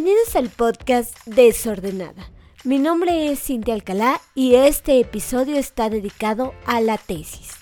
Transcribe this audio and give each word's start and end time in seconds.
Bienvenidos 0.00 0.36
al 0.36 0.48
podcast 0.48 1.26
Desordenada. 1.26 2.30
Mi 2.62 2.78
nombre 2.78 3.32
es 3.32 3.42
Cintia 3.42 3.74
Alcalá 3.74 4.20
y 4.32 4.54
este 4.54 5.00
episodio 5.00 5.56
está 5.56 5.90
dedicado 5.90 6.54
a 6.66 6.80
la 6.80 6.98
tesis, 6.98 7.56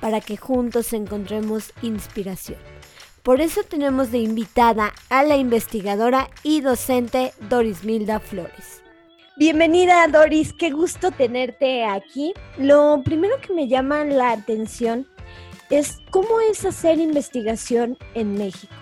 para 0.00 0.20
que 0.20 0.36
juntos 0.36 0.92
encontremos 0.92 1.72
inspiración. 1.82 2.58
Por 3.22 3.40
eso 3.40 3.62
tenemos 3.62 4.10
de 4.10 4.18
invitada 4.18 4.92
a 5.08 5.22
la 5.22 5.36
investigadora 5.36 6.28
y 6.42 6.62
docente 6.62 7.32
Doris 7.48 7.84
Milda 7.84 8.18
Flores. 8.18 8.82
Bienvenida 9.36 10.08
Doris, 10.08 10.52
qué 10.52 10.72
gusto 10.72 11.12
tenerte 11.12 11.84
aquí. 11.84 12.34
Lo 12.56 13.02
primero 13.04 13.40
que 13.40 13.54
me 13.54 13.68
llama 13.68 14.02
la 14.02 14.32
atención 14.32 15.06
es 15.70 15.98
cómo 16.10 16.40
es 16.40 16.64
hacer 16.64 16.98
investigación 16.98 17.96
en 18.14 18.34
México. 18.34 18.74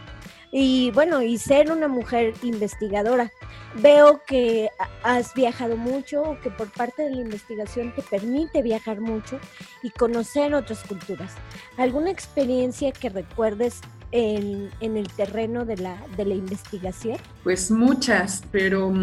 Y 0.59 0.91
bueno, 0.93 1.21
y 1.21 1.37
ser 1.37 1.71
una 1.71 1.87
mujer 1.87 2.33
investigadora. 2.43 3.31
Veo 3.75 4.23
que 4.27 4.71
has 5.03 5.35
viajado 5.35 5.77
mucho, 5.77 6.39
que 6.43 6.49
por 6.49 6.73
parte 6.73 7.03
de 7.03 7.11
la 7.11 7.21
investigación 7.21 7.95
te 7.95 8.01
permite 8.01 8.63
viajar 8.63 9.03
mucho 9.03 9.39
y 9.83 9.91
conocer 9.91 10.55
otras 10.55 10.83
culturas. 10.85 11.35
¿Alguna 11.77 12.11
experiencia 12.11 12.91
que 12.93 13.11
recuerdes 13.11 13.83
en, 14.13 14.71
el 14.81 15.09
terreno 15.09 15.67
de 15.67 15.77
la, 15.77 16.03
de 16.17 16.25
la 16.25 16.35
investigación? 16.35 17.19
Pues 17.45 17.71
muchas, 17.71 18.43
pero 18.51 18.95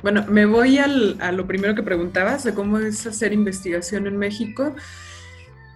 bueno, 0.00 0.24
me 0.26 0.46
voy 0.46 0.78
a 0.78 0.86
lo 0.86 1.46
primero 1.46 1.74
que 1.74 1.82
preguntabas, 1.82 2.44
de 2.44 2.54
cómo 2.54 2.78
es 2.78 3.06
hacer 3.06 3.34
investigación 3.34 4.06
en 4.06 4.16
México. 4.16 4.74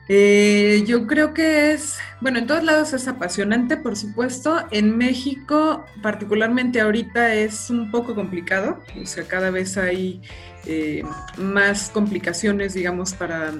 Eh, 0.09 0.85
yo 0.87 1.07
creo 1.07 1.35
que 1.35 1.73
es, 1.73 1.99
bueno, 2.21 2.39
en 2.39 2.47
todos 2.47 2.63
lados 2.63 2.93
es 2.93 3.09
apasionante, 3.09 3.77
por 3.77 3.97
supuesto. 3.97 4.65
En 4.71 4.97
México, 4.97 5.85
particularmente 6.03 6.81
ahorita, 6.81 7.35
es 7.35 7.71
un 7.71 7.91
poco 7.91 8.15
complicado. 8.15 8.81
O 9.03 9.07
sea, 9.07 9.25
cada 9.25 9.51
vez 9.51 9.77
hay 9.77 10.23
eh, 10.65 11.03
más 11.39 11.91
complicaciones, 11.91 12.75
digamos, 12.75 13.15
para, 13.15 13.51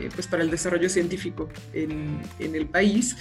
eh, 0.00 0.08
pues 0.14 0.26
para 0.26 0.42
el 0.42 0.50
desarrollo 0.50 0.88
científico 0.88 1.48
en, 1.72 2.20
el 2.38 2.66
país 2.66 3.16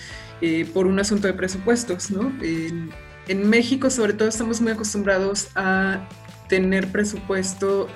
por 0.73 0.87
un 0.87 0.99
asunto 0.99 1.27
de 1.27 1.33
presupuestos, 1.33 2.09
¿no? 2.09 2.33
en 2.41 3.47
México, 3.47 3.91
sobre 3.91 4.13
todo, 4.13 4.27
estamos 4.27 4.59
muy 4.59 4.71
acostumbrados 4.71 5.49
a 5.53 6.09
tener 6.47 6.91
presupuesto 6.91 7.87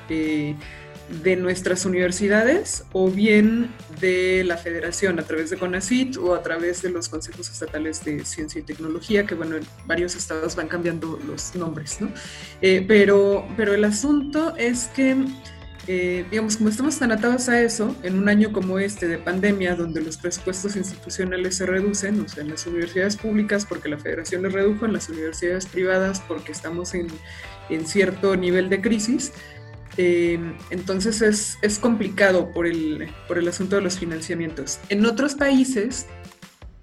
de 1.24 1.36
nuestras 1.36 1.86
universidades 1.86 2.84
o 2.92 3.10
bien 3.10 3.72
de 4.02 4.44
la 4.44 4.58
federación 4.58 5.20
a 5.20 5.24
través 5.24 5.50
de 5.50 5.58
CONACIT 5.58 6.18
o 6.18 6.34
a 6.34 6.42
través 6.42 6.82
de 6.82 6.90
los 6.90 7.10
consejos 7.10 7.50
estatales 7.50 8.04
de 8.04 8.26
ciencia 8.26 8.60
y 8.60 8.64
tecnología, 8.64 9.26
que 9.26 9.36
bueno, 9.36 9.56
en 9.58 9.64
varios 9.86 10.16
estados 10.16 10.56
van 10.56 10.68
cambiando 10.68 11.20
los 11.28 11.56
nombres, 11.56 12.02
¿no? 12.02 12.10
Eh, 12.62 12.84
pero, 12.88 13.48
pero 13.56 13.74
el 13.74 13.84
asunto 13.84 14.56
es 14.58 14.88
que 14.96 15.16
eh, 15.88 16.26
digamos, 16.32 16.58
como 16.58 16.70
estamos 16.70 16.98
tan 16.98 17.12
atados 17.12 17.48
a 17.48 17.62
eso, 17.62 17.96
en 18.02 18.18
un 18.18 18.28
año 18.28 18.52
como 18.52 18.80
este 18.80 19.08
de 19.08 19.20
pandemia, 19.20 19.76
donde 19.76 20.02
los 20.02 20.18
presupuestos 20.18 20.76
institucionales 20.76 21.58
se 21.58 21.68
reducen, 21.68 22.20
o 22.22 22.28
sea, 22.28 22.42
en 22.42 22.50
las 22.50 22.66
universidades 22.66 23.18
públicas 23.18 23.66
porque 23.68 23.88
la 23.88 24.00
federación 24.00 24.42
les 24.42 24.54
redujo, 24.54 24.86
en 24.86 24.94
las 24.94 25.10
universidades 25.10 25.68
privadas 25.68 26.24
porque 26.28 26.54
estamos 26.54 26.96
en, 26.96 27.08
en 27.70 27.86
cierto 27.86 28.36
nivel 28.36 28.68
de 28.70 28.82
crisis, 28.82 29.32
eh, 29.98 30.40
entonces 30.70 31.22
es, 31.22 31.58
es 31.62 31.80
complicado 31.80 32.52
por 32.52 32.68
el, 32.68 33.08
por 33.28 33.38
el 33.38 33.48
asunto 33.48 33.76
de 33.76 33.82
los 33.82 33.98
financiamientos. 33.98 34.80
En 34.90 35.06
otros 35.06 35.36
países, 35.36 36.08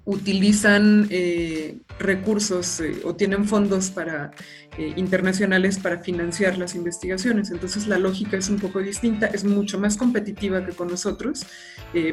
utilizan 0.04 1.06
eh, 1.10 1.78
recursos 1.98 2.80
eh, 2.80 3.00
o 3.04 3.14
tienen 3.14 3.46
fondos 3.46 3.90
para, 3.90 4.32
eh, 4.76 4.92
internacionales 4.96 5.78
para 5.78 5.98
financiar 5.98 6.58
las 6.58 6.74
investigaciones. 6.74 7.50
Entonces 7.50 7.86
la 7.86 7.98
lógica 7.98 8.36
es 8.36 8.48
un 8.48 8.58
poco 8.58 8.80
distinta, 8.80 9.26
es 9.26 9.44
mucho 9.44 9.78
más 9.78 9.96
competitiva 9.96 10.64
que 10.66 10.72
con 10.72 10.88
nosotros, 10.88 11.46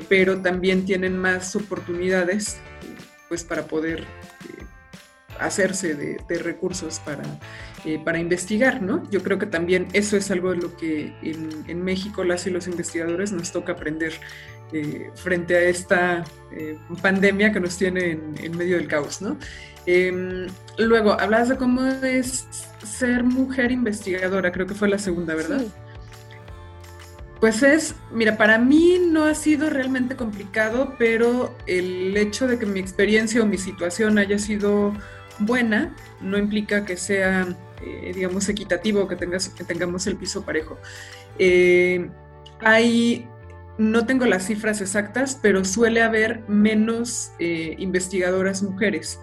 pero 0.07 0.41
también 0.41 0.85
tienen 0.85 1.17
más 1.17 1.55
oportunidades 1.55 2.57
pues, 3.27 3.43
para 3.43 3.65
poder 3.65 4.05
hacerse 5.39 5.95
de, 5.95 6.39
recursos 6.39 6.99
para, 6.99 7.23
para 8.03 8.19
investigar, 8.19 8.81
¿no? 8.81 9.09
Yo 9.09 9.23
creo 9.23 9.39
que 9.39 9.45
también 9.45 9.87
eso 9.93 10.17
es 10.17 10.31
algo 10.31 10.51
de 10.51 10.57
lo 10.57 10.77
que 10.77 11.13
en, 11.21 11.49
en 11.67 11.83
México 11.83 12.23
las 12.23 12.45
y 12.47 12.49
los 12.49 12.67
investigadores 12.67 13.31
nos 13.31 13.51
toca 13.51 13.73
aprender 13.73 14.13
eh, 14.71 15.09
frente 15.15 15.55
a 15.55 15.61
esta 15.61 16.23
eh, 16.51 16.77
pandemia 17.01 17.51
que 17.51 17.59
nos 17.59 17.75
tiene 17.75 18.19
en, 18.37 18.55
medio 18.55 18.77
del 18.77 18.87
caos, 18.87 19.19
¿no? 19.19 19.35
Em, 19.87 20.45
luego, 20.77 21.19
hablas 21.19 21.49
de 21.49 21.57
cómo 21.57 21.83
es 21.87 22.47
ser 22.83 23.23
mujer 23.23 23.71
investigadora, 23.71 24.51
creo 24.51 24.67
que 24.67 24.75
fue 24.75 24.87
la 24.87 24.99
segunda, 24.99 25.33
¿verdad? 25.33 25.63
Pues 27.39 27.63
es, 27.63 27.95
mira, 28.11 28.37
para 28.37 28.59
mí 28.59 28.99
no 29.09 29.25
ha 29.25 29.33
sido 29.33 29.71
realmente 29.71 30.15
complicado, 30.15 30.93
pero 30.99 31.55
el 31.65 32.15
hecho 32.15 32.45
de 32.45 32.59
que 32.59 32.67
mi 32.67 32.79
experiencia 32.79 33.41
o 33.41 33.47
mi 33.47 33.57
situación 33.57 34.19
haya 34.19 34.37
sido 34.37 34.93
buena 35.39 35.95
no 36.21 36.37
implica 36.37 36.85
que 36.85 36.97
sea, 36.97 37.47
eh, 37.83 38.11
digamos, 38.13 38.49
equitativo, 38.49 39.07
que, 39.07 39.15
tengas, 39.15 39.49
que 39.49 39.63
tengamos 39.63 40.07
el 40.07 40.15
piso 40.15 40.43
parejo. 40.43 40.77
hay 42.59 43.27
no 43.79 44.05
tengo 44.05 44.25
las 44.25 44.45
cifras 44.45 44.81
exactas, 44.81 45.39
pero 45.41 45.63
suele 45.63 46.01
haber 46.01 46.41
menos 46.49 47.31
eh, 47.39 47.75
investigadoras 47.79 48.61
mujeres. 48.61 49.21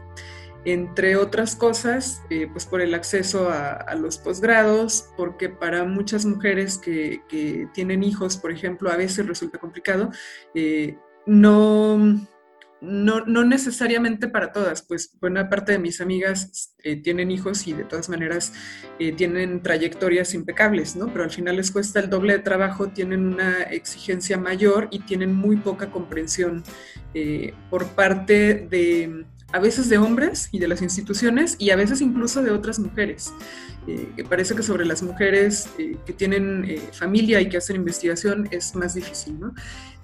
Entre 0.65 1.15
otras 1.15 1.54
cosas, 1.54 2.22
eh, 2.31 2.48
pues 2.50 2.65
por 2.65 2.81
el 2.81 2.94
acceso 2.94 3.50
a, 3.50 3.94
los 3.94 4.16
posgrados, 4.16 5.10
porque 5.16 5.50
para 5.50 5.84
muchas 5.84 6.25
mujeres 6.25 6.78
que, 6.78 7.69
tienen 7.75 8.03
hijos, 8.03 8.38
por 8.38 8.50
ejemplo, 8.50 8.91
a 8.91 8.97
veces 8.97 9.27
resulta 9.28 9.59
complicado, 9.59 10.10
eh, 10.54 10.97
no, 11.27 12.19
no, 12.81 13.25
no, 13.25 13.45
necesariamente 13.45 14.29
para 14.29 14.53
todas, 14.53 14.83
pues 14.83 15.17
buena 15.19 15.49
parte 15.49 15.73
de 15.73 15.79
mis 15.79 16.01
amigas 16.01 16.75
eh, 16.83 16.97
tienen 16.97 17.31
hijos 17.31 17.67
y 17.67 17.73
de 17.73 17.85
todas 17.85 18.09
maneras 18.09 18.53
eh, 18.99 19.13
tienen 19.13 19.63
trayectorias 19.63 20.35
impecables, 20.35 20.95
¿no? 20.95 21.07
Pero 21.11 21.25
al 21.25 21.31
final 21.31 21.57
les 21.57 21.71
cuesta 21.71 22.01
el 22.01 22.11
doble 22.11 22.35
de 22.35 22.39
trabajo, 22.41 22.89
tienen 22.89 23.27
una 23.27 23.63
exigencia 23.63 24.37
mayor 24.37 24.89
y 24.91 25.01
tienen 25.01 25.35
muy 25.35 25.57
poca 25.57 25.91
comprensión 25.91 26.65
eh, 27.15 27.55
por 27.71 27.87
parte 27.89 28.67
de, 28.71 29.25
a 29.53 29.59
veces 29.59 29.89
de 29.89 29.97
hombres 29.97 30.51
y 30.53 30.59
de 30.59 30.69
las 30.69 30.83
instituciones 30.83 31.57
y 31.59 31.71
a 31.71 31.77
veces 31.77 32.03
incluso 32.03 32.43
de 32.43 32.51
otras 32.51 32.79
mujeres. 32.79 33.33
que 33.87 34.25
parece 34.25 34.57
que 34.57 34.65
sobre 34.65 34.85
las 34.85 35.01
mujeres 35.01 35.69
que 35.77 36.13
tienen 36.13 36.67
familia 36.93 37.41
y 37.41 37.49
que 37.49 37.57
hacen 37.57 37.77
investigación 37.77 38.49
es 38.51 38.75
más 38.75 38.95
difícil, 38.95 39.39
¿no? 39.39 39.55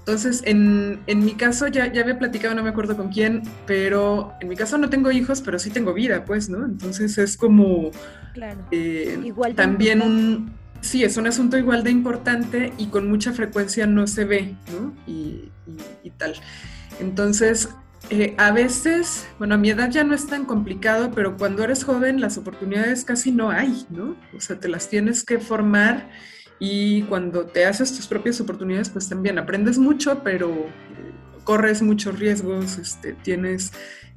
Entonces, 0.05 0.43
en, 0.45 1.01
en, 1.07 1.25
mi 1.25 1.35
caso, 1.35 1.69
ya, 1.69 1.93
ya 1.93 2.03
había 2.03 2.19
platicado, 2.19 2.57
no 2.57 2.65
me 2.65 2.71
acuerdo 2.71 2.97
con 2.97 3.11
quién, 3.11 3.43
pero 3.67 4.33
en 4.41 4.49
mi 4.49 4.57
caso 4.57 4.77
no 4.77 4.91
tengo 4.91 5.13
hijos, 5.13 5.41
pero 5.43 5.61
sí 5.61 5.71
tengo 5.71 5.95
vida, 5.95 6.25
pues, 6.25 6.49
¿no? 6.49 6.65
Entonces 6.65 7.19
es 7.19 7.37
como 7.37 7.93
claro. 8.35 8.67
Eh, 8.73 9.21
igual 9.23 9.55
también 9.55 10.03
un... 10.03 10.55
Sí, 10.81 11.05
es 11.05 11.17
un 11.17 11.29
asunto 11.29 11.57
igual 11.57 11.85
de 11.85 11.93
importante 11.93 12.73
y 12.79 12.87
con 12.87 13.09
mucha 13.09 13.33
frecuencia 13.33 13.87
no 13.87 14.09
se 14.09 14.25
ve, 14.25 14.57
¿no? 14.73 14.93
Y, 15.07 15.53
y, 16.03 16.11
tal. 16.11 16.35
Entonces, 16.99 17.69
eh, 18.11 18.35
a 18.39 18.51
veces, 18.51 19.29
bueno, 19.39 19.55
a 19.55 19.59
mi 19.59 19.71
edad 19.71 19.89
ya 19.89 20.03
no 20.03 20.17
es 20.17 20.27
tan 20.27 20.47
complicado, 20.47 21.13
pero 21.15 21.37
cuando 21.37 21.63
eres 21.63 21.85
joven 21.85 22.21
las 22.21 22.39
oportunidades 22.39 23.05
casi 23.05 23.31
no 23.31 23.51
hay, 23.51 23.87
¿no? 23.91 24.17
O 24.37 24.41
sea, 24.41 24.59
te 24.59 24.67
las 24.67 24.89
tienes 24.89 25.23
que 25.23 25.39
formar 25.39 26.09
y 26.65 27.03
cuando 27.03 27.45
te 27.47 27.65
haces 27.67 27.93
tus 27.93 28.07
propias 28.07 28.41
oportunidades, 28.41 28.89
pues 28.89 29.09
también 29.09 29.37
aprendes 29.37 29.79
mucho, 29.79 30.23
pero 30.23 30.49
eh, 30.49 30.71
corres 31.43 31.83
muchos 31.83 32.21
riesgos, 32.21 32.79
este, 32.79 33.15
tienes 33.15 33.73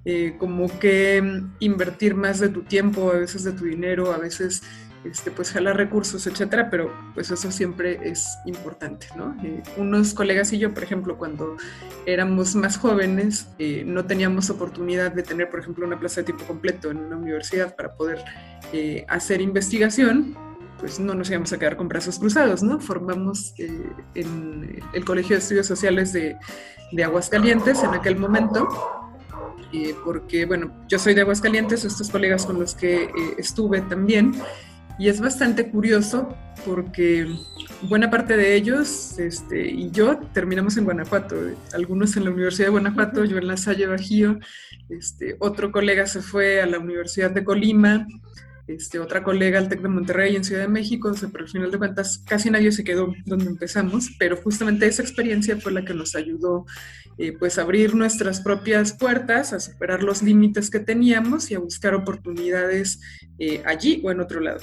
eh, 0.06 0.36
como 0.38 0.68
que 0.78 1.42
invertir 1.58 2.14
más 2.14 2.40
de 2.40 2.50
tu 2.50 2.62
tiempo, 2.62 3.10
a 3.12 3.18
veces 3.18 3.46
de 3.46 3.52
tu 3.52 3.66
dinero, 3.66 4.14
a 4.14 4.20
veces 4.20 4.62
este, 5.04 5.32
pues 5.32 5.54
jalar 5.54 5.76
recursos, 5.76 6.28
etcétera, 6.28 6.70
pero 6.70 6.94
pues 7.16 7.32
eso 7.32 7.52
siempre 7.52 8.00
es 8.04 8.38
importante, 8.46 9.08
¿no? 9.18 9.36
Eh, 9.44 9.64
unos 9.78 10.14
colegas 10.14 10.54
y 10.54 10.60
yo, 10.60 10.72
por 10.72 10.84
ejemplo, 10.84 11.18
cuando 11.18 11.58
éramos 12.06 12.54
más 12.54 12.78
jóvenes, 12.78 13.48
no 13.88 14.06
teníamos 14.06 14.52
oportunidad 14.52 15.12
de 15.14 15.24
tener, 15.24 15.50
por 15.50 15.62
ejemplo, 15.62 15.88
una 15.88 16.00
plaza 16.00 16.22
de 16.22 16.26
tiempo 16.26 16.46
completo 16.46 16.92
en 16.92 16.98
una 16.98 17.18
universidad 17.18 17.76
para 17.76 17.96
poder 17.96 18.24
hacer 19.08 19.42
investigación, 19.42 20.38
pues 20.80 21.00
no 21.00 21.14
nos 21.14 21.30
íbamos 21.30 21.52
a 21.54 21.58
quedar 21.58 21.78
con 21.78 21.88
brazos 21.88 22.20
cruzados, 22.20 22.64
¿no? 22.64 22.80
Formamos 22.80 23.54
eh, 23.58 23.90
en 24.16 24.84
el 24.94 25.06
Colegio 25.06 25.36
de 25.36 25.42
Estudios 25.42 25.68
Sociales 25.68 26.14
de, 26.14 26.38
de 26.92 27.04
Aguascalientes 27.04 27.84
en 27.84 27.94
aquel 27.94 28.18
momento, 28.18 28.68
eh, 29.74 29.96
porque, 30.04 30.46
bueno, 30.46 30.72
yo 30.88 31.00
soy 31.00 31.14
de 31.14 31.22
Aguascalientes, 31.22 31.86
estos 31.86 32.10
colegas 32.10 32.46
con 32.46 32.60
los 32.60 32.76
que 32.76 33.04
eh, 33.04 33.12
estuve 33.38 33.82
también, 33.82 34.34
y 34.98 35.10
es 35.10 35.20
bastante 35.20 35.70
curioso 35.70 36.30
porque 36.66 37.28
buena 37.82 38.10
parte 38.10 38.38
de 38.38 38.56
ellos 38.56 39.20
este, 39.20 39.68
y 39.68 39.92
yo 39.92 40.18
terminamos 40.34 40.78
en 40.78 40.86
Guanajuato, 40.86 41.36
algunos 41.74 42.16
en 42.16 42.24
la 42.24 42.32
Universidad 42.32 42.68
de 42.68 42.72
Guanajuato, 42.72 43.26
yo 43.26 43.38
en 43.38 43.48
la 43.48 43.58
Salle 43.58 43.88
Bajío, 43.88 44.40
este, 44.90 45.36
otro 45.40 45.72
colega 45.72 46.06
se 46.08 46.22
fue 46.22 46.62
a 46.62 46.66
la 46.66 46.80
Universidad 46.80 47.32
de 47.32 47.44
Colima, 47.44 48.08
este, 48.68 49.00
otra 49.00 49.24
colega 49.24 49.60
al 49.60 49.70
TEC 49.70 49.82
de 49.82 49.88
Monterrey 49.90 50.36
en 50.36 50.44
Ciudad 50.44 50.62
de 50.62 50.68
México, 50.68 51.12
pero 51.32 51.44
al 51.44 51.50
final 51.50 51.72
de 51.72 51.78
cuentas 51.78 52.24
casi 52.26 52.50
nadie 52.50 52.72
se 52.72 52.84
quedó 52.84 53.14
donde 53.26 53.46
empezamos, 53.46 54.10
pero 54.18 54.38
justamente 54.38 54.88
esa 54.88 55.04
experiencia 55.04 55.58
fue 55.58 55.72
la 55.72 55.86
que 55.86 55.94
nos 55.94 56.16
ayudó 56.16 56.66
eh, 57.18 57.34
pues 57.38 57.58
abrir 57.58 57.96
nuestras 57.96 58.42
propias 58.42 58.94
puertas, 58.94 59.54
a 59.54 59.60
superar 59.60 60.04
los 60.04 60.22
límites 60.22 60.70
que 60.70 60.80
teníamos 60.80 61.50
y 61.52 61.56
a 61.56 61.60
buscar 61.60 61.94
oportunidades 61.94 63.00
eh, 63.40 63.62
allí 63.66 64.02
o 64.04 64.12
en 64.12 64.20
otro 64.20 64.42
lado. 64.42 64.62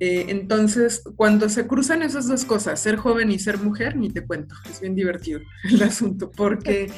Eh, 0.00 0.26
entonces, 0.28 1.02
cuando 1.16 1.48
se 1.48 1.66
cruzan 1.66 2.02
esas 2.02 2.28
dos 2.28 2.44
cosas, 2.44 2.78
ser 2.78 2.96
joven 2.96 3.32
y 3.32 3.38
ser 3.40 3.58
mujer, 3.58 3.96
ni 3.96 4.10
te 4.10 4.24
cuento, 4.24 4.54
es 4.70 4.80
bien 4.80 4.94
divertido 4.94 5.40
el 5.64 5.82
asunto, 5.82 6.30
porque 6.30 6.90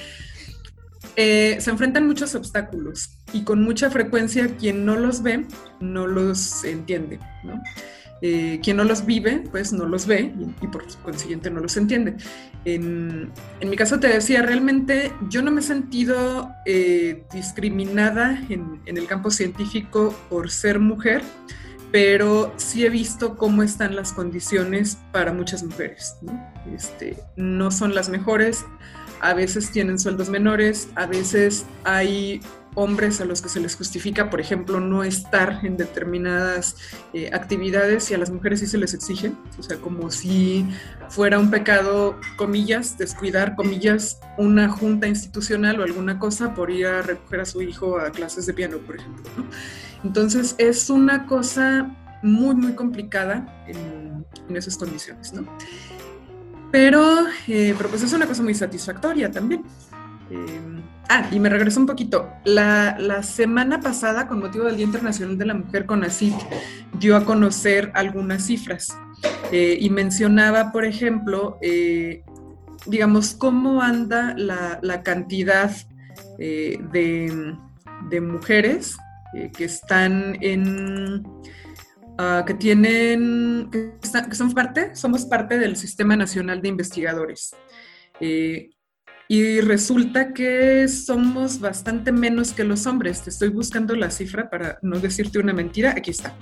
eh, 1.17 1.57
se 1.61 1.71
enfrentan 1.71 2.07
muchos 2.07 2.35
obstáculos 2.35 3.19
y 3.33 3.45
con 3.45 3.63
mucha 3.63 3.91
frecuencia 3.91 4.57
quien 4.57 4.85
no 4.85 4.97
los 4.97 5.23
ve 5.23 5.47
no 5.81 6.07
los 6.07 6.65
entiende, 6.65 7.19
¿no? 7.45 7.61
Eh, 8.23 8.61
quien 8.63 8.77
no 8.77 8.85
los 8.85 9.07
vive, 9.07 9.45
pues 9.51 9.73
no 9.73 9.87
los 9.87 10.07
ve 10.07 10.35
y, 10.61 10.67
por 10.67 10.85
consiguiente 11.03 11.51
no 11.51 11.61
los 11.61 11.77
entiende. 11.79 12.17
En, 12.67 13.33
mi 13.67 13.77
caso 13.77 13.99
te 13.99 14.09
decía, 14.09 14.43
realmente 14.43 15.11
yo 15.31 15.41
no 15.41 15.51
me 15.51 15.61
he 15.61 15.65
sentido 15.65 16.51
discriminada 17.33 18.39
en, 18.51 18.83
el 18.85 19.07
campo 19.07 19.31
científico 19.31 20.15
por 20.29 20.51
ser 20.51 20.81
mujer, 20.81 21.23
pero 21.91 22.53
sí 22.57 22.85
he 22.85 22.91
visto 22.91 23.39
cómo 23.39 23.63
están 23.63 23.97
las 23.97 24.13
condiciones 24.13 24.99
para 25.13 25.33
muchas 25.33 25.63
mujeres. 25.63 26.17
¿no? 26.21 26.39
Este, 26.75 27.17
no 27.37 27.71
son 27.71 27.95
las 27.95 28.11
mejores, 28.11 28.67
a 29.21 29.35
veces 29.35 29.71
tienen 29.71 29.99
sueldos 29.99 30.29
menores, 30.29 30.89
a 30.95 31.07
veces 31.07 31.67
hay 31.85 32.41
hombres 32.75 33.21
a 33.21 33.25
los 33.25 33.43
que 33.43 33.49
se 33.49 33.61
les 33.61 33.75
justifica, 33.75 34.31
por 34.31 34.41
ejemplo, 34.41 34.81
no 34.81 35.03
estar 35.03 35.61
en 35.65 35.77
determinadas 35.77 36.77
eh, 37.13 37.31
actividades 37.33 38.11
y 38.11 38.15
a 38.15 38.19
las 38.19 38.31
mujeres 38.31 38.61
sí 38.61 38.67
se 38.67 38.79
les 38.79 38.95
exige, 38.95 39.33
o 39.59 39.63
sea, 39.63 39.79
como 39.79 40.11
si 40.11 40.67
fuera 41.09 41.39
un 41.39 41.51
pecado, 41.51 42.19
comillas, 42.37 42.97
descuidar, 42.97 43.57
comillas, 43.57 44.21
una 44.39 44.69
junta 44.69 45.09
institucional 45.09 45.81
o 45.81 45.83
alguna 45.83 46.19
cosa 46.19 46.55
por 46.55 46.71
ir 46.71 46.87
a 46.87 47.03
recoger 47.03 47.41
a 47.41 47.45
su 47.45 47.61
hijo 47.63 47.99
a 47.99 48.11
clases 48.11 48.47
de 48.47 48.55
piano, 48.55 48.79
por 48.79 48.97
ejemplo. 48.97 49.25
Entonces 50.05 50.55
es 50.59 50.89
una 50.91 51.27
cosa 51.27 51.95
muy, 52.23 52.55
muy 52.55 52.75
complicada 52.75 53.65
en, 53.67 54.01
esas 54.55 54.77
condiciones, 54.77 55.33
¿no? 55.33 55.47
Pero, 56.71 57.27
eh, 57.49 57.75
pero 57.77 57.89
pues 57.89 58.03
es 58.03 58.13
una 58.13 58.27
cosa 58.27 58.43
muy 58.43 58.55
satisfactoria 58.55 59.31
también. 59.31 59.65
Eh, 60.31 60.61
ah, 61.09 61.29
y 61.33 61.41
me 61.41 61.49
regreso 61.49 61.81
un 61.81 61.87
poquito. 61.87 62.29
La, 62.45 63.23
semana 63.23 63.81
pasada, 63.81 64.29
con 64.29 64.41
motivo 64.41 64.65
del 64.65 64.77
Día 64.77 64.87
Internacional 64.87 65.37
de 65.37 65.47
la 65.47 65.55
Mujer, 65.55 65.87
con 65.87 66.01
CONACYT 66.01 66.35
dio 66.99 67.17
a 67.17 67.25
conocer 67.25 67.91
algunas 67.95 68.47
cifras 68.47 68.97
eh, 69.51 69.79
y 69.81 69.91
mencionaba, 69.91 70.71
por 70.73 70.85
ejemplo, 70.85 71.59
digamos, 72.87 73.35
cómo 73.35 73.83
anda 73.83 74.35
la, 74.37 75.03
cantidad 75.03 75.71
de, 76.39 77.57
de 78.09 78.21
mujeres 78.21 78.97
eh, 79.33 79.51
que 79.57 79.65
están 79.65 80.37
en, 80.41 81.23
ah, 82.21 82.45
que 82.47 82.55
tienen, 82.55 83.71
que, 83.71 84.35
son 84.35 84.53
parte, 84.53 84.95
somos 84.95 85.25
parte 85.25 85.59
del 85.59 85.77
Sistema 85.77 86.17
Nacional 86.17 86.61
de 86.61 86.69
Investigadores. 86.69 87.57
Eh, 88.21 88.71
y 89.31 89.61
resulta 89.61 90.35
que 90.35 90.89
somos 90.89 91.61
bastante 91.61 92.11
menos 92.11 92.53
que 92.53 92.65
los 92.65 92.87
hombres. 92.87 93.23
Te 93.23 93.31
estoy 93.31 93.49
buscando 93.49 93.95
la 93.95 94.11
cifra 94.11 94.51
para 94.51 94.81
no 94.83 94.99
decirte 94.99 95.39
una 95.39 95.53
mentira. 95.53 95.95
Aquí 95.97 96.11
está. 96.11 96.35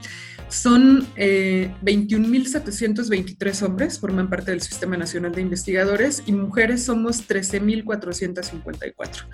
Son 0.48 1.06
eh, 1.16 1.70
21.723 1.82 3.62
hombres, 3.62 4.00
forman 4.00 4.30
parte 4.30 4.52
del 4.52 4.62
Sistema 4.62 4.96
Nacional 4.96 5.32
de 5.32 5.42
Investigadores, 5.42 6.22
y 6.24 6.32
mujeres 6.32 6.82
somos 6.82 7.28
13.454. 7.28 9.26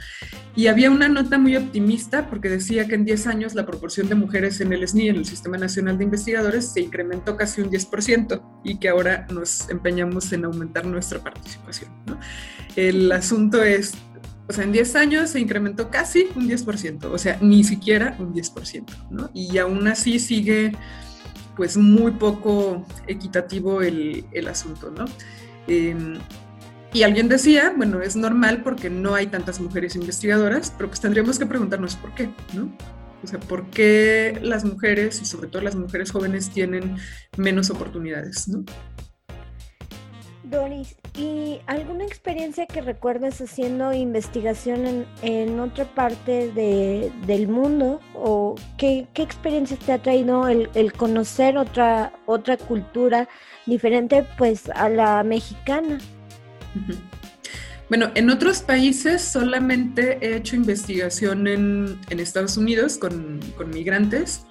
Y 0.56 0.67
había 0.67 0.91
una 0.91 1.09
nota 1.09 1.39
muy 1.39 1.55
optimista 1.55 2.29
porque 2.29 2.49
decía 2.49 2.89
que 2.89 2.97
en 2.97 3.05
10 3.05 3.29
años 3.29 3.55
la 3.55 3.65
proporción 3.65 4.09
de 4.09 4.17
mujeres 4.17 4.61
en 4.61 4.73
el 4.73 4.83
SNI, 4.89 5.11
en 5.11 5.17
el 5.17 5.27
Sistema 5.27 5.59
Nacional 5.59 5.97
de 5.97 6.03
Investigadores, 6.03 6.73
se 6.73 6.81
incrementó 6.81 7.37
casi 7.37 7.61
un 7.61 7.71
10% 7.71 8.43
y 8.65 8.81
que 8.81 8.89
ahora 8.89 9.29
nos 9.31 9.71
empeñamos 9.71 10.33
en 10.33 10.45
aumentar 10.45 10.85
nuestra 10.87 11.23
participación. 11.23 11.93
El 12.76 13.11
asunto 13.12 13.62
es 13.62 13.94
o 14.47 14.53
sea, 14.53 14.65
en 14.65 14.73
10 14.73 14.97
años 14.97 15.31
se 15.31 15.41
incrementó 15.41 15.91
casi 15.91 16.26
un 16.37 16.49
10%, 16.49 17.05
o 17.05 17.19
sea, 17.19 17.38
ni 17.41 17.65
siquiera 17.65 18.15
un 18.19 18.35
10%, 18.35 18.85
¿no? 19.11 19.31
Y 19.32 19.56
aún 19.59 19.88
así 19.88 20.19
sigue 20.19 20.73
pues 21.56 21.76
muy 21.76 22.12
poco 22.12 22.87
equitativo 23.06 23.81
el, 23.81 24.49
asunto, 24.49 24.91
¿no? 24.91 25.06
Em, 25.67 26.19
y 26.93 27.05
alguien 27.05 27.29
decía, 27.29 27.73
bueno, 27.75 28.03
es 28.03 28.17
normal 28.17 28.62
porque 28.62 28.91
no 28.91 29.15
hay 29.15 29.29
tantas 29.29 29.61
mujeres 29.61 29.97
investigadoras, 29.97 30.73
pero 30.77 30.88
pues 30.88 31.00
tendríamos 31.00 31.38
que 31.38 31.47
preguntarnos 31.47 31.97
por 31.97 32.15
qué, 32.15 32.29
¿no? 32.53 32.77
O 33.23 33.27
sea, 33.27 33.41
¿por 33.41 33.70
qué 33.70 34.38
las 34.43 34.65
mujeres 34.65 35.23
y 35.23 35.25
sobre 35.25 35.49
todo 35.49 35.62
las 35.62 35.75
mujeres 35.75 36.11
jóvenes 36.11 36.50
tienen 36.50 36.97
menos 37.38 37.70
oportunidades, 37.70 38.47
¿no? 38.49 38.65
Doris, 40.44 40.96
¿y 41.17 41.61
alguna 41.67 42.05
experiencia 42.05 42.67
que 42.67 42.82
recuerdes 42.82 43.41
haciendo 43.41 43.94
investigación 43.94 45.06
en, 45.23 45.58
otra 45.61 45.87
parte 45.87 46.50
del 46.52 47.49
mundo? 47.49 48.00
¿O 48.14 48.55
qué, 48.76 49.06
experiencia 49.14 49.79
te 49.79 49.93
ha 49.93 49.99
traído 49.99 50.46
el, 50.49 50.93
conocer 50.93 51.56
otra, 51.56 52.12
otra 52.26 52.58
cultura 52.58 53.29
diferente 53.64 54.26
pues 54.37 54.69
a 54.69 54.91
la 54.91 55.23
mexicana? 55.25 55.99
Bueno, 57.88 58.11
en 58.14 58.29
otros 58.29 58.61
países 58.61 59.23
solamente 59.23 60.19
he 60.20 60.37
hecho 60.37 60.56
investigación 60.56 61.46
en, 61.46 61.99
Estados 62.11 62.56
Unidos 62.58 62.99
con, 62.99 63.41
con 63.56 63.70
migrantes 63.70 64.44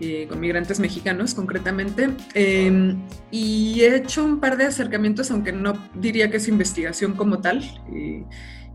eh, 0.00 0.26
con 0.28 0.40
migrantes 0.40 0.80
mexicanos 0.80 1.34
concretamente, 1.34 2.10
em, 2.34 3.02
y 3.30 3.82
he 3.82 3.96
hecho 3.96 4.24
un 4.24 4.40
par 4.40 4.56
de 4.56 4.64
acercamientos, 4.64 5.30
aunque 5.30 5.52
no 5.52 5.74
diría 5.94 6.30
que 6.30 6.38
es 6.38 6.48
investigación 6.48 7.14
como 7.14 7.40
tal. 7.40 7.62
Eh, 7.92 8.24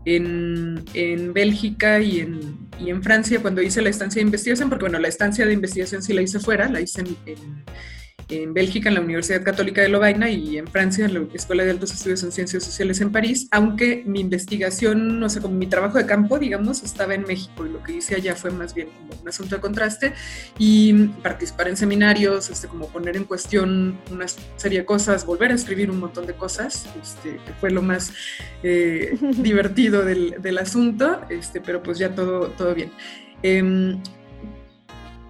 en, 0.04 0.84
en, 0.94 1.32
Bélgica 1.32 2.00
y 2.00 2.20
en, 2.20 2.68
y 2.78 2.90
en, 2.90 3.02
Francia 3.02 3.42
cuando 3.42 3.60
hice 3.60 3.82
la 3.82 3.88
estancia 3.88 4.20
de 4.20 4.26
investigación, 4.26 4.68
porque 4.68 4.84
bueno, 4.84 5.00
la 5.00 5.08
estancia 5.08 5.44
de 5.44 5.52
investigación 5.52 6.00
sí 6.00 6.12
la 6.12 6.22
hice 6.22 6.38
fuera, 6.38 6.68
la 6.68 6.80
hice 6.80 7.00
en, 7.00 7.16
en 7.26 7.64
Bélgica, 8.28 8.88
en 8.88 8.96
la 8.96 9.00
Universidad 9.00 9.44
Católica 9.44 9.82
de 9.82 9.88
Lovaina, 9.88 10.28
y 10.30 10.58
en 10.58 10.66
Francia, 10.66 11.04
en 11.04 11.14
la 11.14 11.20
Escuela 11.32 11.64
de 11.64 11.70
Altos 11.70 11.92
Estudios 11.92 12.24
en 12.24 12.32
Ciencias 12.32 12.64
Sociales 12.64 13.00
en 13.00 13.12
París, 13.12 13.46
aunque 13.52 14.02
mi 14.04 14.20
investigación, 14.20 15.20
no 15.20 15.28
sé, 15.28 15.40
como 15.40 15.54
mi 15.54 15.66
trabajo 15.66 15.98
de 15.98 16.06
campo, 16.06 16.38
digamos, 16.38 16.82
estaba 16.82 17.14
en 17.14 17.22
México, 17.22 17.64
y 17.64 17.70
lo 17.70 17.82
que 17.84 17.92
hice 17.92 18.16
allá 18.16 18.34
fue 18.34 18.50
más 18.50 18.74
bien 18.74 18.88
como 18.88 19.22
un 19.22 19.28
asunto 19.28 19.54
de 19.54 19.60
contraste, 19.60 20.12
y 20.58 20.92
participar 21.22 21.68
en 21.68 21.76
seminarios, 21.76 22.50
este, 22.50 22.66
como 22.66 22.88
poner 22.88 23.16
en 23.16 23.24
cuestión 23.24 23.98
una 24.10 24.26
serie 24.56 24.80
de 24.80 24.84
cosas, 24.84 25.24
volver 25.24 25.52
a 25.52 25.54
escribir 25.54 25.90
un 25.90 26.00
montón 26.00 26.26
de 26.26 26.34
cosas, 26.34 26.86
este, 27.00 27.36
que 27.36 27.52
fue 27.60 27.70
lo 27.70 27.82
más 27.82 28.12
eh, 28.64 29.16
divertido 29.38 30.04
del, 30.04 30.34
del, 30.42 30.58
asunto, 30.58 31.20
este, 31.28 31.60
pero 31.60 31.80
pues 31.80 31.98
ya 31.98 32.14
todo, 32.14 32.48
todo 32.48 32.74
bien. 32.74 32.90
Eh, 33.42 33.96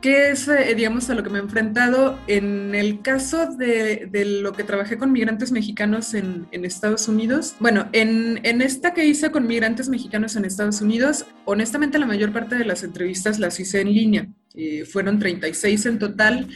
¿Qué 0.01 0.31
es, 0.31 0.47
eh, 0.47 0.75
digamos, 0.77 1.09
a 1.09 1.15
lo 1.15 1.23
que 1.23 1.31
me 1.31 1.39
he 1.39 1.43
enfrentado? 1.43 2.19
En 2.27 2.75
el 2.75 3.01
caso 3.01 3.47
de, 3.57 4.09
lo 4.43 4.53
que 4.53 4.63
trabajé 4.63 4.99
con 4.99 5.11
migrantes 5.11 5.53
mexicanos 5.53 6.13
en, 6.15 6.47
Estados 6.53 7.09
Unidos, 7.09 7.55
bueno, 7.61 7.89
en, 7.93 8.61
esta 8.61 8.93
que 8.93 9.07
hice 9.07 9.31
con 9.31 9.47
migrantes 9.47 9.89
mexicanos 9.89 10.37
en 10.37 10.45
Estados 10.45 10.81
Unidos, 10.81 11.27
honestamente 11.45 11.99
la 11.99 12.07
mayor 12.07 12.33
parte 12.33 12.57
de 12.57 12.65
las 12.65 12.83
entrevistas 12.83 13.39
las 13.39 13.59
hice 13.59 13.81
en 13.81 13.93
línea. 13.93 14.29
Eh, 14.55 14.85
fueron 14.85 15.19
36 15.19 15.87
en 15.87 15.99
total. 15.99 16.49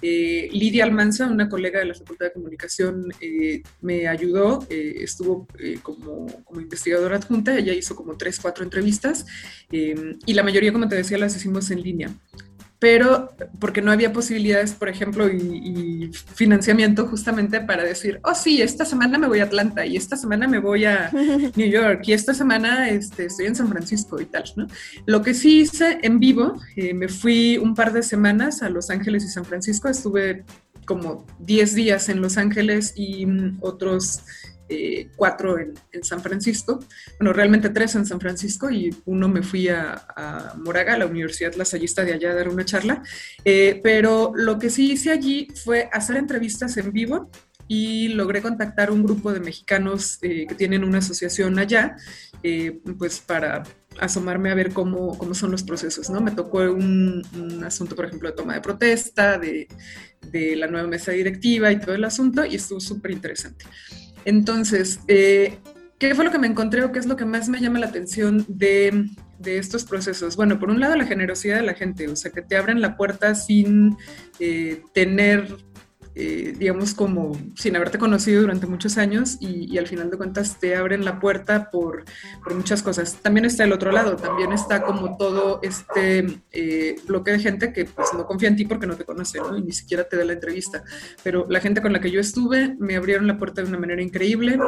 Eh, 0.00 0.48
Lidia 0.52 0.84
Almanza, 0.84 1.26
una 1.26 1.48
colega 1.48 1.80
de 1.80 1.86
la 1.86 1.94
Facultad 1.94 2.26
de 2.26 2.32
Comunicación, 2.32 3.08
me 3.80 4.06
ayudó, 4.06 4.66
estuvo 4.70 5.48
como, 5.82 6.26
como, 6.44 6.60
investigadora 6.60 7.16
adjunta, 7.16 7.56
ella 7.58 7.72
hizo 7.72 7.96
como 7.96 8.16
tres, 8.16 8.38
cuatro 8.40 8.62
entrevistas 8.62 9.26
y 9.70 10.34
la 10.34 10.44
mayoría, 10.44 10.72
como 10.72 10.88
te 10.88 10.94
decía, 10.94 11.18
las 11.18 11.34
hicimos 11.34 11.70
en 11.72 11.82
línea 11.82 12.14
pero 12.78 13.30
porque 13.58 13.82
no 13.82 13.90
había 13.90 14.12
posibilidades, 14.12 14.72
por 14.72 14.88
ejemplo, 14.88 15.28
y, 15.28 16.10
financiamiento 16.34 17.06
justamente 17.06 17.60
para 17.60 17.82
decir, 17.82 18.20
oh 18.22 18.34
sí, 18.34 18.62
esta 18.62 18.84
semana 18.84 19.18
me 19.18 19.26
voy 19.26 19.40
a 19.40 19.44
Atlanta 19.44 19.84
y 19.84 19.96
esta 19.96 20.16
semana 20.16 20.46
me 20.46 20.58
voy 20.58 20.84
a 20.84 21.10
New 21.56 21.68
York 21.68 22.02
y 22.06 22.12
esta 22.12 22.34
semana 22.34 22.88
este, 22.88 23.26
estoy 23.26 23.46
en 23.46 23.56
San 23.56 23.68
Francisco 23.68 24.20
y 24.20 24.26
tal, 24.26 24.44
¿no? 24.56 24.66
Lo 25.06 25.22
que 25.22 25.34
sí 25.34 25.60
hice 25.60 25.98
en 26.02 26.20
vivo, 26.20 26.60
eh, 26.76 26.94
me 26.94 27.08
fui 27.08 27.58
un 27.58 27.74
par 27.74 27.92
de 27.92 28.02
semanas 28.02 28.62
a 28.62 28.70
Los 28.70 28.90
Ángeles 28.90 29.24
y 29.24 29.28
San 29.28 29.44
Francisco, 29.44 29.88
estuve 29.88 30.44
como 30.84 31.26
10 31.40 31.74
días 31.74 32.08
en 32.08 32.22
Los 32.22 32.38
Ángeles 32.38 32.94
y 32.96 33.26
mm, 33.26 33.58
otros 33.60 34.22
eh, 34.68 35.10
cuatro 35.16 35.58
en, 35.58 35.74
San 36.02 36.22
Francisco, 36.22 36.78
bueno, 37.18 37.32
realmente 37.32 37.70
tres 37.70 37.94
en 37.94 38.06
San 38.06 38.20
Francisco 38.20 38.70
y 38.70 38.94
uno 39.04 39.28
me 39.28 39.42
fui 39.42 39.68
a, 39.68 40.54
Moraga, 40.56 40.94
a 40.94 40.98
la 40.98 41.06
Universidad 41.06 41.54
Lasallista 41.54 42.04
de 42.04 42.14
allá 42.14 42.30
a 42.30 42.34
dar 42.34 42.48
una 42.48 42.64
charla, 42.64 43.02
eh, 43.44 43.80
pero 43.82 44.32
lo 44.34 44.58
que 44.58 44.70
sí 44.70 44.92
hice 44.92 45.10
allí 45.10 45.48
fue 45.64 45.88
hacer 45.92 46.16
entrevistas 46.16 46.76
en 46.76 46.92
vivo 46.92 47.30
y 47.66 48.08
logré 48.08 48.40
contactar 48.40 48.90
un 48.90 49.02
grupo 49.02 49.32
de 49.32 49.40
mexicanos 49.40 50.16
que 50.18 50.54
tienen 50.56 50.84
una 50.84 50.98
asociación 50.98 51.58
allá, 51.58 51.96
pues 52.98 53.20
para 53.20 53.62
asomarme 54.00 54.50
a 54.50 54.54
ver 54.54 54.72
cómo, 54.72 55.16
cómo 55.18 55.34
son 55.34 55.50
los 55.50 55.62
procesos, 55.62 56.10
¿no? 56.10 56.20
Me 56.20 56.30
tocó 56.30 56.58
un, 56.58 57.22
asunto, 57.64 57.96
por 57.96 58.06
ejemplo, 58.06 58.30
de 58.30 58.36
toma 58.36 58.54
de 58.54 58.60
protesta, 58.60 59.38
de, 59.38 59.68
de, 60.30 60.56
la 60.56 60.66
nueva 60.66 60.86
mesa 60.86 61.12
directiva 61.12 61.70
y 61.72 61.80
todo 61.80 61.94
el 61.94 62.04
asunto, 62.04 62.44
y 62.44 62.54
estuvo 62.56 62.80
súper 62.80 63.10
interesante. 63.10 63.64
Entonces, 64.28 65.00
eh, 65.08 65.58
¿qué 65.98 66.14
fue 66.14 66.22
lo 66.22 66.30
que 66.30 66.38
me 66.38 66.46
encontré 66.46 66.84
o 66.84 66.92
qué 66.92 66.98
es 66.98 67.06
lo 67.06 67.16
que 67.16 67.24
más 67.24 67.48
me 67.48 67.60
llama 67.60 67.78
la 67.78 67.86
atención 67.86 68.44
de, 68.46 69.08
estos 69.42 69.84
procesos? 69.84 70.36
Bueno, 70.36 70.58
por 70.58 70.68
un 70.68 70.80
lado, 70.80 70.96
la 70.96 71.06
generosidad 71.06 71.56
de 71.56 71.62
la 71.62 71.72
gente, 71.72 72.06
o 72.08 72.14
sea, 72.14 72.30
que 72.30 72.42
te 72.42 72.54
abren 72.54 72.82
la 72.82 72.98
puerta 72.98 73.34
sin 73.34 73.96
eh, 74.38 74.82
tener 74.92 75.48
eh, 76.20 76.52
digamos, 76.58 76.94
como 76.94 77.38
sin 77.54 77.76
haberte 77.76 77.96
conocido 77.96 78.40
durante 78.40 78.66
muchos 78.66 78.98
años 78.98 79.36
y, 79.38 79.78
al 79.78 79.86
final 79.86 80.10
de 80.10 80.16
cuentas 80.16 80.58
te 80.58 80.74
abren 80.74 81.04
la 81.04 81.20
puerta 81.20 81.70
por, 81.70 82.04
por, 82.42 82.56
muchas 82.56 82.82
cosas. 82.82 83.18
También 83.22 83.44
está 83.44 83.62
el 83.62 83.72
otro 83.72 83.92
lado, 83.92 84.16
también 84.16 84.50
está 84.50 84.82
como 84.82 85.16
todo 85.16 85.60
este 85.62 86.26
eh, 86.50 86.96
bloque 87.06 87.30
de 87.30 87.38
gente 87.38 87.72
que 87.72 87.84
pues 87.84 88.08
no 88.14 88.26
confía 88.26 88.48
en 88.48 88.56
ti 88.56 88.64
porque 88.64 88.88
no 88.88 88.96
te 88.96 89.04
conoce, 89.04 89.38
ni 89.64 89.70
siquiera 89.70 90.08
te 90.08 90.16
da 90.16 90.24
la 90.24 90.32
entrevista. 90.32 90.82
Pero 91.22 91.46
la 91.48 91.60
gente 91.60 91.80
con 91.80 91.92
la 91.92 92.00
que 92.00 92.10
yo 92.10 92.18
estuve 92.18 92.74
me 92.80 92.96
abrieron 92.96 93.28
la 93.28 93.38
puerta 93.38 93.62
de 93.62 93.68
una 93.68 93.78
manera 93.78 94.02
increíble. 94.02 94.58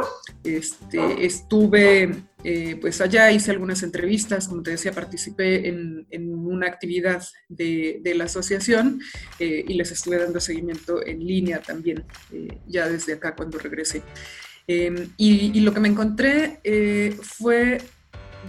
Este, 0.45 1.27
estuve 1.27 2.23
eh, 2.45 2.77
pues 2.81 3.01
allá 3.01 3.31
hice 3.31 3.51
algunas 3.51 3.83
entrevistas, 3.83 4.49
como 4.49 4.63
te 4.63 4.73
decía, 4.73 4.93
participé 4.93 5.69
en, 5.69 6.07
una 6.11 6.67
actividad 6.67 7.23
de, 7.49 8.01
la 8.15 8.25
asociación 8.25 9.01
eh, 9.39 9.65
y 9.67 9.75
les 9.75 9.93
estuve 9.93 10.19
dando 10.19 10.41
seguimiento 10.41 11.05
en 11.07 11.27
línea 11.27 11.61
también, 11.61 12.05
eh, 12.33 12.59
ya 12.67 12.89
desde 12.89 13.15
acá 13.15 13.35
cuando 13.35 13.59
regresé. 13.59 14.03
Em, 14.67 15.09
y, 15.17 15.61
lo 15.61 15.75
que 15.75 15.81
me 15.81 15.89
encontré 15.89 16.61
fue, 17.23 17.81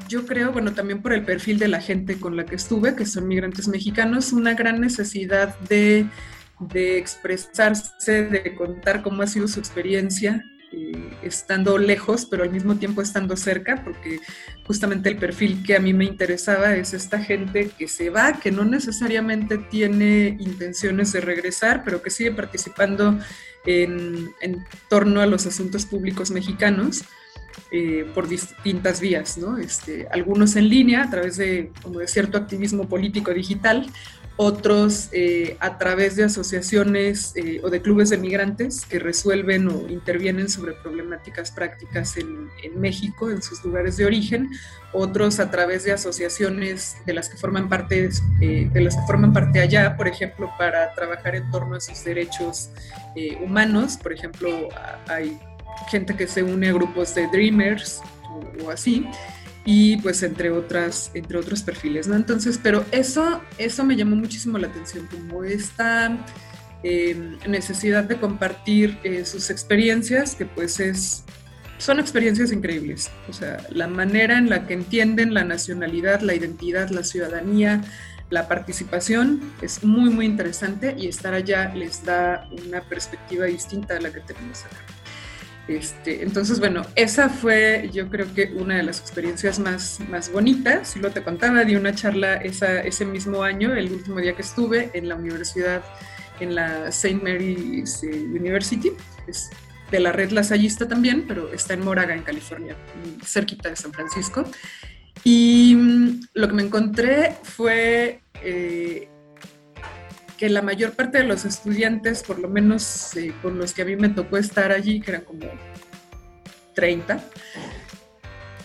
yo 0.07 0.25
creo, 0.25 0.51
bueno, 0.51 0.73
también 0.73 1.01
por 1.01 1.13
el 1.13 1.25
perfil 1.25 1.59
de 1.59 1.67
la 1.67 1.81
gente 1.81 2.19
con 2.19 2.37
la 2.37 2.45
que 2.45 2.55
estuve, 2.55 2.95
que 2.95 3.05
son 3.05 3.27
migrantes 3.27 3.67
mexicanos, 3.67 4.31
una 4.31 4.53
gran 4.53 4.79
necesidad 4.79 5.57
de 5.61 6.05
de 6.61 6.97
expresarse, 6.97 8.23
de 8.25 8.55
contar 8.55 9.01
cómo 9.01 9.23
ha 9.23 9.27
sido 9.27 9.47
su 9.47 9.59
experiencia 9.59 10.43
eh, 10.73 11.17
estando 11.21 11.77
lejos, 11.77 12.25
pero 12.25 12.43
al 12.43 12.51
mismo 12.51 12.75
tiempo 12.75 13.01
estando 13.01 13.35
cerca, 13.35 13.83
porque 13.83 14.19
justamente 14.65 15.09
el 15.09 15.17
perfil 15.17 15.63
que 15.63 15.75
a 15.75 15.79
mí 15.79 15.93
me 15.93 16.05
interesaba 16.05 16.75
es 16.75 16.93
esta 16.93 17.19
gente 17.19 17.69
que 17.77 17.87
se 17.87 18.09
va, 18.09 18.39
que 18.39 18.51
no 18.51 18.63
necesariamente 18.63 19.57
tiene 19.57 20.37
intenciones 20.39 21.11
de 21.11 21.21
regresar, 21.21 21.83
pero 21.83 22.01
que 22.01 22.09
sigue 22.09 22.31
participando 22.31 23.19
en, 23.65 24.33
torno 24.89 25.21
a 25.21 25.25
los 25.25 25.45
asuntos 25.45 25.85
públicos 25.85 26.31
mexicanos. 26.31 27.03
Eh, 27.71 28.05
por 28.13 28.27
distintas 28.27 28.99
vías, 28.99 29.37
¿no? 29.37 29.57
Este, 29.57 30.07
algunos 30.11 30.57
en 30.57 30.67
línea 30.67 31.03
a 31.03 31.09
través 31.09 31.37
de, 31.37 31.71
como 31.81 31.99
de 31.99 32.07
cierto 32.07 32.37
activismo 32.37 32.89
político 32.89 33.33
digital, 33.33 33.87
otros 34.43 35.09
eh, 35.11 35.55
a 35.59 35.77
través 35.77 36.15
de 36.15 36.23
asociaciones 36.23 37.33
eh, 37.35 37.61
o 37.63 37.69
de 37.69 37.79
clubes 37.81 38.09
de 38.09 38.17
migrantes 38.17 38.85
que 38.85 38.97
resuelven 38.97 39.67
o 39.67 39.87
intervienen 39.87 40.49
sobre 40.49 40.73
problemáticas 40.73 41.51
prácticas 41.51 42.17
en, 42.17 42.49
México, 42.79 43.29
en 43.29 43.41
sus 43.41 43.63
lugares 43.63 43.97
de 43.97 44.05
origen, 44.05 44.49
otros 44.93 45.39
a 45.39 45.51
través 45.51 45.83
de 45.83 45.91
asociaciones 45.91 46.97
de 47.05 47.13
las 47.13 47.29
que 47.29 47.37
forman 47.37 47.69
parte, 47.69 48.09
eh, 48.41 48.69
de 48.73 48.81
las 48.81 48.95
que 48.95 49.01
forman 49.03 49.31
parte 49.31 49.59
allá, 49.59 49.95
por 49.95 50.07
ejemplo, 50.07 50.49
para 50.57 50.93
trabajar 50.95 51.35
en 51.35 51.49
torno 51.51 51.75
a 51.75 51.79
sus 51.79 52.03
derechos 52.03 52.69
humanos, 53.43 53.97
por 54.01 54.13
ejemplo, 54.13 54.69
hay 55.07 55.37
gente 55.89 56.15
que 56.15 56.27
se 56.27 56.43
une 56.43 56.69
a 56.69 56.73
grupos 56.73 57.15
de 57.15 57.27
Dreamers 57.27 58.01
o 58.63 58.69
así, 58.69 59.07
y 59.65 59.97
pues 59.97 60.23
entre 60.23 60.51
otras 60.51 61.11
entre 61.13 61.37
otros 61.37 61.61
perfiles 61.61 62.07
no 62.07 62.15
entonces 62.15 62.59
pero 62.61 62.83
eso 62.91 63.41
eso 63.57 63.83
me 63.83 63.95
llamó 63.95 64.15
muchísimo 64.15 64.57
la 64.57 64.67
atención 64.67 65.07
como 65.07 65.43
esta 65.43 66.17
em, 66.83 67.37
necesidad 67.47 68.03
de 68.05 68.19
compartir 68.19 68.97
eh, 69.03 69.23
sus 69.23 69.49
experiencias 69.51 70.35
que 70.35 70.45
pues 70.45 70.79
es 70.79 71.23
son 71.77 71.99
experiencias 71.99 72.51
increíbles. 72.51 73.09
O 73.27 73.33
sea 73.33 73.57
la 73.69 73.87
manera 73.87 74.37
en 74.37 74.49
la 74.49 74.67
que 74.67 74.73
entienden 74.73 75.33
la 75.33 75.43
nacionalidad 75.43 76.21
la 76.21 76.33
identidad 76.33 76.89
la 76.89 77.03
ciudadanía 77.03 77.81
la 78.31 78.47
participación 78.47 79.41
es 79.61 79.83
muy 79.83 80.09
muy 80.09 80.25
interesante 80.25 80.95
y 80.97 81.07
estar 81.07 81.35
allá 81.35 81.73
les 81.75 82.03
da 82.03 82.47
una 82.65 82.81
perspectiva 82.81 83.45
distinta 83.45 83.97
a 83.97 84.01
la 84.01 84.11
que 84.11 84.21
tenemos 84.21 84.65
acá 84.65 85.00
este, 85.75 86.23
entonces, 86.23 86.59
bueno, 86.59 86.83
esa 86.95 87.29
fue 87.29 87.89
yo 87.93 88.09
creo 88.09 88.33
que 88.33 88.53
una 88.55 88.77
de 88.77 88.83
las 88.83 88.99
experiencias 88.99 89.59
más, 89.59 89.99
más 90.09 90.31
bonitas. 90.31 90.95
Lo 90.97 91.11
te 91.11 91.23
contaba, 91.23 91.63
di 91.63 91.75
una 91.75 91.93
charla 91.93 92.35
ese 92.35 93.05
mismo 93.05 93.43
año, 93.43 93.73
el 93.73 93.91
último 93.91 94.19
día 94.19 94.35
que 94.35 94.41
estuve 94.41 94.91
en 94.93 95.09
la 95.09 95.15
universidad, 95.15 95.83
en 96.39 96.55
la 96.55 96.87
St. 96.89 97.19
Mary's 97.21 98.03
eh, 98.03 98.07
University, 98.09 98.91
es 99.27 99.49
de 99.91 99.99
la 99.99 100.11
red 100.11 100.31
lasallista 100.31 100.87
también, 100.87 101.25
pero 101.27 101.51
está 101.53 101.73
en 101.73 101.83
Moraga, 101.83 102.15
en 102.15 102.23
California, 102.23 102.75
cerquita 103.23 103.69
de 103.69 103.75
San 103.75 103.91
Francisco. 103.91 104.45
Y 105.23 105.75
mm, 105.75 106.21
lo 106.33 106.47
que 106.47 106.53
me 106.53 106.63
encontré 106.63 107.35
fue 107.43 108.21
eh, 108.43 109.10
que 110.41 110.49
la 110.49 110.63
mayor 110.63 110.93
parte 110.93 111.19
de 111.19 111.23
los 111.23 111.45
estudiantes, 111.45 112.23
por 112.23 112.39
lo 112.39 112.49
menos 112.49 113.15
eh, 113.15 113.31
con 113.43 113.59
los 113.59 113.75
que 113.75 113.83
a 113.83 113.85
mí 113.85 113.95
me 113.95 114.09
tocó 114.09 114.39
estar 114.39 114.71
allí, 114.71 114.99
que 114.99 115.11
eran 115.11 115.21
como 115.23 115.45
30, 116.73 117.23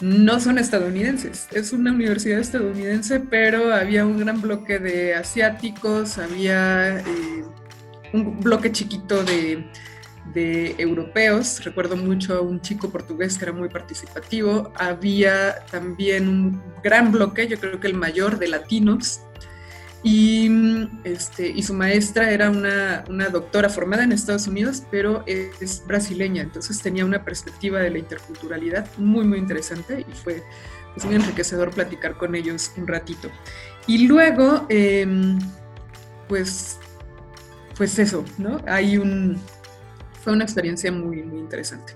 no 0.01 0.41
son 0.41 0.57
estadounidenses. 0.57 1.49
Es 1.53 1.75
una 1.75 1.93
universidad 1.93 2.39
estadounidense, 2.39 3.21
pero 3.21 3.75
había 3.75 4.07
un 4.07 4.19
gran 4.19 4.41
bloque 4.41 4.79
de 4.79 5.17
asiáticos, 5.17 6.17
había 6.17 7.01
eh, 7.01 7.45
un 8.15 8.41
bloque 8.41 8.73
chiquito 8.73 9.23
de, 9.23 9.63
de, 10.33 10.77
europeos. 10.79 11.63
Recuerdo 11.63 11.99
mucho 11.99 12.39
a 12.39 12.41
un 12.41 12.63
chico 12.63 12.89
portugués 12.89 13.37
que 13.37 13.45
era 13.45 13.53
muy 13.53 13.69
participativo. 13.69 14.73
Había 14.77 15.67
también 15.71 16.27
un 16.27 16.63
gran 16.83 17.13
bloque, 17.13 17.47
yo 17.49 17.61
creo 17.61 17.79
que 17.79 17.89
el 17.89 17.95
mayor, 17.95 18.39
de 18.39 18.49
latinos. 18.49 19.26
Y, 20.09 20.49
este, 21.03 21.49
y 21.49 21.65
su 21.65 21.75
maestra 21.75 22.31
era 22.31 22.49
una, 22.49 23.05
una, 23.09 23.29
doctora 23.29 23.69
formada 23.69 24.05
en 24.05 24.13
Estados 24.13 24.47
Unidos, 24.47 24.85
pero 24.89 25.25
es 25.27 25.83
brasileña, 25.85 26.43
entonces 26.43 26.81
tenía 26.81 27.05
una 27.05 27.25
perspectiva 27.25 27.81
de 27.81 27.91
la 27.91 27.99
interculturalidad 27.99 28.87
muy, 28.99 29.25
muy 29.25 29.39
interesante 29.39 30.07
y 30.09 30.13
fue 30.13 30.45
pues, 30.95 31.05
muy 31.05 31.17
enriquecedor 31.17 31.71
platicar 31.71 32.17
con 32.17 32.37
ellos 32.37 32.71
un 32.77 32.87
ratito. 32.87 33.31
Y 33.89 34.07
luego, 34.07 34.67
em, 34.69 35.41
pues, 36.29 36.79
pues 37.77 37.99
eso, 37.99 38.25
¿no? 38.39 38.61
Hay 38.69 38.99
un, 38.99 39.41
fue 40.23 40.35
una 40.35 40.45
experiencia 40.45 40.93
muy, 40.93 41.25
muy 41.25 41.41
interesante. 41.41 41.95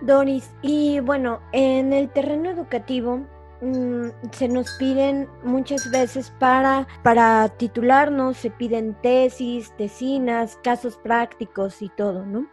Doris, 0.00 0.48
y 0.62 1.00
bueno, 1.00 1.42
en 1.52 1.92
el 1.92 2.08
terreno 2.08 2.48
educativo, 2.48 3.26
Mm, 3.60 4.10
se 4.30 4.46
nos 4.46 4.70
piden 4.78 5.28
muchas 5.42 5.90
veces 5.90 6.32
para, 6.38 6.86
para 7.02 7.48
titularnos, 7.48 8.36
se 8.36 8.50
piden 8.50 8.94
tesis, 9.02 9.72
tesinas, 9.76 10.56
casos 10.62 10.96
prácticos 10.96 11.82
y 11.82 11.88
todo, 11.88 12.24
¿no? 12.24 12.46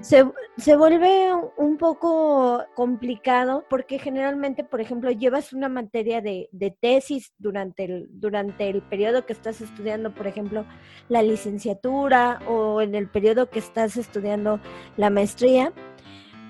Se, 0.00 0.24
se, 0.56 0.76
vuelve 0.76 1.30
un 1.58 1.76
poco 1.76 2.64
complicado 2.74 3.66
porque 3.68 3.98
generalmente, 3.98 4.64
por 4.64 4.80
ejemplo, 4.80 5.10
llevas 5.10 5.52
una 5.52 5.68
materia 5.68 6.22
de, 6.22 6.48
de, 6.52 6.70
tesis 6.70 7.34
durante 7.36 7.84
el, 7.84 8.08
durante 8.10 8.70
el 8.70 8.80
periodo 8.80 9.26
que 9.26 9.34
estás 9.34 9.60
estudiando, 9.60 10.14
por 10.14 10.26
ejemplo, 10.26 10.64
la 11.10 11.22
licenciatura 11.22 12.40
o 12.48 12.80
en 12.80 12.94
el 12.94 13.08
periodo 13.08 13.50
que 13.50 13.58
estás 13.58 13.98
estudiando 13.98 14.58
la 14.96 15.10
maestría 15.10 15.70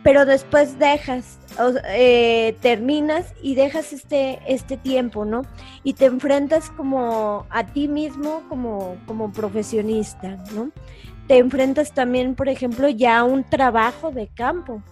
pero 0.04 0.26
después 0.26 0.78
dejas, 0.78 1.40
eh, 1.88 2.56
terminas 2.60 3.32
y 3.42 3.54
dejas 3.54 3.94
este, 3.94 4.38
este 4.46 4.76
tiempo, 4.76 5.24
¿no? 5.24 5.42
Y 5.82 5.94
te 5.94 6.04
enfrentas 6.04 6.68
como 6.70 7.46
a 7.48 7.64
ti 7.64 7.88
mismo 7.88 8.42
como, 8.50 8.96
como 9.06 9.32
profesionista, 9.32 10.36
¿no? 10.54 10.70
Te 11.26 11.38
enfrentas 11.38 11.92
también, 11.92 12.34
por 12.34 12.50
ejemplo, 12.50 12.86
ya 12.90 13.20
a 13.20 13.24
un 13.24 13.44
trabajo 13.44 14.10
de 14.10 14.28
campo, 14.28 14.82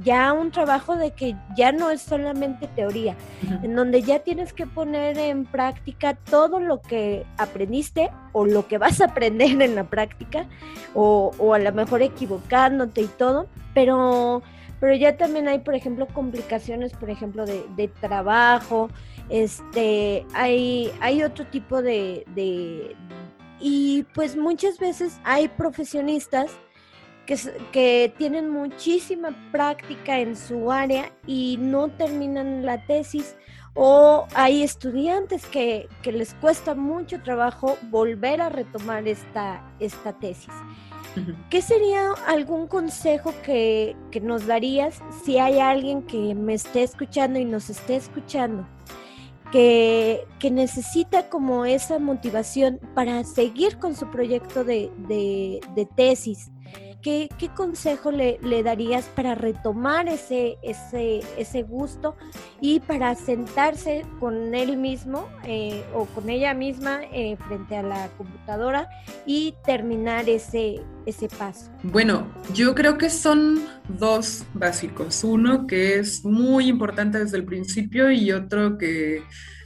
ya 0.00 0.32
un 0.32 0.50
trabajo 0.50 0.96
de 0.96 1.10
que 1.10 1.36
ya 1.56 1.72
no 1.72 1.90
es 1.90 2.02
solamente 2.02 2.66
teoría, 2.68 3.14
en 3.62 3.74
donde 3.74 4.02
ya 4.02 4.20
tienes 4.20 4.52
que 4.52 4.66
poner 4.66 5.18
en 5.18 5.44
práctica 5.44 6.14
todo 6.14 6.60
lo 6.60 6.80
que 6.80 7.26
aprendiste 7.36 8.10
o 8.32 8.46
lo 8.46 8.66
que 8.66 8.78
vas 8.78 9.00
a 9.00 9.06
aprender 9.06 9.60
en 9.60 9.74
la 9.74 9.84
práctica, 9.84 10.46
o, 10.94 11.32
o 11.38 11.54
a 11.54 11.58
lo 11.58 11.72
mejor 11.72 12.02
equivocándote 12.02 13.02
y 13.02 13.06
todo, 13.06 13.46
pero 13.74 14.42
pero 14.80 14.96
ya 14.96 15.16
también 15.16 15.46
hay, 15.46 15.60
por 15.60 15.76
ejemplo, 15.76 16.08
complicaciones, 16.08 16.92
por 16.92 17.08
ejemplo, 17.08 17.46
de, 17.46 17.64
de 17.76 17.86
trabajo, 17.86 18.90
este, 19.28 20.26
hay, 20.34 20.90
hay 21.00 21.22
otro 21.22 21.46
tipo 21.46 21.82
de, 21.82 22.24
de, 22.34 22.96
y 23.60 24.02
pues 24.12 24.36
muchas 24.36 24.80
veces 24.80 25.20
hay 25.22 25.46
profesionistas 25.46 26.50
que, 27.26 27.36
que, 27.72 28.12
tienen 28.18 28.50
muchísima 28.50 29.30
práctica 29.50 30.18
en 30.18 30.36
su 30.36 30.70
área 30.70 31.12
y 31.26 31.56
no 31.60 31.88
terminan 31.88 32.64
la 32.66 32.84
tesis 32.86 33.36
o 33.74 34.26
hay 34.34 34.62
estudiantes 34.62 35.46
que, 35.46 35.88
que 36.02 36.12
les 36.12 36.34
cuesta 36.34 36.74
mucho 36.74 37.22
trabajo 37.22 37.78
volver 37.90 38.40
a 38.40 38.50
retomar 38.50 39.08
esta, 39.08 39.64
esta 39.80 40.12
tesis. 40.12 40.52
¿Qué 41.50 41.60
sería 41.60 42.12
algún 42.26 42.66
consejo 42.66 43.34
que, 43.44 43.94
nos 44.22 44.46
darías 44.46 45.02
si 45.24 45.38
hay 45.38 45.58
alguien 45.58 46.02
que 46.02 46.34
me 46.34 46.54
esté 46.54 46.82
escuchando 46.82 47.38
y 47.38 47.44
nos 47.44 47.68
esté 47.68 47.96
escuchando? 47.96 48.66
Que, 49.50 50.26
necesita 50.50 51.28
como 51.28 51.66
esa 51.66 51.98
motivación 51.98 52.80
para 52.94 53.24
seguir 53.24 53.78
con 53.78 53.94
su 53.94 54.10
proyecto 54.10 54.64
de, 54.64 54.90
de 55.08 55.88
tesis, 55.96 56.50
¿qué, 57.02 57.28
consejo 57.54 58.10
le, 58.10 58.38
darías 58.62 59.06
para 59.06 59.34
retomar 59.34 60.08
ese, 60.08 60.56
gusto 61.68 62.16
y 62.60 62.80
para 62.80 63.14
sentarse 63.14 64.04
con 64.20 64.54
él 64.54 64.76
mismo 64.76 65.28
eh, 65.44 65.84
o 65.94 66.06
con 66.06 66.30
ella 66.30 66.54
misma 66.54 67.00
eh, 67.12 67.36
frente 67.46 67.76
a 67.76 67.82
la 67.82 68.08
computadora 68.16 68.88
y 69.26 69.54
terminar 69.64 70.28
ese 70.28 70.80
paso? 71.38 71.70
Bueno, 71.82 72.26
yo 72.54 72.74
creo 72.74 72.96
que 72.98 73.10
son 73.10 73.60
dos 73.88 74.44
básicos. 74.54 75.24
Uno 75.24 75.66
que 75.66 75.98
es 75.98 76.24
muy 76.24 76.68
importante 76.68 77.18
desde 77.18 77.36
el 77.36 77.44
principio 77.44 78.10
y 78.10 78.32
otro 78.32 78.78
que 78.78 79.22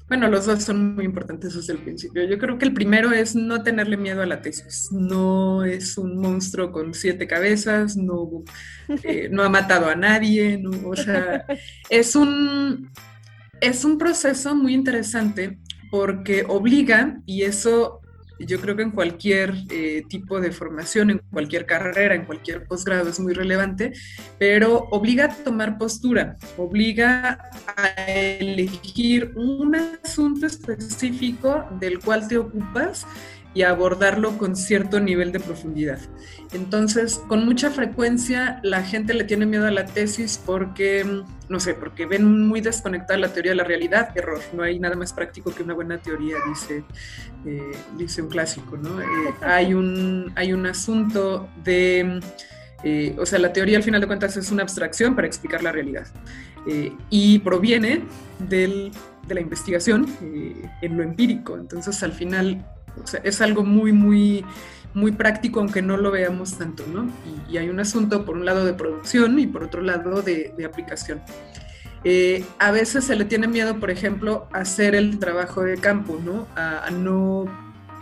bueno, 0.08 0.28
los 0.28 0.46
dos 0.46 0.62
son 0.62 0.94
muy 0.94 1.04
importantes 1.04 1.54
desde 1.54 1.72
el 1.72 1.80
principio. 1.80 2.24
Yo 2.24 2.38
creo 2.38 2.58
que 2.58 2.64
el 2.64 2.72
primero 2.72 3.12
es 3.12 3.34
no 3.34 3.62
tenerle 3.62 3.96
miedo 3.96 4.22
a 4.22 4.26
la 4.26 4.40
tesis. 4.40 4.88
No 4.92 5.64
es 5.64 5.98
un 5.98 6.18
monstruo 6.18 6.70
con 6.70 6.94
siete 6.94 7.26
cabezas, 7.26 7.96
no, 7.96 8.44
eh, 9.02 9.28
no 9.32 9.42
ha 9.42 9.48
matado 9.48 9.88
a 9.88 9.96
nadie, 9.96 10.62
o 10.84 10.94
sea, 10.94 11.44
es 11.90 12.14
un, 12.14 12.90
es 13.60 13.84
un 13.84 13.98
proceso 13.98 14.54
muy 14.54 14.74
interesante 14.74 15.58
porque 15.90 16.44
obliga, 16.46 17.20
y 17.26 17.42
eso 17.42 18.00
yo 18.38 18.60
creo 18.60 18.76
que 18.76 18.82
en 18.82 18.90
cualquier 18.90 19.54
eh, 19.70 20.02
tipo 20.08 20.40
de 20.40 20.52
formación, 20.52 21.10
en 21.10 21.20
cualquier 21.30 21.66
carrera, 21.66 22.14
en 22.14 22.24
cualquier 22.24 22.66
posgrado 22.66 23.08
es 23.08 23.20
muy 23.20 23.32
relevante, 23.32 23.92
pero 24.38 24.88
obliga 24.90 25.26
a 25.26 25.28
tomar 25.28 25.78
postura, 25.78 26.36
obliga 26.56 27.38
a 27.76 27.88
elegir 28.12 29.32
un 29.36 29.74
asunto 29.74 30.46
específico 30.46 31.66
del 31.80 31.98
cual 31.98 32.28
te 32.28 32.38
ocupas 32.38 33.06
y 33.56 33.62
abordarlo 33.62 34.36
con 34.36 34.54
cierto 34.54 35.00
nivel 35.00 35.32
de 35.32 35.40
profundidad. 35.40 35.98
Entonces, 36.52 37.22
con 37.26 37.46
mucha 37.46 37.70
frecuencia 37.70 38.60
la 38.62 38.82
gente 38.82 39.14
le 39.14 39.24
tiene 39.24 39.46
miedo 39.46 39.66
a 39.66 39.70
la 39.70 39.86
tesis 39.86 40.38
porque, 40.44 41.22
no 41.48 41.58
sé, 41.58 41.72
porque 41.72 42.04
ven 42.04 42.46
muy 42.48 42.60
desconectada 42.60 43.18
la 43.18 43.32
teoría 43.32 43.52
de 43.52 43.56
la 43.56 43.64
realidad. 43.64 44.10
Error, 44.14 44.40
no 44.52 44.62
hay 44.62 44.78
nada 44.78 44.94
más 44.94 45.14
práctico 45.14 45.54
que 45.54 45.62
una 45.62 45.72
buena 45.72 45.96
teoría, 45.96 46.36
dice, 46.46 46.84
eh, 47.46 47.72
dice 47.96 48.20
un 48.20 48.28
clásico, 48.28 48.76
¿no? 48.76 49.00
Eh, 49.00 49.34
hay, 49.40 49.72
un, 49.72 50.30
hay 50.36 50.52
un 50.52 50.66
asunto 50.66 51.48
de... 51.64 52.20
Eh, 52.84 53.16
o 53.18 53.24
sea, 53.24 53.38
la 53.38 53.54
teoría 53.54 53.78
al 53.78 53.82
final 53.82 54.02
de 54.02 54.06
cuentas 54.06 54.36
es 54.36 54.50
una 54.50 54.64
abstracción 54.64 55.14
para 55.16 55.26
explicar 55.26 55.62
la 55.62 55.72
realidad 55.72 56.06
y 57.10 57.38
proviene 57.38 58.02
del, 58.40 58.90
de 59.26 59.34
la 59.34 59.40
investigación 59.40 60.04
en 60.82 60.96
lo 60.96 61.04
empírico. 61.04 61.56
Entonces, 61.56 62.02
al 62.02 62.12
final, 62.12 62.66
es 63.22 63.40
algo 63.40 63.64
muy, 63.64 63.92
muy, 63.92 64.44
muy 64.96 65.12
práctico, 65.12 65.60
aunque 65.60 65.82
no 65.82 65.98
lo 65.98 66.10
veamos 66.10 66.56
tanto, 66.56 66.82
¿no? 66.86 67.06
Y, 67.50 67.58
hay 67.58 67.68
un 67.68 67.78
asunto, 67.78 68.24
por 68.24 68.34
un 68.36 68.46
lado, 68.46 68.64
de 68.64 68.72
producción 68.72 69.38
y 69.38 69.46
por 69.46 69.62
otro 69.62 69.82
lado, 69.82 70.22
de, 70.22 70.54
aplicación. 70.64 71.20
Eh, 72.02 72.44
a 72.58 72.70
veces 72.70 73.04
se 73.04 73.14
le 73.14 73.26
tiene 73.26 73.46
miedo, 73.46 73.78
por 73.78 73.90
ejemplo, 73.90 74.48
a 74.52 74.60
hacer 74.60 74.94
el 74.94 75.18
trabajo 75.18 75.62
de 75.62 75.76
campo, 75.76 76.18
¿no? 76.24 76.46
A, 76.56 76.88
no 76.90 77.44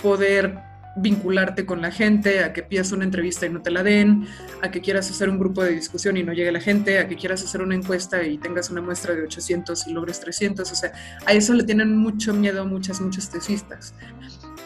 poder 0.03 0.57
vincularte 0.97 1.67
con 1.67 1.83
la 1.83 1.91
gente, 1.91 2.45
a 2.45 2.53
que 2.53 2.63
pidas 2.63 2.93
una 2.93 3.03
entrevista 3.03 3.47
y 3.47 3.51
no 3.51 3.61
te 3.61 3.73
la 3.73 3.83
den, 3.83 4.29
a 4.63 4.71
que 4.71 4.81
quieras 4.81 5.11
hacer 5.11 5.29
un 5.29 5.41
grupo 5.41 5.65
de 5.65 5.71
discusión 5.71 6.17
y 6.17 6.23
no 6.23 6.33
llegue 6.33 6.53
la 6.53 6.61
gente, 6.61 7.01
a 7.01 7.09
que 7.09 7.17
quieras 7.17 7.43
hacer 7.43 7.61
una 7.61 7.75
encuesta 7.75 8.23
y 8.23 8.39
tengas 8.39 8.71
una 8.71 8.81
muestra 8.81 9.15
de 9.15 9.23
800 9.25 9.89
y 9.89 9.93
logres 9.93 10.21
300, 10.21 10.71
o 10.71 10.75
sea, 10.77 10.93
a 11.27 11.33
eso 11.33 11.55
le 11.55 11.65
tienen 11.65 11.97
mucho 11.97 12.33
miedo 12.33 12.65
muchas, 12.67 13.01
muchas 13.01 13.29
tesistas. 13.31 13.95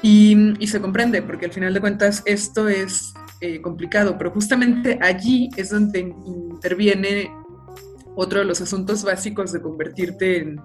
Y, 0.03 0.55
se 0.67 0.81
comprende, 0.81 1.23
porque 1.23 1.47
al 1.47 1.53
final 1.53 1.75
de 1.75 1.81
cuentas 1.81 2.23
esto 2.25 2.69
es 2.69 3.15
eh, 3.41 3.61
complicado, 3.61 4.17
pero 4.17 4.31
justamente 4.31 4.99
allí 5.01 5.51
es 5.57 5.71
donde 5.71 6.01
interviene 6.01 7.31
otro 8.15 8.41
de 8.41 8.45
los 8.45 8.61
asuntos 8.61 9.05
básicos 9.05 9.53
de 9.53 9.61
convertirte 9.61 10.39
en, 10.39 10.61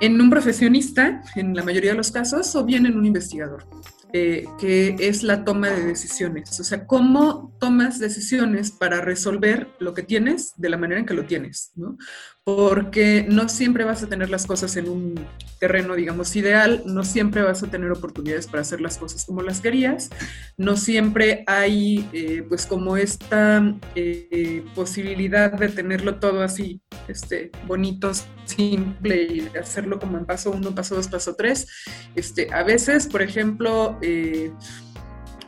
en 0.00 0.20
un 0.20 0.30
profesionista, 0.30 1.22
en 1.34 1.54
la 1.54 1.62
mayoría 1.62 1.92
de 1.92 1.96
los 1.96 2.10
casos, 2.10 2.54
o 2.54 2.64
bien 2.64 2.86
en 2.86 2.96
un 2.96 3.06
investigador. 3.06 3.64
Eh, 4.14 4.44
que 4.58 4.94
es 4.98 5.22
la 5.22 5.42
toma 5.42 5.70
de 5.70 5.86
decisiones. 5.86 6.60
O 6.60 6.64
sea, 6.64 6.86
cómo 6.86 7.56
tomas 7.58 7.98
decisiones 7.98 8.70
para 8.70 9.00
resolver 9.00 9.68
lo 9.80 9.94
que 9.94 10.02
tienes 10.02 10.52
de 10.58 10.68
la 10.68 10.76
manera 10.76 11.00
en 11.00 11.06
que 11.06 11.14
lo 11.14 11.24
tienes, 11.24 11.72
¿no? 11.76 11.96
Porque 12.44 13.24
no 13.28 13.48
siempre 13.48 13.84
vas 13.84 14.02
a 14.02 14.08
tener 14.08 14.28
las 14.28 14.46
cosas 14.46 14.76
en 14.76 14.88
un 14.88 15.26
terreno, 15.60 15.94
digamos, 15.94 16.34
ideal, 16.34 16.82
no 16.86 17.04
siempre 17.04 17.40
vas 17.42 17.62
a 17.62 17.70
tener 17.70 17.92
oportunidades 17.92 18.48
para 18.48 18.62
hacer 18.62 18.80
las 18.80 18.98
cosas 18.98 19.24
como 19.24 19.42
las 19.42 19.60
querías, 19.60 20.10
no 20.56 20.76
siempre 20.76 21.44
hay, 21.46 22.08
eh, 22.12 22.44
pues, 22.48 22.66
como 22.66 22.96
esta 22.96 23.62
eh, 23.94 24.64
posibilidad 24.74 25.52
de 25.52 25.68
tenerlo 25.68 26.16
todo 26.18 26.42
así, 26.42 26.80
este, 27.06 27.52
bonito, 27.68 28.10
simple 28.44 29.22
y 29.22 29.56
hacerlo 29.56 30.00
como 30.00 30.18
en 30.18 30.26
paso 30.26 30.50
uno, 30.50 30.74
paso 30.74 30.96
dos, 30.96 31.06
paso 31.06 31.36
tres. 31.36 31.68
Este, 32.16 32.52
a 32.52 32.64
veces, 32.64 33.06
por 33.06 33.22
ejemplo, 33.22 33.98
eh, 34.02 34.52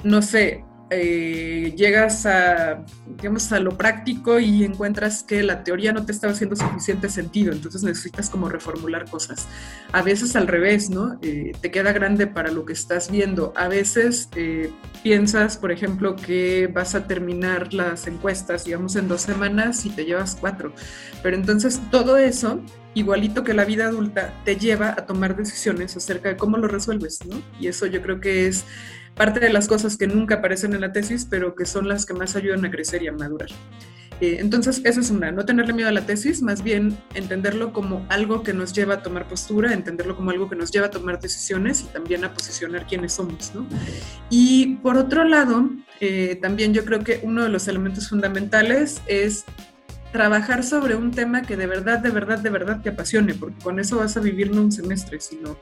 no 0.04 0.22
sé, 0.22 0.64
eh, 0.90 1.72
llegas 1.76 2.26
a, 2.26 2.84
digamos, 3.16 3.50
a 3.52 3.60
lo 3.60 3.76
práctico 3.76 4.38
y 4.38 4.64
encuentras 4.64 5.22
que 5.22 5.42
la 5.42 5.64
teoría 5.64 5.92
no 5.92 6.04
te 6.04 6.12
estaba 6.12 6.32
haciendo 6.32 6.56
suficiente 6.56 7.08
sentido, 7.08 7.52
entonces 7.52 7.82
necesitas 7.82 8.30
como 8.30 8.48
reformular 8.48 9.08
cosas. 9.08 9.46
A 9.92 10.02
veces 10.02 10.36
al 10.36 10.46
revés, 10.46 10.90
¿no? 10.90 11.18
Eh, 11.22 11.52
te 11.60 11.70
queda 11.70 11.92
grande 11.92 12.26
para 12.26 12.50
lo 12.50 12.64
que 12.64 12.72
estás 12.72 13.10
viendo. 13.10 13.52
A 13.56 13.68
veces 13.68 14.28
piensas, 15.02 15.56
por 15.56 15.72
ejemplo, 15.72 16.16
que 16.16 16.68
vas 16.72 16.94
a 16.94 17.06
terminar 17.06 17.72
las 17.72 18.06
encuestas, 18.06 18.64
digamos, 18.64 18.96
en 18.96 19.08
dos 19.08 19.22
semanas 19.22 19.84
y 19.86 19.90
te 19.90 20.04
llevas 20.04 20.36
cuatro. 20.40 20.74
Pero 21.22 21.36
entonces 21.36 21.80
todo 21.90 22.16
eso 22.16 22.60
igualito 22.94 23.44
que 23.44 23.54
la 23.54 23.64
vida 23.64 23.86
adulta, 23.86 24.32
te 24.44 24.56
lleva 24.56 24.90
a 24.90 25.06
tomar 25.06 25.36
decisiones 25.36 25.96
acerca 25.96 26.28
de 26.28 26.36
cómo 26.36 26.56
lo 26.56 26.68
resuelves, 26.68 27.24
¿no? 27.26 27.42
Y 27.60 27.66
eso 27.66 27.86
yo 27.86 28.00
creo 28.00 28.20
que 28.20 28.46
es 28.46 28.64
parte 29.14 29.40
de 29.40 29.52
las 29.52 29.68
cosas 29.68 29.96
que 29.96 30.06
nunca 30.06 30.36
aparecen 30.36 30.74
en 30.74 30.80
la 30.80 30.92
tesis, 30.92 31.26
pero 31.28 31.54
que 31.54 31.66
son 31.66 31.88
las 31.88 32.06
que 32.06 32.14
más 32.14 32.36
ayudan 32.36 32.64
a 32.64 32.70
crecer 32.70 33.02
y 33.02 33.08
a 33.08 33.12
madurar. 33.12 33.48
Eh, 34.20 34.36
entonces, 34.38 34.80
esa 34.84 35.00
es 35.00 35.10
una, 35.10 35.32
no 35.32 35.44
tenerle 35.44 35.72
miedo 35.72 35.88
a 35.88 35.92
la 35.92 36.06
tesis, 36.06 36.40
más 36.40 36.62
bien 36.62 36.96
entenderlo 37.14 37.72
como 37.72 38.06
algo 38.08 38.42
que 38.42 38.52
nos 38.52 38.72
lleva 38.72 38.94
a 38.94 39.02
tomar 39.02 39.26
postura, 39.26 39.72
entenderlo 39.72 40.16
como 40.16 40.30
algo 40.30 40.48
que 40.48 40.56
nos 40.56 40.70
lleva 40.70 40.86
a 40.86 40.90
tomar 40.90 41.20
decisiones 41.20 41.82
y 41.82 41.84
también 41.86 42.24
a 42.24 42.32
posicionar 42.32 42.86
quiénes 42.86 43.12
somos. 43.12 43.52
Y 44.30 44.76
por 44.76 44.96
otro 44.96 45.24
lado, 45.24 45.68
eh, 46.00 46.38
también 46.40 46.72
yo 46.72 46.84
creo 46.84 47.00
que 47.00 47.20
uno 47.22 47.42
de 47.42 47.48
los 47.48 47.66
elementos 47.66 48.08
fundamentales 48.08 49.00
es 49.06 49.44
trabajar 50.14 50.62
sobre 50.62 50.94
un 50.94 51.10
tema 51.10 51.42
que 51.42 51.56
de 51.56 51.66
verdad, 51.66 51.98
de 51.98 52.10
verdad, 52.10 52.38
de 52.38 52.48
verdad 52.48 52.80
te 52.80 52.90
apasione, 52.90 53.34
porque 53.34 53.60
con 53.64 53.80
eso 53.80 53.96
vas 53.96 54.16
a 54.16 54.20
vivir 54.20 54.54
no 54.54 54.62
un 54.62 54.70
semestre, 54.70 55.18
sino 55.18 55.58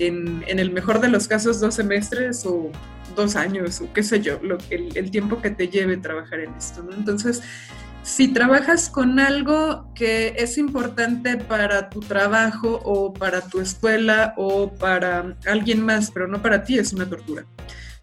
en, 0.00 0.42
el 0.44 0.72
mejor 0.72 1.00
de 1.00 1.06
los 1.06 1.28
casos 1.28 1.60
dos 1.60 1.76
semestres 1.76 2.44
o 2.44 2.72
dos 3.14 3.36
años 3.36 3.80
o 3.80 3.92
qué 3.92 4.02
sé 4.02 4.20
yo, 4.20 4.40
lo, 4.42 4.58
el, 4.70 4.88
el 4.96 5.12
tiempo 5.12 5.40
que 5.40 5.50
te 5.50 5.68
lleve 5.68 5.98
trabajar 5.98 6.40
en 6.40 6.52
esto. 6.54 6.84
Entonces, 6.98 7.42
si 8.02 8.26
trabajas 8.26 8.90
con 8.90 9.20
algo 9.20 9.86
que 9.94 10.34
es 10.36 10.58
importante 10.58 11.36
para 11.36 11.88
tu 11.88 12.00
trabajo 12.00 12.80
o 12.82 13.14
para 13.14 13.42
tu 13.42 13.60
escuela 13.60 14.34
o 14.36 14.72
para 14.72 15.36
alguien 15.46 15.80
más, 15.80 16.10
pero 16.10 16.26
no 16.26 16.42
para 16.42 16.64
ti, 16.64 16.76
es 16.76 16.92
una 16.92 17.08
tortura. 17.08 17.46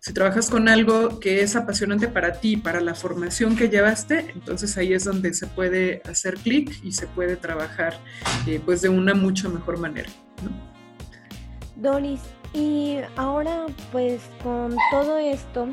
Si 0.02 0.14
trabajas 0.14 0.50
con 0.50 0.70
algo 0.70 1.20
que 1.20 1.42
es 1.42 1.58
apasionante 1.58 2.08
para 2.08 2.40
ti, 2.40 2.56
para 2.56 2.80
la 2.80 2.96
formación 2.96 3.58
que 3.58 3.68
llevaste, 3.68 4.32
entonces 4.34 4.78
ahí 4.78 4.94
es 4.94 5.04
donde 5.04 5.34
se 5.34 5.46
puede 5.46 6.02
hacer 6.06 6.36
clic 6.36 6.74
y 6.84 6.94
se 6.94 7.06
puede 7.06 7.36
trabajar 7.36 8.00
eh, 8.48 8.62
pues 8.64 8.82
de 8.82 8.88
una 8.88 9.14
mucho 9.14 9.50
mejor 9.50 9.78
manera. 9.78 10.10
Doris, 11.76 12.22
y 12.54 13.00
ahora 13.18 13.66
pues 13.92 14.22
con 14.42 14.74
todo 14.90 15.18
esto, 15.18 15.68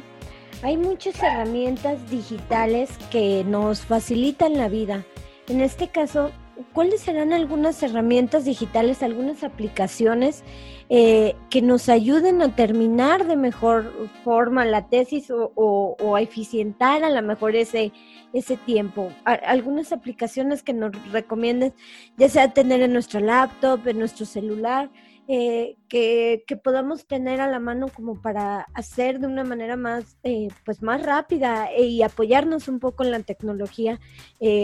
hay 0.63 0.77
muchas 0.77 1.23
herramientas 1.23 2.11
digitales 2.11 2.91
que 3.13 3.45
nos 3.45 3.83
facilitan 3.83 4.55
la 4.55 4.69
vida. 4.69 5.05
En 5.47 5.61
este 5.61 5.89
caso, 5.89 6.33
¿cuáles 6.73 7.01
serán 7.01 7.33
algunas 7.33 7.83
herramientas 7.83 8.45
digitales, 8.45 9.03
algunas 9.03 9.45
aplicaciones 9.45 10.45
eh, 10.89 11.35
que 11.51 11.63
nos 11.63 11.89
ayuden 11.89 12.43
a 12.43 12.55
terminar 12.55 13.27
de 13.27 13.37
mejor 13.37 13.93
forma 14.25 14.65
la 14.65 14.89
tesis 14.89 15.31
o, 15.31 16.17
a 16.17 16.21
eficientar 16.21 17.05
a 17.05 17.11
lo 17.11 17.23
mejor 17.23 17.57
ese, 17.57 17.93
ese 18.33 18.57
tiempo? 18.57 19.11
algunas 19.25 19.93
aplicaciones 19.93 20.63
que 20.63 20.73
nos 20.73 20.93
recomiendes, 21.13 21.73
ya 22.17 22.29
sea 22.29 22.53
tener 22.53 22.83
en 22.83 22.93
nuestro 22.93 23.21
laptop, 23.21 23.87
en 23.87 23.99
nuestro 23.99 24.27
celular, 24.27 24.91
eh, 25.29 25.77
que, 25.89 26.45
podamos 26.63 27.07
tener 27.07 27.41
a 27.41 27.49
la 27.49 27.59
mano 27.59 27.89
como 27.89 28.21
para 28.23 28.67
hacer 28.75 29.19
de 29.19 29.27
una 29.27 29.43
manera 29.43 29.77
más, 29.77 30.17
eh, 30.23 30.49
pues 30.65 30.83
más 30.83 31.03
rápida 31.03 31.69
eh, 31.73 31.87
y 31.87 32.03
apoyarnos 32.03 32.69
un 32.69 32.79
poco 32.79 33.03
en 33.05 33.11
la 33.11 33.21
tecnología 33.21 33.99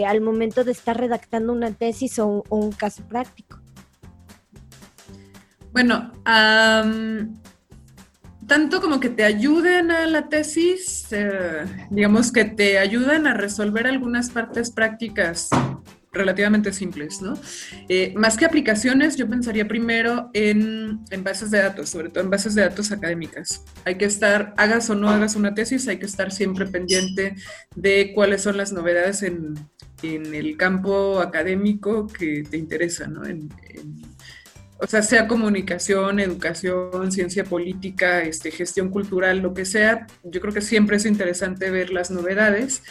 al 0.07 0.21
momento 0.21 0.63
de 0.63 0.71
estar 0.71 0.97
redactando 0.97 1.51
una 1.51 1.71
tesis 1.71 2.17
o, 2.19 2.43
un 2.49 2.71
caso 2.71 3.03
práctico. 3.03 3.59
Bueno, 5.73 6.11
tanto 8.47 8.79
como 8.79 8.99
que 8.99 9.09
te 9.09 9.23
ayuden 9.25 9.91
a 9.91 10.05
la 10.05 10.29
tesis, 10.29 11.09
digamos 11.89 12.31
que 12.31 12.45
te 12.45 12.77
ayuden 12.77 13.27
a 13.27 13.33
resolver 13.33 13.87
algunas 13.87 14.29
partes 14.29 14.71
prácticas 14.71 15.49
relativamente 16.13 16.71
simples, 16.71 17.21
¿no? 17.21 17.33
Eh, 17.89 18.13
más 18.15 18.37
que 18.37 18.45
aplicaciones, 18.45 19.15
yo 19.17 19.27
pensaría 19.27 19.67
primero 19.67 20.29
en, 20.33 20.99
en, 21.09 21.23
bases 21.23 21.51
de 21.51 21.57
datos, 21.59 21.89
sobre 21.89 22.09
todo 22.09 22.23
en 22.23 22.29
bases 22.29 22.55
de 22.55 22.61
datos 22.61 22.91
académicas. 22.91 23.63
Hay 23.83 23.95
que 23.95 24.05
estar, 24.05 24.53
hagas 24.57 24.89
o 24.89 24.95
no 24.95 25.09
hagas 25.09 25.35
una 25.35 25.53
tesis, 25.53 25.87
hay 25.87 25.97
que 25.97 26.05
estar 26.05 26.31
siempre 26.31 26.67
pendiente 26.67 27.35
de 27.75 28.11
cuáles 28.13 28.43
son 28.43 28.57
las 28.57 28.71
novedades 28.71 29.23
en, 29.23 29.55
en 30.03 30.33
el 30.35 30.55
campo 30.57 31.19
académico 31.19 32.07
que 32.07 32.43
te 32.49 32.57
interesa, 32.57 33.07
¿no? 33.07 33.23
O 34.79 34.87
sea, 34.87 35.01
sea 35.01 35.27
comunicación, 35.27 36.19
educación, 36.19 37.11
ciencia 37.11 37.45
política, 37.45 38.21
este, 38.21 38.51
gestión 38.51 38.89
cultural, 38.89 39.39
lo 39.39 39.53
que 39.53 39.63
sea, 39.63 40.07
yo 40.23 40.41
creo 40.41 40.53
que 40.53 40.61
siempre 40.61 40.97
es 40.97 41.05
interesante 41.05 41.71
ver 41.71 41.89
las 41.91 42.11
novedades 42.11 42.83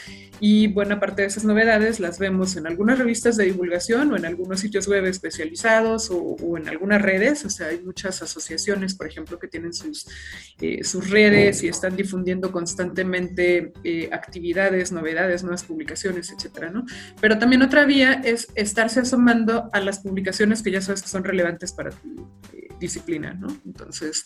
y 0.45 0.67
buena 0.67 0.99
parte 0.99 1.23
de 1.23 1.29
esas 1.29 1.45
novedades 1.45 2.01
las 2.01 2.19
vemos 2.19 2.57
en 2.57 2.67
algunas 2.67 2.99
revistas 2.99 3.37
de 3.37 3.45
divulgación 3.45 4.11
o 4.11 4.17
en 4.17 4.25
algunos 4.25 4.59
sitios 4.59 4.89
web 4.89 5.05
especializados 5.05 6.11
o, 6.11 6.59
en 6.59 6.69
algunas 6.69 7.01
redes, 7.01 7.45
o 7.45 7.49
sea, 7.49 7.69
hay 7.69 7.81
muchas 7.81 8.21
asociaciones, 8.23 8.97
por 8.97 9.07
ejemplo, 9.07 9.39
que 9.39 9.47
tienen 9.47 9.73
sus, 9.73 10.09
eh, 10.61 10.83
sus 10.83 11.11
redes 11.11 11.63
y 11.63 11.69
están 11.69 11.95
difundiendo 11.95 12.51
constantemente 12.51 13.73
eh, 13.85 14.09
actividades, 14.11 14.91
novedades, 14.91 15.45
nuevas 15.45 15.63
publicaciones, 15.63 16.33
etcétera, 16.33 16.71
¿no? 16.71 16.87
Pero 17.21 17.39
también 17.39 17.63
otra 17.63 17.85
vía 17.85 18.15
es 18.25 18.49
estarse 18.57 18.99
asomando 18.99 19.71
a 19.73 19.79
las 19.79 20.01
publicaciones 20.01 20.61
que 20.61 20.73
ya 20.73 20.81
sabes 20.81 21.03
que 21.03 21.09
son 21.09 21.23
relevantes 21.23 21.71
para 21.71 21.91
tu 21.91 22.29
disciplina, 22.83 23.33
¿no? 23.33 23.49
Entonces, 23.65 24.25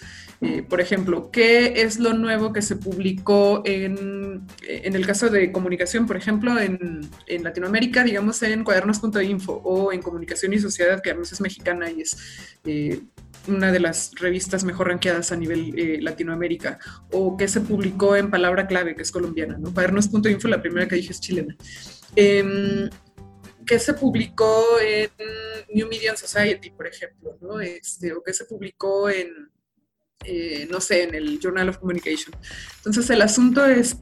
por 0.69 0.81
ejemplo, 0.81 1.31
¿qué 1.31 1.83
es 1.83 1.99
lo 1.99 2.15
nuevo 2.15 2.53
que 2.53 2.63
se 2.63 2.77
publicó 2.77 3.63
en, 3.65 4.47
en 4.67 4.97
el 4.97 5.07
caso 5.07 5.29
de 5.29 5.53
comunicación? 5.53 6.07
por 6.07 6.17
ejemplo, 6.17 6.59
en, 6.59 7.09
Latinoamérica, 7.43 8.03
digamos 8.03 8.43
en 8.43 8.65
cuadernos.info 8.65 9.53
o 9.53 9.93
en 9.93 10.03
Comunicación 10.03 10.53
y 10.53 10.59
Sociedad, 10.59 11.01
que 11.03 11.11
además 11.11 11.33
es 11.33 11.41
mexicana 11.41 11.91
y 11.91 12.03
es 12.03 12.17
eh, 12.65 13.03
una 13.47 13.71
de 13.71 13.81
las 13.81 14.13
revistas 14.17 14.65
mejor 14.65 14.89
ranqueadas 14.89 15.33
a 15.33 15.37
nivel 15.37 15.79
eh, 15.79 15.99
Latinoamérica, 16.01 16.79
o 17.13 17.37
que 17.37 17.49
se 17.49 17.61
publicó 17.61 18.17
en 18.17 18.31
Palabra 18.31 18.67
Clave, 18.67 18.95
que 18.97 19.03
es 19.03 19.13
colombiana, 19.13 19.57
¿no? 19.59 19.73
Cuadernos.info, 19.73 20.49
la 20.49 20.63
primera 20.63 20.89
que 20.89 20.97
dije 20.97 21.13
es 21.13 21.21
chilena. 21.21 21.57
Eh, 22.17 22.89
que 23.67 23.79
se 23.79 23.95
publicó 23.95 24.65
en 24.81 25.11
New 25.75 25.89
Media 25.89 26.17
Society, 26.17 26.71
por 26.71 26.87
ejemplo, 26.87 27.37
¿no? 27.41 27.61
Este, 27.61 28.13
o 28.13 28.23
que 28.23 28.33
se 28.33 28.45
publicó 28.45 29.11
en, 29.11 29.51
eh, 30.25 30.67
no 30.71 30.81
sé, 30.81 31.03
en 31.03 31.15
el 31.15 31.41
Journal 31.41 31.69
of 31.69 31.79
Communication. 31.79 32.35
Entonces, 32.77 33.11
el 33.11 33.23
asunto 33.23 33.67
es 33.67 33.97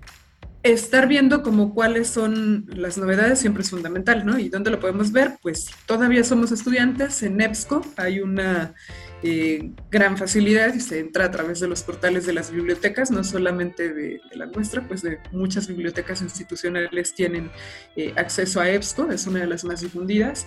estar 0.65 1.07
viendo 1.07 1.43
como 1.43 1.75
cuáles 1.75 2.09
son 2.09 2.65
las 2.69 2.97
novedades 2.97 3.39
siempre 3.39 3.63
es 3.63 3.71
fundamental, 3.71 4.25
¿no? 4.25 4.39
¿Y 4.39 4.49
dónde 4.49 4.71
lo 4.71 4.81
podemos 4.81 5.13
ver? 5.13 5.37
Pues 5.43 5.67
todavía 5.85 6.25
somos 6.25 6.53
estudiantes, 6.53 7.23
en 7.23 7.39
EBSCO 7.39 7.83
hay 7.99 8.21
una 8.21 8.75
eh, 9.23 9.73
gran 9.91 10.17
facilidad 10.17 10.73
y 10.75 10.81
se 10.81 11.01
entra 11.01 11.27
a 11.27 11.31
través 11.31 11.61
de 11.61 11.69
los 11.69 11.83
portales 11.83 12.25
de 12.25 12.33
las 12.33 12.51
bibliotecas, 12.51 13.11
no 13.11 13.23
solamente 13.25 13.93
de, 13.93 14.23
la 14.33 14.47
nuestra, 14.47 14.89
pues 14.89 15.03
de 15.03 15.19
muchas 15.33 15.69
bibliotecas 15.69 16.23
institucionales 16.23 17.15
tienen 17.15 17.51
eh, 17.95 18.15
acceso 18.17 18.59
a 18.59 18.71
EBSCO, 18.71 19.13
es 19.13 19.27
una 19.27 19.41
de 19.41 19.47
las 19.47 19.65
más 19.65 19.83
difundidas, 19.83 20.47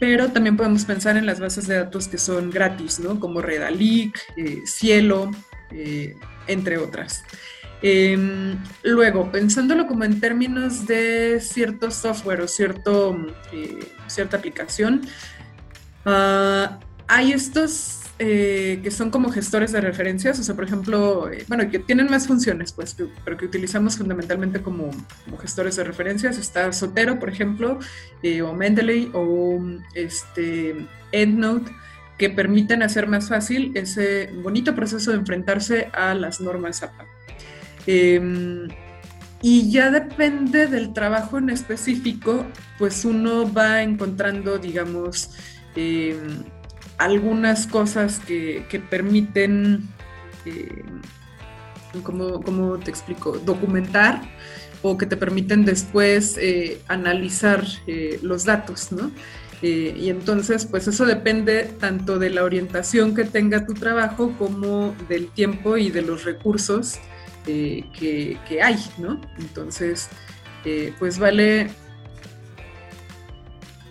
pero 0.00 0.32
también 0.32 0.56
podemos 0.56 0.84
pensar 0.84 1.16
en 1.16 1.24
las 1.24 1.38
bases 1.38 1.68
de 1.68 1.76
datos 1.76 2.08
que 2.08 2.18
son 2.18 2.50
gratis, 2.50 2.98
¿no? 2.98 3.20
Como 3.20 3.40
Redalic, 3.40 4.18
eh, 4.36 4.62
Cielo, 4.66 5.30
entre 6.48 6.76
otras. 6.76 7.22
Em, 7.82 8.56
luego, 8.84 9.32
pensándolo 9.32 9.88
como 9.88 10.04
en 10.04 10.20
términos 10.20 10.86
de 10.86 11.40
cierto 11.40 11.90
software 11.90 12.40
o 12.40 12.48
cierto, 12.48 13.16
eh, 13.52 13.92
cierta 14.06 14.36
aplicación, 14.36 15.02
ah, 16.04 16.78
hay 17.08 17.32
estos 17.32 17.98
eh, 18.18 18.78
que 18.84 18.92
son 18.92 19.10
como 19.10 19.32
gestores 19.32 19.72
de 19.72 19.80
referencias, 19.80 20.38
o 20.38 20.44
sea, 20.44 20.54
por 20.54 20.64
ejemplo, 20.64 21.28
eh, 21.28 21.44
bueno, 21.48 21.68
que 21.68 21.80
tienen 21.80 22.08
más 22.08 22.28
funciones, 22.28 22.72
pues, 22.72 22.94
pero 23.24 23.36
que 23.36 23.46
utilizamos 23.46 23.98
fundamentalmente 23.98 24.62
como, 24.62 24.90
gestores 25.40 25.74
de 25.74 25.82
referencias. 25.82 26.38
Está 26.38 26.72
Sotero, 26.72 27.18
por 27.18 27.30
ejemplo, 27.30 27.80
o 28.44 28.52
Mendeley, 28.54 29.10
o 29.12 29.60
este, 29.94 30.86
EndNote, 31.10 31.72
que 32.16 32.30
permiten 32.30 32.84
hacer 32.84 33.08
más 33.08 33.28
fácil 33.28 33.72
ese 33.74 34.30
bonito 34.42 34.76
proceso 34.76 35.10
de 35.10 35.16
enfrentarse 35.16 35.90
a 35.92 36.14
las 36.14 36.40
normas 36.40 36.84
APA. 36.84 37.04
Em, 37.86 38.68
y 39.42 39.70
ya 39.70 39.90
depende 39.90 40.68
del 40.68 40.92
trabajo 40.92 41.38
en 41.38 41.50
específico, 41.50 42.46
pues 42.78 43.04
uno 43.04 43.52
va 43.52 43.82
encontrando, 43.82 44.58
digamos, 44.58 45.30
em, 45.74 46.44
algunas 46.98 47.66
cosas 47.66 48.20
que, 48.20 48.64
permiten, 48.88 49.88
em, 50.44 51.00
¿cómo, 52.02 52.78
te 52.78 52.90
explico? 52.90 53.38
Documentar 53.38 54.22
o 54.82 54.96
que 54.96 55.06
te 55.06 55.16
permiten 55.16 55.64
después 55.64 56.36
eh, 56.38 56.80
analizar 56.88 57.64
eh, 57.86 58.18
los 58.22 58.44
datos, 58.44 58.92
¿no? 58.92 59.10
Eh, 59.62 59.94
y 59.96 60.10
entonces, 60.10 60.66
pues 60.66 60.88
eso 60.88 61.06
depende 61.06 61.64
tanto 61.78 62.18
de 62.18 62.30
la 62.30 62.42
orientación 62.42 63.14
que 63.14 63.24
tenga 63.24 63.64
tu 63.64 63.74
trabajo 63.74 64.34
como 64.38 64.94
del 65.08 65.28
tiempo 65.28 65.76
y 65.76 65.90
de 65.90 66.02
los 66.02 66.24
recursos 66.24 66.98
eh, 67.46 67.84
que, 67.98 68.62
hay, 68.62 68.78
¿no? 68.98 69.20
Entonces, 69.38 70.08
eh, 70.64 70.92
pues 70.98 71.18
vale, 71.18 71.70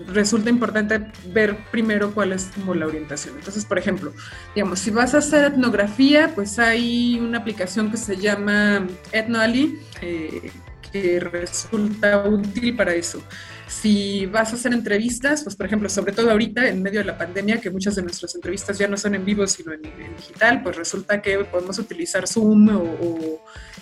resulta 0.08 0.50
importante 0.50 1.12
ver 1.28 1.58
primero 1.72 2.14
cuál 2.14 2.34
es 2.34 2.50
como 2.56 2.74
la 2.76 2.88
orientación. 2.88 3.36
Entonces, 3.38 3.66
por 3.66 3.78
ejemplo, 3.78 4.14
digamos, 4.56 4.80
si 4.80 4.92
vas 4.92 5.14
a 5.14 5.20
hacer 5.20 5.46
etnografía, 5.46 6.32
pues 6.34 6.60
hay 6.60 7.20
una 7.20 7.40
aplicación 7.40 7.92
que 7.92 7.98
se 7.98 8.18
llama 8.18 8.88
EthnoAli, 9.12 9.80
eh, 10.02 10.52
que 10.92 11.20
resulta 11.20 12.24
útil 12.28 12.76
para 12.76 12.94
eso. 12.94 13.22
Si 13.72 14.26
vas 14.26 14.52
a 14.52 14.56
hacer 14.56 14.74
entrevistas, 14.74 15.44
pues 15.44 15.56
por 15.56 15.66
ejemplo, 15.66 15.88
sobre 15.88 16.12
todo 16.12 16.30
ahorita 16.30 16.68
en 16.68 16.84
medio 16.84 17.00
de 17.00 17.06
la 17.06 17.18
pandemia, 17.18 17.62
que 17.62 17.70
muchas 17.70 17.96
de 17.96 18.02
nuestras 18.02 18.36
entrevistas 18.36 18.78
ya 18.78 18.88
no 18.88 18.98
son 18.98 19.16
en 19.16 19.24
vivo, 19.24 19.48
sino 19.48 19.72
en, 19.72 19.82
digital, 20.18 20.62
pues 20.62 20.76
resulta 20.76 21.22
que 21.22 21.40
podemos 21.46 21.80
utilizar 21.80 22.28
Zoom 22.28 22.70
o, 22.70 23.42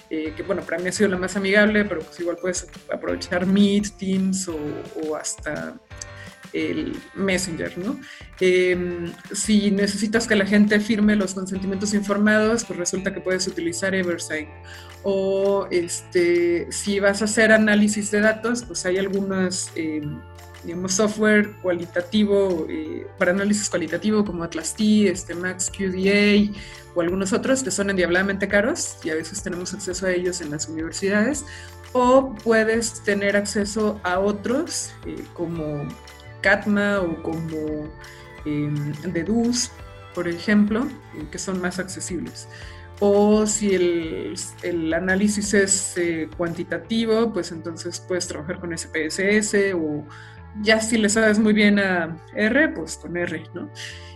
eh, 0.09 0.33
que 0.37 0.43
bueno, 0.43 0.61
para 0.61 0.77
mí 0.77 0.89
ha 0.89 0.91
sido 0.91 1.09
la 1.09 1.17
más 1.17 1.35
amigable, 1.35 1.85
pero 1.85 2.01
pues 2.01 2.19
igual 2.19 2.37
puedes 2.39 2.67
aprovechar 2.93 3.45
Meet, 3.47 3.97
Teams 3.97 4.47
o 4.47 5.15
hasta 5.15 5.75
el 6.53 6.97
Messenger, 7.15 7.77
¿no? 7.77 7.99
Em, 8.39 9.11
si 9.31 9.71
necesitas 9.71 10.27
que 10.27 10.35
la 10.35 10.45
gente 10.45 10.79
firme 10.79 11.15
los 11.15 11.33
consentimientos 11.33 11.93
informados, 11.93 12.65
pues 12.65 12.79
resulta 12.79 13.13
que 13.13 13.21
puedes 13.21 13.47
utilizar 13.47 13.93
Eversign. 13.93 14.47
O 15.03 15.67
este, 15.71 16.71
si 16.71 16.99
vas 16.99 17.21
a 17.21 17.25
hacer 17.25 17.51
análisis 17.51 18.11
de 18.11 18.19
datos, 18.19 18.63
pues 18.63 18.85
hay 18.85 18.97
algunas 18.97 19.71
em, 19.75 20.19
digamos, 20.63 20.93
software 20.93 21.53
cualitativo, 21.61 22.67
eh, 22.69 23.07
para 23.17 23.31
análisis 23.31 23.69
cualitativo 23.69 24.25
como 24.25 24.43
Atlas 24.43 24.75
T, 24.75 25.07
este 25.09 25.33
Max 25.35 25.71
QDA 25.71 26.51
o 26.95 27.01
algunos 27.01 27.31
otros 27.33 27.63
que 27.63 27.71
son 27.71 27.89
endiabladamente 27.89 28.47
caros 28.47 28.97
y 29.03 29.09
a 29.09 29.15
veces 29.15 29.41
tenemos 29.41 29.73
acceso 29.73 30.05
a 30.05 30.11
ellos 30.11 30.41
en 30.41 30.51
las 30.51 30.67
universidades, 30.67 31.45
o 31.93 32.35
puedes 32.43 33.01
tener 33.03 33.35
acceso 33.35 33.99
a 34.03 34.19
otros 34.19 34.91
eh, 35.05 35.23
como 35.33 35.87
Catma 36.41 36.99
o 36.99 37.21
como 37.23 37.89
eh, 38.45 38.93
Deduz, 39.05 39.71
por 40.13 40.27
ejemplo, 40.27 40.87
eh, 41.15 41.25
que 41.31 41.39
son 41.39 41.61
más 41.61 41.79
accesibles. 41.79 42.47
O 42.99 43.45
si 43.45 43.75
el, 43.75 44.93
análisis 44.93 45.53
es 45.53 45.97
eh, 45.97 46.29
cuantitativo, 46.37 47.31
pues 47.31 47.51
entonces 47.51 48.03
puedes 48.05 48.27
trabajar 48.27 48.59
con 48.59 48.77
SPSS 48.77 49.73
o 49.75 50.05
ya 50.61 50.81
si 50.81 50.97
le 50.97 51.07
sabes 51.07 51.39
muy 51.39 51.53
bien 51.53 51.79
a 51.79 52.17
R, 52.35 52.69
pues 52.69 52.97
con 52.97 53.15
R, 53.15 53.43
¿no? 53.53 53.69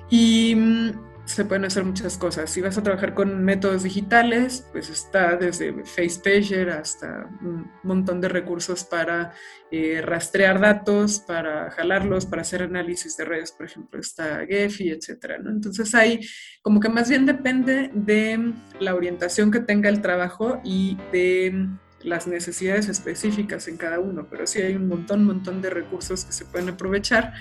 Y 0.10 0.56
mm, 0.56 0.91
se 1.36 1.46
pueden 1.46 1.65
hacer 1.65 1.84
muchas 1.84 2.17
cosas. 2.17 2.50
Si 2.50 2.62
vas 2.62 2.78
a 2.78 2.84
trabajar 2.84 3.13
con 3.13 3.43
métodos 3.43 3.84
digitales, 3.84 4.67
pues 4.72 4.89
está 4.89 5.36
desde 5.36 5.74
FacePager 5.84 6.69
hasta 6.69 7.30
un 7.41 7.72
montón 7.84 8.22
de 8.22 8.30
recursos 8.30 8.84
para 8.84 9.34
eh, 9.72 10.02
rastrear 10.02 10.60
datos, 10.60 11.19
para 11.19 11.72
jalarlos, 11.72 12.26
para 12.26 12.43
hacer 12.43 12.63
análisis 12.63 13.17
de 13.17 13.26
redes, 13.26 13.52
por 13.52 13.65
ejemplo, 13.65 14.00
está 14.00 14.46
Gephi, 14.46 14.89
etcétera. 14.89 15.38
Entonces 15.38 15.93
hay 15.96 16.19
como 16.62 16.80
que 16.80 16.89
más 16.89 17.10
bien 17.10 17.26
depende 17.26 17.89
de 17.93 18.54
la 18.80 18.96
orientación 18.96 19.52
que 19.52 19.60
tenga 19.60 19.89
el 19.89 20.02
trabajo 20.02 20.62
y 20.63 20.98
de 21.12 21.67
las 22.04 22.28
necesidades 22.28 22.89
específicas 22.89 23.67
en 23.67 23.78
cada 23.78 24.00
uno, 24.00 24.28
pero 24.30 24.46
sí 24.46 24.62
hay 24.62 24.76
un 24.76 24.88
montón, 24.88 25.26
montón 25.26 25.62
de 25.62 25.69
recursos 25.69 26.26
que 26.26 26.34
se 26.34 26.46
pueden 26.46 26.69
aprovechar 26.69 27.34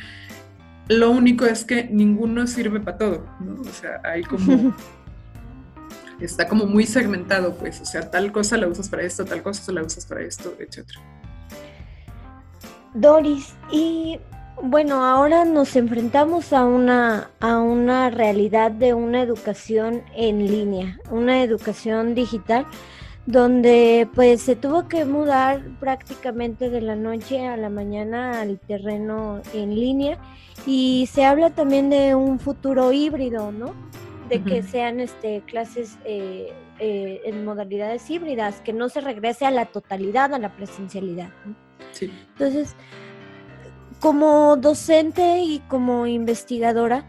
lo 0.93 1.11
único 1.11 1.45
es 1.45 1.65
que 1.65 1.85
ninguno 1.85 2.47
sirve 2.47 2.81
para 2.81 2.99
todo, 2.99 3.27
¿no? 3.41 3.61
O 3.61 3.73
sea, 3.73 4.01
hay 4.05 4.23
como... 4.23 4.75
está 6.21 6.49
como 6.49 6.67
muy 6.67 6.87
segmentado, 6.87 7.55
pues, 7.57 7.81
o 7.81 7.85
sea, 7.85 8.11
tal 8.11 8.33
cosa 8.33 8.57
la 8.57 8.69
usas 8.69 8.89
para 8.89 9.03
esto, 9.03 9.25
tal 9.25 9.43
cosa 9.43 9.73
la 9.73 9.83
usas 9.83 10.07
para 10.07 10.23
esto, 10.23 10.55
etc. 10.59 10.87
Doris, 12.95 13.55
y 13.71 14.21
bueno, 14.63 15.05
ahora 15.05 15.45
nos 15.45 15.75
enfrentamos 15.77 16.53
a 16.53 16.65
una, 16.65 17.31
a 17.41 17.59
una 17.59 18.11
realidad 18.11 18.71
de 18.71 18.95
una 18.95 19.23
educación 19.23 20.03
en 20.15 20.47
línea, 20.47 20.99
una 21.11 21.43
educación 21.43 22.15
digital, 22.15 22.67
donde 23.27 24.09
pues 24.15 24.43
se 24.43 24.57
tuvo 24.57 24.89
que 24.89 25.05
mudar 25.05 25.63
prácticamente 25.79 26.71
de 26.71 26.81
la 26.81 26.97
noche 26.97 27.47
a 27.47 27.57
la 27.57 27.71
mañana 27.71 28.41
al 28.41 28.59
terreno 28.59 29.43
en 29.55 29.75
línea 29.75 30.19
y 30.67 31.09
se 31.13 31.25
habla 31.25 31.51
también 31.51 31.89
de 31.89 32.15
un 32.15 32.41
futuro 32.41 32.93
híbrido, 32.93 33.53
¿no? 33.53 33.75
De 34.29 34.43
que 34.43 34.63
sean 34.63 34.99
este, 34.99 35.43
clases 35.43 35.99
eh, 36.05 36.53
eh, 36.79 37.21
en 37.27 37.45
modalidades 37.45 38.09
híbridas, 38.09 38.63
que 38.63 38.73
no 38.73 38.89
se 38.89 39.03
regrese 39.03 39.45
a 39.45 39.51
la 39.51 39.67
totalidad, 39.67 40.33
a 40.33 40.39
la 40.39 40.57
presencialidad. 40.57 41.29
Sí. 41.91 42.11
Entonces, 42.33 42.75
como 44.01 44.57
docente 44.57 45.41
y 45.41 45.61
como 45.69 46.07
investigadora, 46.07 47.05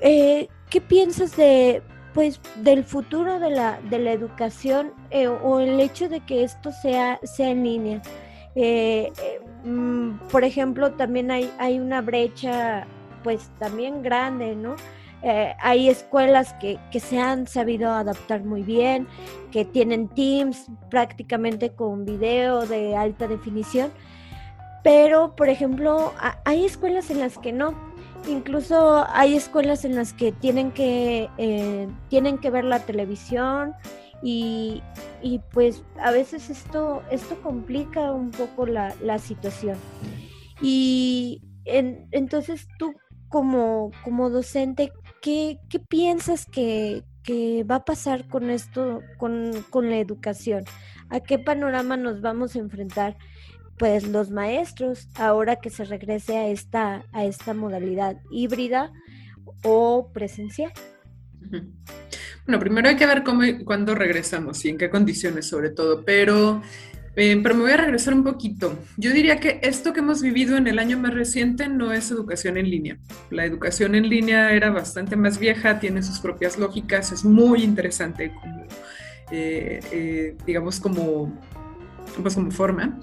eh, 0.00 0.48
¿qué 0.70 0.80
piensas 0.80 1.36
de 1.36 1.82
pues 2.14 2.40
del 2.56 2.84
futuro 2.84 3.38
de 3.38 3.50
la, 3.50 3.80
de 3.88 3.98
la 3.98 4.12
educación 4.12 4.92
eh, 5.10 5.28
o 5.28 5.60
el 5.60 5.80
hecho 5.80 6.08
de 6.08 6.20
que 6.20 6.44
esto 6.44 6.72
sea, 6.72 7.20
sea 7.22 7.50
en 7.50 7.64
línea. 7.64 8.02
Eh, 8.54 9.12
eh, 9.22 9.40
mm, 9.64 10.28
por 10.30 10.44
ejemplo, 10.44 10.92
también 10.92 11.30
hay, 11.30 11.50
hay 11.58 11.78
una 11.78 12.00
brecha 12.00 12.86
pues 13.22 13.50
también 13.58 14.02
grande, 14.02 14.56
¿no? 14.56 14.76
hay 15.62 15.90
escuelas 15.90 16.54
que, 16.54 16.78
que, 16.90 16.98
se 16.98 17.18
han 17.18 17.46
sabido 17.46 17.90
adaptar 17.90 18.42
muy 18.42 18.62
bien, 18.62 19.06
que 19.52 19.66
tienen 19.66 20.08
teams 20.08 20.68
prácticamente 20.88 21.74
con 21.74 22.06
video 22.06 22.64
de 22.64 22.96
alta 22.96 23.28
definición, 23.28 23.90
pero 24.82 25.36
por 25.36 25.50
ejemplo, 25.50 26.14
hay 26.46 26.64
escuelas 26.64 27.10
en 27.10 27.20
las 27.20 27.36
que 27.36 27.52
no, 27.52 27.74
Incluso 28.28 29.06
hay 29.08 29.34
escuelas 29.34 29.84
en 29.84 29.96
las 29.96 30.12
que 30.12 30.32
tienen 30.32 30.72
que, 30.72 31.28
eh, 31.38 31.88
tienen 32.08 32.38
que 32.38 32.50
ver 32.50 32.64
la 32.64 32.80
televisión 32.80 33.74
y, 34.22 34.82
pues 35.52 35.82
a 35.98 36.10
veces 36.10 36.50
esto, 36.50 37.02
esto 37.10 37.40
complica 37.42 38.12
un 38.12 38.30
poco 38.30 38.66
la, 38.66 39.18
situación. 39.18 39.78
Y 40.60 41.42
entonces 41.64 42.68
tú 42.78 42.94
como, 43.28 43.90
como 44.04 44.28
docente, 44.28 44.92
¿qué, 45.22 45.58
piensas 45.88 46.46
que, 46.46 47.04
va 47.70 47.76
a 47.76 47.84
pasar 47.84 48.26
con 48.28 48.50
esto, 48.50 49.02
con, 49.16 49.52
con 49.70 49.88
la 49.88 49.98
educación? 49.98 50.64
¿A 51.08 51.20
qué 51.20 51.38
panorama 51.38 51.96
nos 51.96 52.20
vamos 52.20 52.54
a 52.54 52.58
enfrentar? 52.58 53.16
Pues 53.80 54.06
los 54.06 54.30
maestros 54.30 55.08
ahora 55.14 55.56
que 55.56 55.70
se 55.70 55.84
regrese 55.84 56.36
a 56.36 56.48
esta, 56.48 57.06
a 57.12 57.24
esta 57.24 57.54
modalidad 57.54 58.18
híbrida 58.30 58.92
o 59.64 60.10
presencial. 60.12 60.70
Bueno, 62.44 62.60
primero 62.60 62.90
hay 62.90 62.96
que 62.96 63.06
ver 63.06 63.24
cómo 63.24 63.42
cuándo 63.64 63.94
regresamos 63.94 64.62
y 64.66 64.68
en 64.68 64.76
qué 64.76 64.90
condiciones 64.90 65.48
sobre 65.48 65.70
todo, 65.70 66.04
pero, 66.04 66.60
eh, 67.16 67.40
pero 67.42 67.54
me 67.54 67.62
voy 67.62 67.72
a 67.72 67.78
regresar 67.78 68.12
un 68.12 68.22
poquito. 68.22 68.78
Yo 68.98 69.12
diría 69.12 69.40
que 69.40 69.60
esto 69.62 69.94
que 69.94 70.00
hemos 70.00 70.20
vivido 70.20 70.58
en 70.58 70.66
el 70.66 70.78
año 70.78 70.98
más 70.98 71.14
reciente 71.14 71.66
no 71.66 71.90
es 71.90 72.10
educación 72.10 72.58
en 72.58 72.68
línea. 72.68 72.98
La 73.30 73.46
educación 73.46 73.94
en 73.94 74.10
línea 74.10 74.52
era 74.52 74.68
bastante 74.68 75.16
más 75.16 75.38
vieja, 75.38 75.80
tiene 75.80 76.02
sus 76.02 76.20
propias 76.20 76.58
lógicas, 76.58 77.12
es 77.12 77.24
muy 77.24 77.62
interesante 77.62 78.30
como, 78.42 78.66
eh, 79.32 79.80
eh, 79.90 80.36
digamos, 80.44 80.78
como, 80.80 81.32
pues 82.22 82.34
como 82.34 82.50
forma 82.50 83.00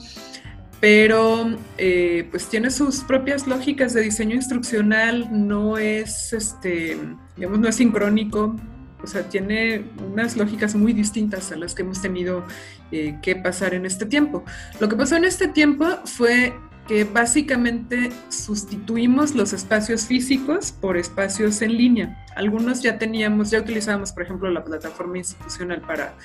pero 0.79 1.57
eh, 1.77 2.27
pues 2.29 2.47
tiene 2.47 2.69
sus 2.69 3.01
propias 3.01 3.47
lógicas 3.47 3.93
de 3.93 4.01
diseño 4.01 4.35
instruccional, 4.35 5.27
no 5.31 5.77
es, 5.77 6.33
este, 6.33 6.97
digamos, 7.35 7.59
no 7.59 7.67
es 7.67 7.75
sincrónico, 7.75 8.55
o 9.03 9.07
sea, 9.07 9.23
tiene 9.29 9.85
unas 10.11 10.37
lógicas 10.37 10.75
muy 10.75 10.93
distintas 10.93 11.51
a 11.51 11.55
las 11.55 11.75
que 11.75 11.83
hemos 11.83 12.01
tenido 12.01 12.43
eh, 12.91 13.17
que 13.21 13.35
pasar 13.35 13.73
en 13.73 13.85
este 13.85 14.05
tiempo. 14.05 14.43
Lo 14.79 14.89
que 14.89 14.95
pasó 14.95 15.15
en 15.15 15.25
este 15.25 15.47
tiempo 15.47 15.85
fue 16.05 16.53
que 16.87 17.03
básicamente 17.03 18.11
sustituimos 18.29 19.35
los 19.35 19.53
espacios 19.53 20.05
físicos 20.05 20.71
por 20.71 20.97
espacios 20.97 21.61
en 21.61 21.77
línea. 21.77 22.25
Algunos 22.35 22.81
ya 22.81 22.97
teníamos, 22.97 23.51
ya 23.51 23.59
utilizábamos, 23.59 24.11
por 24.13 24.23
ejemplo, 24.23 24.49
la 24.49 24.63
plataforma 24.63 25.17
institucional 25.17 25.81
para 25.81 26.15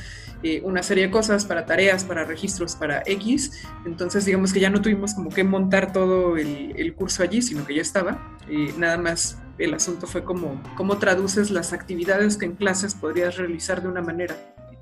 eh, 0.43 0.61
una 0.65 0.83
serie 0.83 1.07
de 1.07 1.11
cosas, 1.11 1.45
para 1.45 1.67
tareas, 1.67 2.05
para 2.05 2.25
registros, 2.25 2.77
para 2.77 3.03
X. 3.07 3.65
Entonces, 3.87 4.25
digamos 4.25 4.53
que 4.53 4.61
ya 4.61 4.71
no 4.71 4.81
tuvimos 4.81 5.15
como 5.15 5.31
que 5.31 5.43
montar 5.43 5.93
todo 5.93 6.37
el, 6.37 6.95
curso 6.95 7.23
allí, 7.23 7.43
sino 7.43 7.65
que 7.67 7.75
ya 7.75 7.83
estaba. 7.83 8.39
y 8.49 8.73
nada 8.79 8.99
más 8.99 9.39
el 9.59 9.75
asunto 9.75 10.07
fue 10.07 10.25
como 10.25 10.61
cómo 10.77 10.99
traduces 10.99 11.51
las 11.51 11.73
actividades 11.73 12.37
que 12.37 12.47
en 12.47 12.57
clases 12.57 12.95
podrías 12.95 13.37
realizar 13.37 13.83
de 13.83 13.89
una 13.89 14.03
manera 14.03 14.35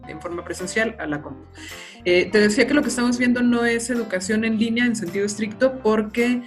en 0.08 0.20
forma 0.20 0.44
presencial 0.44 0.96
a 0.98 1.06
la 1.06 1.22
compu. 1.22 1.44
Eh, 2.04 2.28
te 2.30 2.38
decía 2.38 2.66
que 2.66 2.74
lo 2.74 2.82
que 2.82 2.88
estamos 2.88 3.18
viendo 3.18 3.42
no 3.42 3.64
es 3.64 3.90
educación 3.90 4.44
en 4.44 4.58
línea 4.58 4.86
en 4.86 4.96
sentido 4.96 5.26
estricto 5.26 5.78
porque 5.82 6.42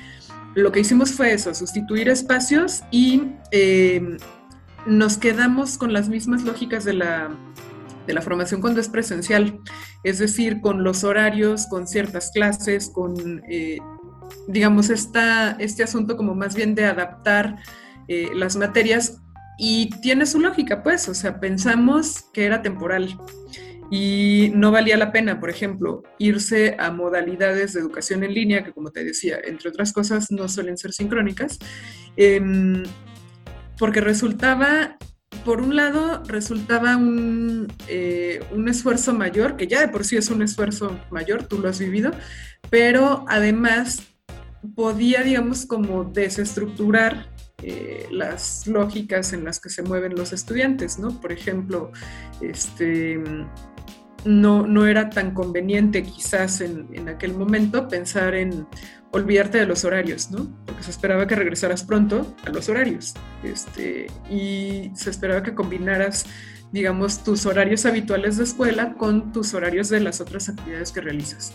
lo 0.55 0.71
que 0.71 0.81
hicimos 0.81 1.11
fue 1.11 1.33
eso, 1.33 1.53
sustituir 1.53 2.09
espacios 2.09 2.83
y 2.91 3.31
eh, 3.51 4.17
nos 4.85 5.17
quedamos 5.17 5.77
con 5.77 5.93
las 5.93 6.09
mismas 6.09 6.43
lógicas 6.43 6.83
de 6.83 6.93
la, 6.93 7.29
de 8.05 8.13
la 8.13 8.21
formación 8.21 8.61
cuando 8.61 8.79
es 8.79 8.89
presencial, 8.89 9.59
es 10.03 10.19
decir, 10.19 10.61
con 10.61 10.83
los 10.83 11.03
horarios, 11.03 11.67
con 11.67 11.87
ciertas 11.87 12.31
clases, 12.31 12.89
con, 12.89 13.41
eh, 13.49 13.79
digamos, 14.47 14.89
esta, 14.89 15.51
este 15.53 15.83
asunto 15.83 16.17
como 16.17 16.35
más 16.35 16.55
bien 16.55 16.75
de 16.75 16.85
adaptar 16.85 17.57
las 18.35 18.57
materias 18.57 19.22
y 19.57 19.89
tiene 20.01 20.25
su 20.25 20.39
lógica, 20.39 20.83
pues, 20.83 21.07
o 21.09 21.13
sea, 21.13 21.39
pensamos 21.39 22.25
que 22.33 22.45
era 22.45 22.61
temporal 22.61 23.17
y 23.91 24.51
no 24.55 24.71
valía 24.71 24.97
la 24.97 25.11
pena, 25.11 25.39
por 25.39 25.51
ejemplo, 25.51 26.01
irse 26.17 26.75
a 26.79 26.89
modalidades 26.89 27.73
de 27.73 27.81
educación 27.81 28.23
en 28.23 28.33
línea, 28.33 28.63
que 28.63 28.71
como 28.71 28.91
te 28.91 29.03
decía, 29.03 29.37
entre 29.43 29.69
otras 29.69 29.93
cosas, 29.93 30.31
no 30.31 30.49
suelen 30.49 30.77
ser 30.77 30.93
sincrónicas, 30.93 31.59
em, 32.17 32.83
porque 33.77 34.01
resultaba, 34.01 34.97
por 35.45 35.61
un 35.61 35.75
lado, 35.75 36.23
resultaba 36.25 36.97
un, 36.97 37.71
eh, 37.87 38.39
un 38.51 38.67
esfuerzo 38.67 39.13
mayor, 39.13 39.57
que 39.57 39.67
ya 39.67 39.81
de 39.81 39.89
por 39.89 40.05
sí 40.05 40.17
es 40.17 40.29
un 40.29 40.41
esfuerzo 40.41 40.99
mayor, 41.11 41.43
tú 41.43 41.59
lo 41.59 41.69
has 41.69 41.77
vivido, 41.77 42.11
pero 42.71 43.25
además 43.27 44.01
podía, 44.75 45.21
digamos, 45.21 45.65
como 45.65 46.05
desestructurar 46.05 47.32
eh, 47.63 48.07
las 48.11 48.67
lógicas 48.67 49.31
en 49.31 49.45
las 49.45 49.59
que 49.59 49.69
se 49.69 49.83
mueven 49.83 50.15
los 50.15 50.33
estudiantes, 50.33 50.99
¿no? 50.99 51.19
Por 51.21 51.31
ejemplo, 51.31 51.91
este, 52.41 53.21
no, 54.25 54.67
no 54.67 54.85
era 54.85 55.09
tan 55.09 55.33
conveniente 55.33 56.03
quizás 56.03 56.61
en, 56.61 56.89
en, 56.93 57.07
aquel 57.07 57.33
momento 57.33 57.87
pensar 57.87 58.35
en 58.35 58.67
olvidarte 59.11 59.59
de 59.59 59.65
los 59.65 59.85
horarios, 59.85 60.31
¿no? 60.31 60.49
Porque 60.65 60.83
se 60.83 60.91
esperaba 60.91 61.27
que 61.27 61.35
regresaras 61.35 61.83
pronto 61.83 62.35
a 62.45 62.49
los 62.49 62.67
horarios 62.67 63.13
este, 63.43 64.07
y 64.29 64.91
se 64.95 65.09
esperaba 65.09 65.43
que 65.43 65.53
combinaras, 65.53 66.25
digamos, 66.71 67.23
tus 67.23 67.45
horarios 67.45 67.85
habituales 67.85 68.37
de 68.37 68.43
escuela 68.43 68.95
con 68.95 69.31
tus 69.31 69.53
horarios 69.53 69.89
de 69.89 69.99
las 69.99 70.19
otras 70.19 70.49
actividades 70.49 70.91
que 70.91 71.01
realizas. 71.01 71.53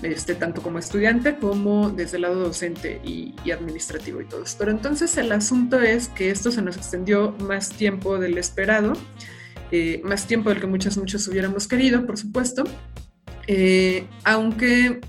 Este, 0.00 0.36
tanto 0.36 0.62
como 0.62 0.78
estudiante 0.78 1.38
como 1.38 1.90
desde 1.90 2.18
el 2.18 2.22
lado 2.22 2.36
docente 2.36 3.00
y, 3.02 3.34
y, 3.44 3.50
administrativo 3.50 4.20
y 4.20 4.26
todo. 4.26 4.44
Pero 4.56 4.70
entonces 4.70 5.16
el 5.16 5.32
asunto 5.32 5.80
es 5.80 6.06
que 6.08 6.30
esto 6.30 6.52
se 6.52 6.62
nos 6.62 6.76
extendió 6.76 7.32
más 7.40 7.70
tiempo 7.70 8.16
del 8.16 8.38
esperado 8.38 8.92
eh, 9.70 10.00
más 10.02 10.26
tiempo 10.26 10.48
del 10.48 10.60
que 10.60 10.66
muchos, 10.66 10.96
muchos 10.96 11.28
hubiéramos 11.28 11.68
querido, 11.68 12.06
por 12.06 12.16
supuesto. 12.16 12.64
Eh, 13.46 14.06
aunque 14.24 15.00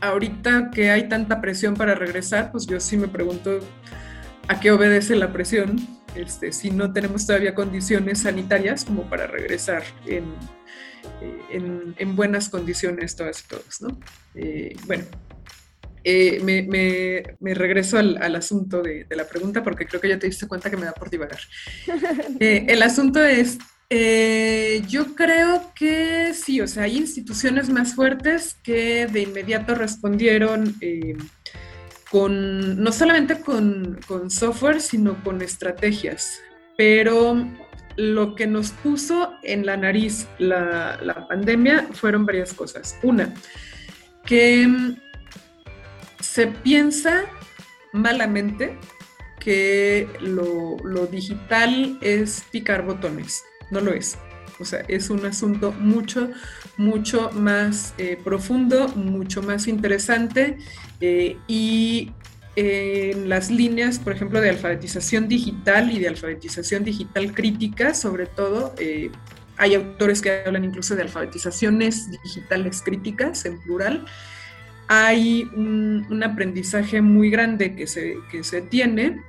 ahorita 0.00 0.70
que 0.70 0.90
hay 0.90 1.08
tanta 1.08 1.40
presión 1.40 1.74
para 1.74 1.94
regresar, 1.94 2.52
pues 2.52 2.66
yo 2.66 2.78
sí 2.80 2.96
me 2.96 3.08
pregunto 3.08 3.60
a 4.48 4.60
qué 4.60 4.70
obedece 4.70 5.16
la 5.16 5.32
presión, 5.32 5.76
este, 6.14 6.52
si 6.52 6.70
no 6.70 6.92
tenemos 6.92 7.26
todavía 7.26 7.54
condiciones 7.54 8.20
sanitarias 8.20 8.84
como 8.84 9.08
para 9.08 9.26
regresar 9.26 9.82
en, 10.06 10.24
eh, 11.20 11.94
en, 11.98 12.16
buenas 12.16 12.48
condiciones 12.48 13.16
todas 13.16 13.44
y 13.44 13.48
todos, 13.48 13.82
¿no? 13.82 13.98
bueno, 14.86 15.04
me, 16.04 16.62
me, 16.62 17.22
me, 17.40 17.54
regreso 17.54 17.98
al, 17.98 18.20
al 18.22 18.36
asunto 18.36 18.82
de, 18.82 19.04
de, 19.04 19.16
la 19.16 19.26
pregunta 19.26 19.62
porque 19.62 19.86
creo 19.86 20.00
que 20.00 20.08
ya 20.08 20.18
te 20.18 20.26
diste 20.26 20.46
cuenta 20.46 20.70
que 20.70 20.76
me 20.76 20.86
da 20.86 20.92
por 20.92 21.08
divagar. 21.08 21.40
el 22.40 22.82
asunto 22.82 23.24
es, 23.24 23.58
eh, 23.90 24.82
yo 24.88 25.14
creo 25.14 25.72
que 25.74 26.32
sí, 26.34 26.60
o 26.60 26.66
sea, 26.66 26.84
hay 26.84 26.96
instituciones 26.96 27.68
más 27.68 27.94
fuertes 27.94 28.56
que 28.62 29.06
de 29.06 29.22
inmediato 29.22 29.74
respondieron 29.74 30.74
eh, 30.80 31.16
con, 32.10 32.82
no 32.82 32.92
solamente 32.92 33.40
con, 33.40 34.00
software, 34.30 34.80
sino 34.80 35.22
con 35.22 35.42
estrategias. 35.42 36.40
Pero 36.76 37.36
lo 37.96 38.34
que 38.34 38.46
nos 38.46 38.70
puso 38.70 39.34
en 39.42 39.66
la 39.66 39.76
nariz 39.76 40.26
la, 40.38 41.26
pandemia 41.28 41.88
fueron 41.92 42.26
varias 42.26 42.52
cosas. 42.52 42.98
Una, 43.02 43.32
que 44.24 44.66
mm, 44.66 44.96
se 46.20 46.46
piensa 46.48 47.24
malamente 47.92 48.78
que 49.38 50.08
lo 50.20 51.06
digital 51.06 51.98
es 52.00 52.44
picar 52.50 52.84
botones 52.84 53.42
no 53.70 53.80
lo 53.80 53.92
es. 53.92 54.18
O 54.60 54.64
sea, 54.64 54.84
es 54.86 55.10
un 55.10 55.26
asunto 55.26 55.72
mucho, 55.72 56.30
mucho 56.76 57.30
más 57.32 57.92
eh, 57.98 58.16
profundo, 58.22 58.88
mucho 58.88 59.42
más 59.42 59.66
interesante 59.66 60.58
eh, 61.00 61.36
y 61.48 62.12
en 62.56 63.28
las 63.28 63.50
líneas, 63.50 63.98
por 63.98 64.12
ejemplo, 64.12 64.40
de 64.40 64.50
alfabetización 64.50 65.28
digital 65.28 65.90
y 65.90 65.98
de 65.98 66.08
alfabetización 66.08 66.84
digital 66.84 67.32
crítica, 67.32 67.94
sobre 67.94 68.26
todo, 68.26 68.74
eh, 68.78 69.10
hay 69.56 69.74
autores 69.74 70.20
que 70.20 70.42
hablan 70.44 70.64
incluso 70.64 70.96
de 70.96 71.02
alfabetizaciones 71.02 72.10
digitales 72.22 72.82
críticas 72.82 73.44
en 73.44 73.60
plural. 73.60 74.04
Hay 74.88 75.44
un, 75.54 76.22
aprendizaje 76.24 77.00
muy 77.00 77.30
grande 77.30 77.74
que 77.74 77.86
se, 77.86 78.16
que 78.30 78.42
se 78.44 78.62
tiene 78.62 79.20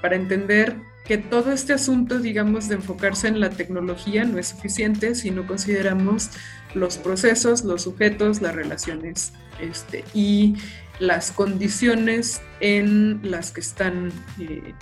para 0.00 0.16
entender 0.16 0.76
que 1.04 1.18
todo 1.18 1.52
este 1.52 1.74
asunto, 1.74 2.18
digamos, 2.18 2.68
de 2.68 2.76
enfocarse 2.76 3.28
en 3.28 3.38
la 3.38 3.50
tecnología 3.50 4.24
no 4.24 4.38
es 4.38 4.48
suficiente 4.48 5.14
si 5.14 5.30
no 5.30 5.46
consideramos 5.46 6.30
los 6.74 6.96
procesos, 6.96 7.62
los 7.62 7.82
sujetos, 7.82 8.40
las 8.40 8.54
relaciones 8.54 9.32
este, 9.60 10.04
y 10.14 10.56
las 10.98 11.32
condiciones 11.32 12.40
en 12.60 13.20
las 13.22 13.50
que 13.50 13.60
están 13.60 14.12
eh, 14.38 14.74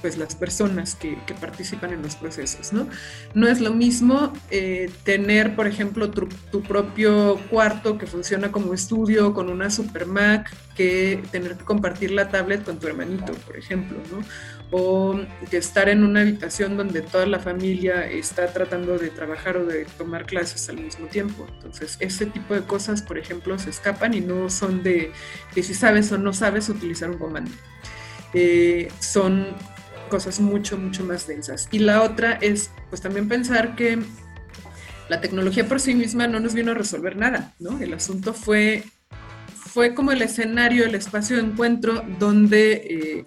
pues 0.00 0.18
las 0.18 0.34
personas 0.34 0.94
que, 0.94 1.18
participan 1.40 1.92
en 1.92 2.02
los 2.02 2.16
procesos, 2.16 2.72
¿no? 2.72 2.88
No 3.34 3.48
es 3.48 3.60
lo 3.60 3.72
mismo 3.72 4.32
eh, 4.50 4.90
tener, 5.04 5.56
por 5.56 5.66
ejemplo, 5.66 6.10
tu, 6.10 6.28
propio 6.62 7.40
cuarto 7.50 7.98
que 7.98 8.06
funciona 8.06 8.52
como 8.52 8.72
estudio 8.72 9.34
con 9.34 9.50
una 9.50 9.70
super 9.70 10.06
Mac 10.06 10.50
que 10.76 11.22
tener 11.30 11.56
que 11.56 11.64
compartir 11.64 12.10
la 12.10 12.28
tablet 12.28 12.64
con 12.64 12.78
tu 12.78 12.86
hermanito, 12.86 13.32
por 13.46 13.56
ejemplo. 13.56 13.98
O 14.70 15.20
que 15.50 15.56
estar 15.56 15.88
en 15.88 16.02
una 16.02 16.20
habitación 16.20 16.76
donde 16.76 17.02
toda 17.02 17.26
la 17.26 17.38
familia 17.38 18.06
está 18.10 18.52
tratando 18.52 18.98
de 18.98 19.10
trabajar 19.10 19.56
o 19.56 19.64
de 19.64 19.84
tomar 19.96 20.26
clases 20.26 20.68
al 20.68 20.78
mismo 20.78 21.06
tiempo. 21.06 21.46
Entonces, 21.54 21.96
ese 22.00 22.26
tipo 22.26 22.54
de 22.54 22.62
cosas, 22.62 23.02
por 23.02 23.18
ejemplo, 23.18 23.58
se 23.58 23.70
escapan 23.70 24.14
y 24.14 24.20
no 24.20 24.50
son 24.50 24.82
de 24.82 25.12
que 25.54 25.62
si 25.62 25.74
sabes 25.74 26.10
o 26.12 26.18
no 26.18 26.32
sabes 26.32 26.68
utilizar 26.68 27.10
un 27.10 27.18
comando. 27.18 27.50
Eh, 28.34 28.88
son 28.98 29.46
cosas 30.08 30.40
mucho, 30.40 30.76
mucho 30.76 31.04
más 31.04 31.26
densas. 31.26 31.68
Y 31.70 31.78
la 31.78 32.02
otra 32.02 32.32
es, 32.40 32.70
pues 32.90 33.00
también 33.00 33.28
pensar 33.28 33.76
que 33.76 33.98
la 35.08 35.20
tecnología 35.20 35.68
por 35.68 35.80
sí 35.80 35.94
misma 35.94 36.26
no 36.26 36.40
nos 36.40 36.54
vino 36.54 36.72
a 36.72 36.74
resolver 36.74 37.16
nada, 37.16 37.54
¿no? 37.60 37.78
El 37.78 37.94
asunto 37.94 38.34
fue, 38.34 38.82
fue 39.54 39.94
como 39.94 40.10
el 40.10 40.22
escenario, 40.22 40.84
el 40.84 40.96
espacio 40.96 41.36
de 41.36 41.42
encuentro 41.42 42.02
donde... 42.18 42.72
Eh, 42.72 43.26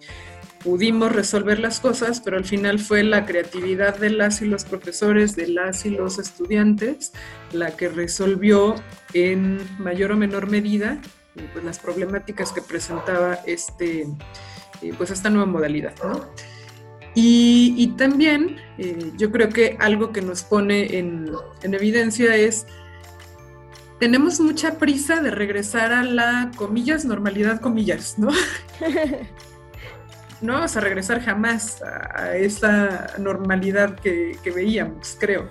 pudimos 0.64 1.12
resolver 1.12 1.60
las 1.60 1.80
cosas, 1.80 2.22
pero 2.22 2.38
al 2.38 2.46
final 2.46 2.80
fue 2.80 3.04
la 3.04 3.26
creatividad 3.26 3.98
de 3.98 4.10
las 4.10 4.42
y 4.42 4.46
los 4.46 4.66
profesores, 4.66 5.36
de 5.36 5.48
las 5.48 5.86
y 5.86 5.90
los 5.90 6.20
estudiantes, 6.20 7.14
la 7.52 7.76
que 7.76 7.90
resolvió 7.90 8.76
en 9.14 9.60
mayor 9.80 10.12
o 10.12 10.18
menor 10.18 10.50
medida 10.50 11.00
eh, 11.36 11.48
pues, 11.54 11.64
las 11.64 11.80
problemáticas 11.80 12.52
que 12.52 12.62
presentaba 12.62 13.36
este, 13.46 14.08
eh, 14.82 14.94
pues 14.98 15.12
esta 15.12 15.30
nueva 15.30 15.46
modalidad. 15.46 15.94
Y, 17.16 17.96
también 17.98 18.58
eh, 18.78 19.12
yo 19.18 19.32
creo 19.32 19.50
que 19.50 19.76
algo 19.80 20.14
que 20.14 20.22
nos 20.22 20.44
pone 20.44 20.98
en, 20.98 21.30
en 21.64 21.74
evidencia 21.74 22.36
es 22.36 22.66
tenemos 24.00 24.40
mucha 24.40 24.78
prisa 24.78 25.22
de 25.22 25.32
regresar 25.32 25.92
a 25.92 26.04
la, 26.04 26.52
comillas, 26.56 27.04
normalidad, 27.04 27.60
comillas, 27.60 28.18
¿no? 28.18 28.30
no 30.42 30.54
vamos 30.54 30.76
a 30.78 30.80
regresar 30.80 31.22
jamás 31.22 31.82
a, 31.82 32.36
esa 32.36 33.14
normalidad 33.18 33.96
que, 34.00 34.38
veíamos, 34.54 35.18
creo. 35.20 35.50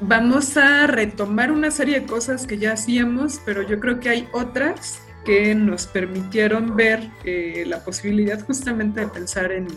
Vamos 0.00 0.56
a 0.56 0.86
retomar 0.86 1.50
una 1.52 1.70
serie 1.70 2.00
de 2.00 2.06
cosas 2.06 2.46
que 2.46 2.58
ya 2.58 2.72
hacíamos, 2.72 3.40
pero 3.44 3.62
yo 3.62 3.80
creo 3.80 4.00
que 4.00 4.08
hay 4.08 4.28
otras 4.32 5.00
que 5.24 5.54
nos 5.54 5.86
permitieron 5.86 6.76
ver 6.76 7.10
eh, 7.24 7.64
la 7.66 7.82
posibilidad 7.82 8.44
justamente 8.44 9.00
de 9.00 9.06
pensar 9.06 9.52
en, 9.52 9.68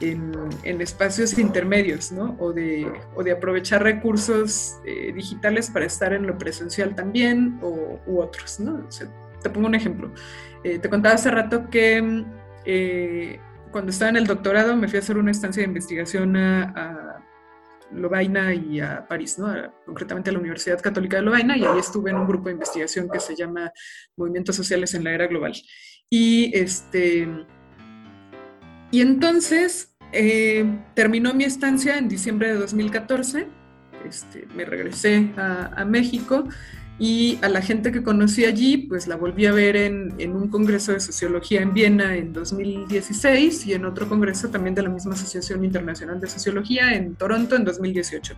en, 0.00 0.80
espacios 0.80 1.38
intermedios, 1.38 2.12
¿no? 2.12 2.36
O 2.40 2.52
de, 2.52 2.90
de 3.24 3.32
aprovechar 3.32 3.82
recursos 3.82 4.76
eh, 4.84 5.12
digitales 5.14 5.70
para 5.70 5.86
estar 5.86 6.12
en 6.12 6.26
lo 6.26 6.36
presencial 6.36 6.94
también, 6.94 7.58
o, 7.62 8.00
u 8.06 8.20
otros, 8.20 8.58
¿no? 8.58 8.88
te 9.42 9.50
pongo 9.50 9.68
un 9.68 9.74
ejemplo. 9.74 10.10
Eh, 10.64 10.78
te 10.78 10.88
contaba 10.88 11.14
hace 11.14 11.30
rato 11.30 11.70
que 11.70 12.24
eh, 12.66 13.40
cuando 13.70 13.90
estaba 13.90 14.10
en 14.10 14.16
el 14.16 14.26
doctorado 14.26 14.76
me 14.76 14.88
fui 14.88 14.96
a 14.96 15.00
hacer 15.00 15.16
una 15.16 15.30
estancia 15.30 15.62
de 15.62 15.68
investigación 15.68 16.36
a, 16.36 17.22
Lovaina 17.92 18.52
y 18.52 18.80
a 18.80 19.06
París, 19.06 19.38
¿no? 19.38 19.46
concretamente 19.84 20.30
a 20.30 20.32
la 20.32 20.40
Universidad 20.40 20.80
Católica 20.82 21.18
de 21.18 21.22
Lovaina, 21.22 21.56
y 21.56 21.64
ahí 21.64 21.78
estuve 21.78 22.10
en 22.10 22.16
un 22.16 22.26
grupo 22.26 22.48
de 22.48 22.54
investigación 22.54 23.08
que 23.08 23.20
se 23.20 23.36
llama 23.36 23.70
Movimientos 24.16 24.56
Sociales 24.56 24.92
en 24.94 25.04
la 25.04 25.12
Era 25.12 25.28
Global. 25.28 25.52
Y, 26.10 26.50
este, 26.52 27.28
y 28.90 29.00
entonces 29.00 29.94
eh, 30.12 30.64
terminó 30.94 31.32
mi 31.32 31.44
estancia 31.44 31.96
en 31.96 32.08
diciembre 32.08 32.48
de 32.48 32.54
2014, 32.54 33.46
este, 34.04 34.46
me 34.56 34.64
regresé 34.64 35.30
a, 35.36 35.66
a 35.80 35.84
México 35.84 36.42
y 36.98 37.38
a 37.42 37.48
la 37.48 37.60
gente 37.60 37.92
que 37.92 38.02
conocí 38.02 38.44
allí, 38.44 38.78
pues 38.78 39.06
la 39.06 39.16
volví 39.16 39.46
a 39.46 39.52
ver 39.52 39.76
en, 39.76 40.14
en, 40.18 40.34
un 40.34 40.48
congreso 40.48 40.92
de 40.92 41.00
sociología 41.00 41.60
en 41.60 41.74
Viena 41.74 42.16
en 42.16 42.32
2016 42.32 43.66
y 43.66 43.74
en 43.74 43.84
otro 43.84 44.08
congreso 44.08 44.48
también 44.48 44.74
de 44.74 44.82
la 44.82 44.88
misma 44.88 45.12
Asociación 45.12 45.64
Internacional 45.64 46.20
de 46.20 46.28
Sociología 46.28 46.94
en 46.94 47.14
Toronto 47.14 47.54
en 47.54 47.64
2018. 47.64 48.34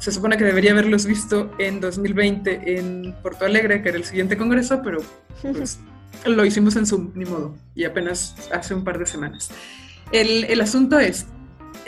Se 0.00 0.12
supone 0.12 0.36
que 0.36 0.44
debería 0.44 0.72
haberlos 0.72 1.06
visto 1.06 1.52
en 1.58 1.80
2020 1.80 2.78
en 2.78 3.14
Porto 3.22 3.44
Alegre, 3.44 3.82
que 3.82 3.90
era 3.90 3.98
el 3.98 4.04
siguiente 4.04 4.36
congreso, 4.36 4.82
pero 4.82 4.98
pues 5.40 5.78
lo 6.26 6.44
hicimos 6.44 6.74
en 6.76 6.86
Zoom, 6.86 7.12
ni 7.14 7.24
modo, 7.24 7.56
y 7.74 7.84
apenas 7.84 8.34
hace 8.52 8.74
un 8.74 8.82
par 8.82 8.98
de 8.98 9.06
semanas. 9.06 9.50
El, 10.12 10.44
el 10.44 10.60
asunto 10.60 10.98
es, 10.98 11.26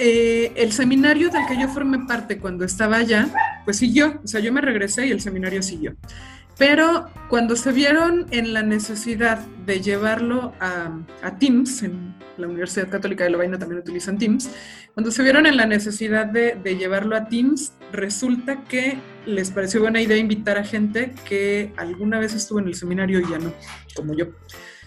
eh, 0.00 0.52
el 0.54 0.72
seminario 0.72 1.28
del 1.28 1.44
que 1.46 1.60
yo 1.60 1.66
formé 1.68 2.06
parte 2.06 2.38
cuando 2.38 2.64
estaba 2.64 2.98
allá, 2.98 3.28
pues 3.68 3.76
siguió, 3.76 4.18
o 4.24 4.26
sea, 4.26 4.40
yo 4.40 4.50
me 4.50 4.62
regresé 4.62 5.08
y 5.08 5.10
el 5.10 5.20
seminario 5.20 5.62
siguió. 5.62 5.94
Pero 6.56 7.10
cuando 7.28 7.54
se 7.54 7.70
vieron 7.70 8.24
en 8.30 8.54
la 8.54 8.62
necesidad 8.62 9.40
de 9.66 9.82
llevarlo 9.82 10.54
a, 10.58 11.36
Teams, 11.38 11.82
en 11.82 12.14
la 12.38 12.46
Universidad 12.46 12.88
Católica 12.88 13.24
de 13.24 13.30
Lovaina 13.30 13.58
también 13.58 13.82
utilizan 13.82 14.16
Teams, 14.16 14.48
cuando 14.94 15.10
se 15.10 15.22
vieron 15.22 15.44
en 15.44 15.58
la 15.58 15.66
necesidad 15.66 16.24
de, 16.24 16.54
llevarlo 16.78 17.14
a 17.14 17.26
Teams, 17.26 17.74
resulta 17.92 18.64
que 18.64 18.96
les 19.26 19.50
pareció 19.50 19.82
buena 19.82 20.00
idea 20.00 20.16
invitar 20.16 20.56
a 20.56 20.64
gente 20.64 21.12
que 21.28 21.70
alguna 21.76 22.18
vez 22.18 22.32
estuvo 22.32 22.60
en 22.60 22.68
el 22.68 22.74
seminario 22.74 23.20
y 23.20 23.28
ya 23.28 23.38
no, 23.38 23.52
como 23.94 24.14
yo. 24.14 24.28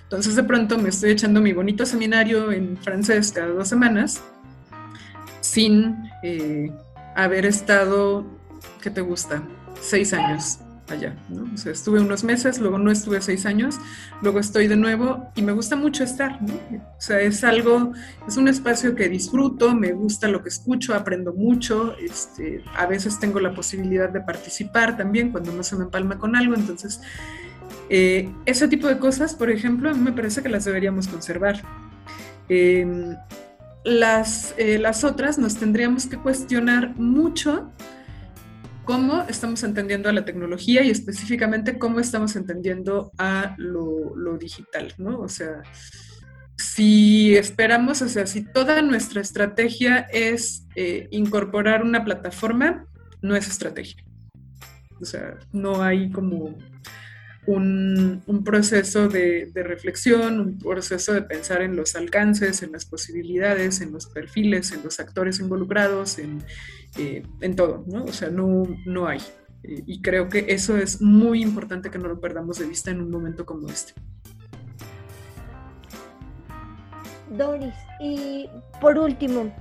Entonces 0.01 0.35
de 0.35 0.43
pronto 0.43 0.79
me 0.79 0.89
estoy 0.89 1.11
echando 1.11 1.39
mi 1.39 1.53
bonito 1.53 1.85
seminario 1.85 2.51
en 2.51 2.77
francés 2.77 3.31
cada 3.31 3.49
dos 3.49 3.67
semanas 3.67 4.23
sin 5.41 5.97
eh, 6.23 6.71
haber 7.15 7.45
estado, 7.45 8.40
¿qué 8.81 8.89
te 8.89 9.01
gusta? 9.01 9.43
Seis 9.79 10.13
años 10.13 10.59
allá, 10.91 11.15
¿no? 11.29 11.49
O 11.53 11.57
sea, 11.57 11.71
estuve 11.71 11.99
unos 11.99 12.23
meses, 12.23 12.59
luego 12.59 12.77
no 12.77 12.91
estuve 12.91 13.21
seis 13.21 13.45
años, 13.45 13.79
luego 14.21 14.39
estoy 14.39 14.67
de 14.67 14.75
nuevo 14.75 15.31
y 15.35 15.41
me 15.41 15.51
gusta 15.51 15.75
mucho 15.75 16.03
estar, 16.03 16.41
¿no? 16.41 16.53
O 16.53 17.01
sea, 17.01 17.19
es 17.21 17.43
algo, 17.43 17.93
es 18.27 18.37
un 18.37 18.47
espacio 18.47 18.95
que 18.95 19.09
disfruto, 19.09 19.73
me 19.73 19.93
gusta 19.93 20.27
lo 20.27 20.43
que 20.43 20.49
escucho, 20.49 20.93
aprendo 20.93 21.33
mucho, 21.33 21.95
este, 21.97 22.63
a 22.75 22.85
veces 22.85 23.19
tengo 23.19 23.39
la 23.39 23.53
posibilidad 23.53 24.09
de 24.09 24.21
participar 24.21 24.97
también 24.97 25.31
cuando 25.31 25.51
no 25.51 25.63
se 25.63 25.75
me 25.75 25.85
empalma 25.85 26.17
con 26.17 26.35
algo, 26.35 26.55
entonces, 26.55 27.01
eh, 27.89 28.29
ese 28.45 28.67
tipo 28.67 28.87
de 28.87 28.99
cosas, 28.99 29.33
por 29.33 29.49
ejemplo, 29.49 29.89
a 29.89 29.93
mí 29.93 29.99
me 29.99 30.13
parece 30.13 30.41
que 30.41 30.49
las 30.49 30.65
deberíamos 30.65 31.07
conservar. 31.07 31.61
Em, 32.49 33.15
las, 33.83 34.53
eh, 34.57 34.77
las 34.77 35.03
otras 35.03 35.37
nos 35.39 35.55
tendríamos 35.55 36.05
que 36.05 36.17
cuestionar 36.17 36.95
mucho 36.97 37.71
cómo 38.85 39.23
estamos 39.27 39.63
entendiendo 39.63 40.09
a 40.09 40.13
la 40.13 40.25
tecnología 40.25 40.83
y 40.83 40.89
específicamente 40.89 41.77
cómo 41.77 41.99
estamos 41.99 42.35
entendiendo 42.35 43.11
a 43.17 43.55
lo, 43.57 44.37
digital, 44.37 44.93
¿no? 44.97 45.19
O 45.19 45.29
sea, 45.29 45.61
si 46.57 47.35
esperamos, 47.35 48.01
o 48.01 48.09
sea, 48.09 48.25
si 48.25 48.43
toda 48.43 48.81
nuestra 48.81 49.21
estrategia 49.21 50.07
es 50.11 50.67
eh, 50.75 51.07
incorporar 51.11 51.83
una 51.83 52.03
plataforma, 52.03 52.87
no 53.21 53.35
es 53.35 53.47
estrategia. 53.47 54.03
O 54.99 55.05
sea, 55.05 55.37
no 55.51 55.81
hay 55.81 56.11
como 56.11 56.57
un, 57.47 58.41
proceso 58.45 59.07
de, 59.07 59.51
reflexión, 59.55 60.39
un 60.39 60.57
proceso 60.57 61.13
de 61.13 61.23
pensar 61.23 61.61
en 61.61 61.75
los 61.75 61.95
alcances, 61.95 62.63
en 62.63 62.71
las 62.71 62.85
posibilidades, 62.85 63.81
en 63.81 63.91
los 63.91 64.07
perfiles, 64.07 64.71
en 64.71 64.83
los 64.83 64.99
actores 64.99 65.39
involucrados, 65.39 66.19
en, 66.19 66.43
eh, 66.97 67.23
todo, 67.55 67.83
¿no? 67.87 68.03
O 68.05 68.13
sea, 68.13 68.29
no, 68.29 68.63
no 68.85 69.07
hay. 69.07 69.19
Eh, 69.63 69.83
y 69.85 70.01
creo 70.01 70.29
que 70.29 70.45
eso 70.49 70.77
es 70.77 71.01
muy 71.01 71.41
importante 71.41 71.89
que 71.89 71.97
no 71.97 72.07
lo 72.07 72.19
perdamos 72.19 72.59
de 72.59 72.65
vista 72.65 72.91
en 72.91 73.01
un 73.01 73.09
momento 73.09 73.45
como 73.45 73.67
este. 73.69 73.93
Doris, 77.37 77.73
y 77.99 78.49
por 78.81 78.97
último, 78.97 79.53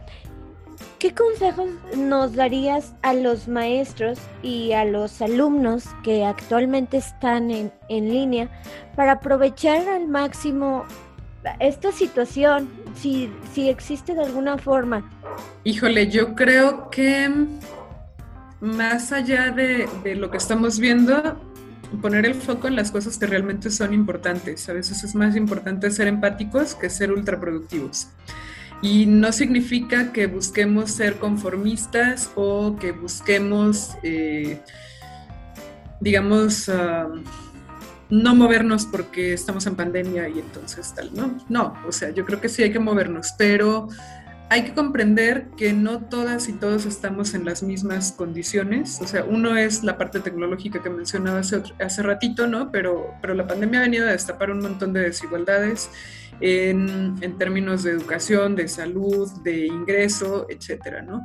¿Qué 1.01 1.15
consejos 1.15 1.71
nos 1.97 2.35
darías 2.35 2.93
a 3.01 3.15
los 3.15 3.49
maestros 3.49 4.19
y 4.43 4.73
a 4.73 4.85
los 4.85 5.23
alumnos 5.23 5.87
que 6.05 6.27
actualmente 6.27 6.99
están 6.99 7.51
en, 7.51 7.73
línea 7.89 8.51
para 8.97 9.13
aprovechar 9.13 9.89
al 9.89 10.09
máximo 10.09 10.85
esta 11.59 11.91
situación, 11.91 12.69
si, 12.95 13.33
si 13.55 13.71
existe 13.71 14.15
de 14.15 14.25
alguna 14.25 14.59
forma? 14.59 15.11
Híjole, 15.65 16.09
yo 16.09 16.35
creo 16.35 16.91
que 16.91 17.31
más 18.61 19.11
allá 19.13 19.53
de, 19.53 19.89
de 20.05 20.17
lo 20.17 20.31
que 20.31 20.37
estamos 20.37 20.79
viendo, 20.79 21.41
poner 22.03 22.27
el 22.27 22.35
foco 22.35 22.69
en 22.69 22.77
las 22.77 22.91
cosas 22.91 23.17
que 23.17 23.27
realmente 23.27 23.71
son 23.71 23.95
importantes. 23.95 24.69
A 24.69 24.75
veces 24.75 25.03
es 25.03 25.15
más 25.15 25.35
importante 25.35 25.91
ser 25.91 26.09
empáticos 26.09 26.75
que 26.75 26.91
ser 26.91 27.11
ultraproductivos. 27.11 28.09
Y 28.83 29.07
no 29.07 29.31
significa 29.33 30.12
que 30.12 30.26
busquemos 30.26 30.91
ser 30.91 31.16
conformistas 31.16 32.31
o 32.35 32.76
que 32.76 32.93
busquemos, 32.93 33.97
eh, 34.03 34.61
digamos, 36.01 36.70
no 38.11 38.35
movernos 38.35 38.87
porque 38.87 39.33
estamos 39.33 39.66
en 39.66 39.76
pandemia 39.76 40.28
y 40.28 40.41
entonces 40.41 40.93
tal, 40.95 41.14
¿no? 41.14 41.39
No, 41.49 41.74
o 41.87 41.93
sea, 41.93 42.11
yo 42.11 42.24
creo 42.24 42.41
que 42.41 42.49
sí 42.49 42.62
hay 42.62 42.72
que 42.72 42.78
movernos, 42.78 43.35
pero 43.39 43.89
hay 44.53 44.64
que 44.64 44.74
comprender 44.74 45.47
que 45.57 45.72
no 45.72 46.01
todas 46.01 46.49
y 46.49 46.53
todos 46.53 46.85
estamos 46.85 47.35
en 47.35 47.45
las 47.45 47.62
mismas 47.62 48.11
condiciones. 48.11 49.01
O 49.01 49.07
sea, 49.07 49.24
uno 49.24 49.57
es 49.57 49.85
la 49.85 49.97
parte 49.97 50.18
tecnológica 50.18 50.83
que 50.83 50.91
mencionaba 50.91 51.39
hace, 51.39 51.62
hace 51.78 52.03
ratito, 52.03 52.49
¿no? 52.49 52.72
Pero, 52.72 53.14
pero 53.22 53.35
la 53.35 53.47
pandemia 53.47 53.78
ha 53.78 53.83
venido 53.83 54.09
a 54.09 54.11
destapar 54.11 54.51
un 54.51 54.61
montón 54.61 54.93
de 54.93 55.03
desigualdades 55.03 55.89
en, 56.41 57.16
en 57.20 57.38
términos 57.38 57.82
de 57.82 57.93
educación, 57.93 58.57
de 58.57 58.68
salud, 58.68 59.30
de 59.43 59.66
ingreso, 59.66 60.47
etcétera, 60.49 61.03
¿no? 61.03 61.22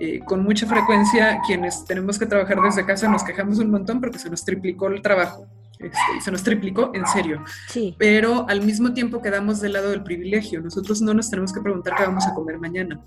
Eh, 0.00 0.20
con 0.20 0.44
mucha 0.44 0.66
frecuencia 0.66 1.40
quienes 1.44 1.84
tenemos 1.84 2.18
que 2.18 2.26
trabajar 2.26 2.60
desde 2.62 2.86
casa 2.86 3.08
nos 3.08 3.24
quejamos 3.24 3.58
un 3.58 3.70
montón 3.70 4.00
porque 4.00 4.18
se 4.18 4.30
nos 4.30 4.44
triplicó 4.44 4.86
el 4.88 5.02
trabajo. 5.02 5.46
Este, 5.78 6.20
se 6.20 6.30
nos 6.32 6.42
triplicó, 6.42 6.90
en 6.92 7.06
serio. 7.06 7.44
Sí. 7.68 7.94
Pero 7.98 8.48
al 8.48 8.62
mismo 8.62 8.92
tiempo 8.94 9.22
quedamos 9.22 9.60
del 9.60 9.74
lado 9.74 9.90
del 9.90 10.02
privilegio. 10.02 10.60
Nosotros 10.60 11.00
no 11.00 11.14
nos 11.14 11.30
tenemos 11.30 11.52
que 11.52 11.60
preguntar 11.60 11.94
qué 11.96 12.02
vamos 12.02 12.26
a 12.26 12.34
comer 12.34 12.58
mañana. 12.58 13.00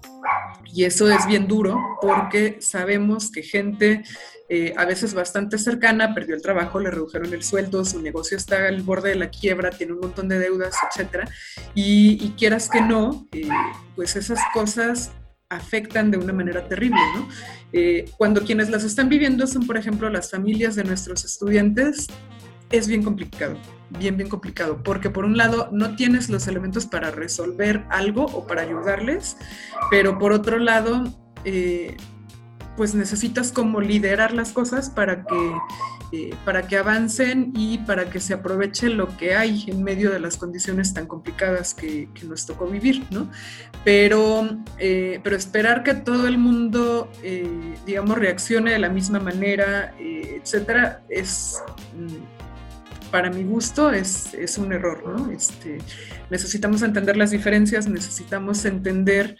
Y 0.73 0.85
eso 0.85 1.09
es 1.09 1.25
bien 1.27 1.47
duro 1.47 1.77
porque 2.01 2.57
sabemos 2.61 3.29
que 3.29 3.43
gente 3.43 4.03
eh, 4.53 4.73
a 4.75 4.83
veces 4.83 5.13
bastante 5.13 5.57
cercana 5.57 6.13
perdió 6.13 6.35
el 6.35 6.41
trabajo, 6.41 6.77
le 6.81 6.91
redujeron 6.91 7.33
el 7.33 7.41
sueldo, 7.41 7.85
su 7.85 8.01
negocio 8.01 8.35
está 8.35 8.67
al 8.67 8.81
borde 8.81 9.11
de 9.11 9.15
la 9.15 9.29
quiebra, 9.29 9.69
tiene 9.69 9.93
un 9.93 10.01
montón 10.01 10.27
de 10.27 10.39
deudas, 10.39 10.75
etc. 10.83 11.25
Y, 11.73 12.33
quieras 12.37 12.67
que 12.67 12.81
no, 12.81 13.29
eh, 13.31 13.47
pues 13.95 14.17
esas 14.17 14.39
cosas 14.53 15.13
afectan 15.47 16.11
de 16.11 16.17
una 16.17 16.33
manera 16.33 16.67
terrible, 16.67 16.99
¿no? 17.15 17.29
Eh, 17.71 18.11
cuando 18.17 18.43
quienes 18.43 18.69
las 18.69 18.83
están 18.83 19.07
viviendo 19.07 19.47
son, 19.47 19.65
por 19.65 19.77
ejemplo, 19.77 20.09
las 20.09 20.31
familias 20.31 20.75
de 20.75 20.83
nuestros 20.83 21.23
estudiantes, 21.23 22.07
es 22.71 22.89
bien 22.89 23.03
complicado, 23.03 23.57
bien, 23.99 24.17
bien 24.17 24.27
complicado, 24.27 24.83
porque 24.83 25.09
por 25.09 25.23
un 25.23 25.37
lado 25.37 25.69
no 25.71 25.95
tienes 25.95 26.29
los 26.29 26.45
elementos 26.49 26.85
para 26.85 27.09
resolver 27.11 27.85
algo 27.89 28.25
o 28.25 28.45
para 28.45 28.63
ayudarles, 28.63 29.37
pero 29.89 30.19
por 30.19 30.33
otro 30.33 30.59
lado, 30.59 31.05
eh, 31.45 31.95
pues 32.77 32.95
necesitas 32.95 33.51
como 33.51 33.81
liderar 33.81 34.33
las 34.33 34.51
cosas 34.51 34.89
para 34.89 35.23
que, 35.25 35.55
eh, 36.11 36.35
para 36.45 36.67
que 36.67 36.77
avancen 36.77 37.51
y 37.55 37.79
para 37.79 38.09
que 38.09 38.19
se 38.19 38.33
aproveche 38.33 38.89
lo 38.89 39.15
que 39.17 39.35
hay 39.35 39.65
en 39.67 39.83
medio 39.83 40.11
de 40.11 40.19
las 40.19 40.37
condiciones 40.37 40.93
tan 40.93 41.07
complicadas 41.07 41.73
que, 41.73 42.09
nos 42.27 42.45
tocó 42.45 42.67
vivir, 42.67 43.03
¿no? 43.11 43.29
Pero, 43.83 44.57
eh, 44.77 45.19
pero 45.23 45.35
esperar 45.35 45.83
que 45.83 45.95
todo 45.95 46.27
el 46.27 46.37
mundo, 46.37 47.09
digamos, 47.85 48.17
reaccione 48.17 48.71
de 48.71 48.79
la 48.79 48.89
misma 48.89 49.19
manera, 49.19 49.93
etcétera, 49.99 51.03
es 51.09 51.61
mm, 51.97 52.41
para 53.11 53.29
mi 53.29 53.43
gusto 53.43 53.91
es, 53.91 54.57
un 54.57 54.71
error, 54.71 55.03
¿no? 55.05 55.31
Este, 55.31 55.77
necesitamos 56.29 56.81
entender 56.81 57.17
las 57.17 57.29
diferencias, 57.31 57.87
necesitamos 57.87 58.63
entender 58.65 59.37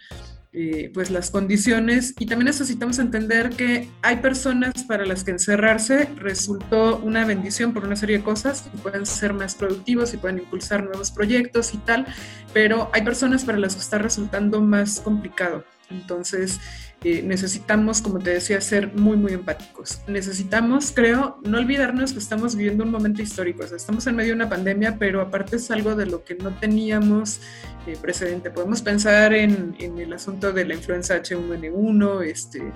eh, 0.54 0.92
pues 0.94 1.10
las 1.10 1.32
condiciones 1.32 2.14
y 2.20 2.26
también 2.26 2.48
necesitamos 2.48 3.00
entender 3.00 3.52
que 3.52 3.88
hay 4.02 4.18
personas 4.18 4.84
para 4.84 5.06
las 5.06 5.24
que 5.24 5.32
encerrarse 5.32 6.10
resultó 6.18 6.98
una 6.98 7.24
bendición 7.24 7.74
por 7.74 7.86
una 7.86 7.96
serie 7.96 8.18
de 8.18 8.24
cosas 8.26 8.70
y 8.74 8.78
pueden 8.80 9.06
ser 9.06 9.34
más 9.34 9.56
productivos 9.56 10.14
y 10.14 10.18
pueden 10.18 10.40
impulsar 10.40 10.84
nuevos 10.84 11.10
proyectos 11.10 11.74
y 11.74 11.78
tal, 11.78 12.06
pero 12.54 12.90
hay 12.92 13.02
personas 13.04 13.46
para 13.46 13.58
las 13.58 13.76
que 13.76 13.82
está 13.82 13.98
resultando 13.98 14.60
más 14.60 15.00
complicado. 15.00 15.64
Entonces, 15.90 16.60
eh, 17.04 17.24
necesitamos, 17.24 18.00
como 18.00 18.20
te 18.20 18.30
decía, 18.30 18.62
ser 18.62 18.94
muy, 18.94 19.18
muy 19.18 19.34
empáticos. 19.34 20.02
Necesitamos, 20.08 20.92
creo, 20.94 21.40
no 21.44 21.58
olvidarnos 21.58 22.14
que 22.14 22.20
estamos 22.20 22.56
viviendo 22.56 22.84
un 22.84 22.92
momento 22.92 23.24
histórico. 23.24 23.64
Estamos 23.64 24.06
en 24.06 24.16
medio 24.16 24.30
de 24.30 24.36
una 24.36 24.50
pandemia, 24.50 24.98
pero 25.00 25.20
aparte 25.20 25.56
es 25.56 25.72
algo 25.72 25.96
de 25.96 26.06
lo 26.06 26.24
que 26.24 26.36
no 26.36 26.52
teníamos 26.60 27.42
eh, 27.88 27.98
precedente. 28.00 28.52
Podemos 28.52 28.84
pensar 28.84 29.34
en, 29.34 29.76
el 29.80 30.14
asunto 30.14 30.54
de 30.54 30.64
la 30.64 30.76
influenza 30.76 31.20
H1N1, 31.20 32.24
este, 32.24 32.72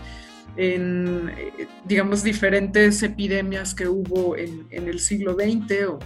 en, 0.57 1.30
eh, 1.38 1.67
digamos, 1.86 2.23
diferentes 2.23 3.03
epidemias 3.03 3.76
que 3.76 3.88
hubo 3.88 4.36
en, 4.36 4.65
en 4.71 4.88
el 4.88 4.99
siglo 5.01 5.36
XX, 5.36 5.86
o, 5.88 5.99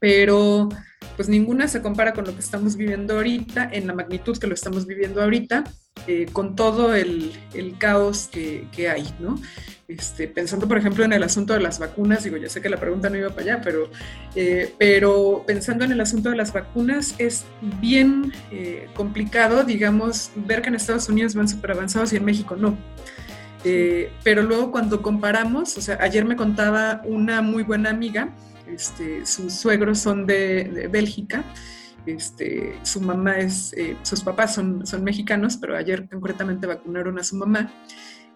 pero 0.00 0.68
pues 1.16 1.28
ninguna 1.28 1.68
se 1.68 1.82
compara 1.82 2.14
con 2.14 2.24
lo 2.24 2.34
que 2.34 2.40
estamos 2.40 2.76
viviendo 2.76 3.16
ahorita, 3.16 3.68
en 3.72 3.86
la 3.86 3.92
magnitud 3.92 4.38
que 4.38 4.46
lo 4.46 4.54
estamos 4.54 4.86
viviendo 4.86 5.22
ahorita, 5.22 5.64
eh, 6.06 6.26
con 6.32 6.56
todo 6.56 6.94
el, 6.94 7.32
caos 7.78 8.30
que, 8.32 8.88
hay, 8.88 9.14
¿no? 9.20 9.38
Este, 9.86 10.28
pensando, 10.28 10.66
por 10.66 10.78
ejemplo, 10.78 11.04
en 11.04 11.12
el 11.12 11.22
asunto 11.22 11.52
de 11.52 11.60
las 11.60 11.78
vacunas, 11.78 12.24
digo, 12.24 12.38
ya 12.38 12.48
sé 12.48 12.62
que 12.62 12.70
la 12.70 12.78
pregunta 12.78 13.10
no 13.10 13.18
iba 13.18 13.28
para 13.28 13.42
allá, 13.42 13.60
pero, 13.62 13.90
eh, 14.34 14.72
pero 14.78 15.44
pensando 15.46 15.84
en 15.84 15.92
el 15.92 16.00
asunto 16.00 16.30
de 16.30 16.36
las 16.36 16.54
vacunas, 16.54 17.14
es 17.18 17.44
bien 17.80 18.32
eh, 18.50 18.88
complicado, 18.94 19.64
digamos, 19.64 20.30
ver 20.36 20.62
que 20.62 20.68
en 20.68 20.76
Estados 20.76 21.08
Unidos 21.10 21.34
van 21.34 21.48
súper 21.48 21.72
avanzados 21.72 22.14
y 22.14 22.16
en 22.16 22.24
México 22.24 22.56
no. 22.56 22.78
pero 24.24 24.42
luego 24.42 24.70
cuando 24.70 25.02
comparamos, 25.02 25.76
o 25.76 25.82
sea, 25.82 25.98
ayer 26.00 26.24
me 26.24 26.36
contaba 26.36 27.02
una 27.04 27.42
muy 27.42 27.62
buena 27.62 27.90
amiga, 27.90 28.32
este, 28.74 29.26
sus 29.26 29.52
suegros 29.52 29.98
son 29.98 30.26
de, 30.26 30.88
Bélgica, 30.90 31.44
este, 32.06 32.78
su 32.82 33.00
mamá 33.00 33.38
es, 33.38 33.72
eh, 33.74 33.96
sus 34.02 34.22
papás 34.22 34.54
son, 34.54 34.86
son 34.86 35.04
mexicanos, 35.04 35.56
pero 35.56 35.76
ayer 35.76 36.08
concretamente 36.08 36.66
vacunaron 36.66 37.18
a 37.18 37.24
su 37.24 37.36
mamá. 37.36 37.72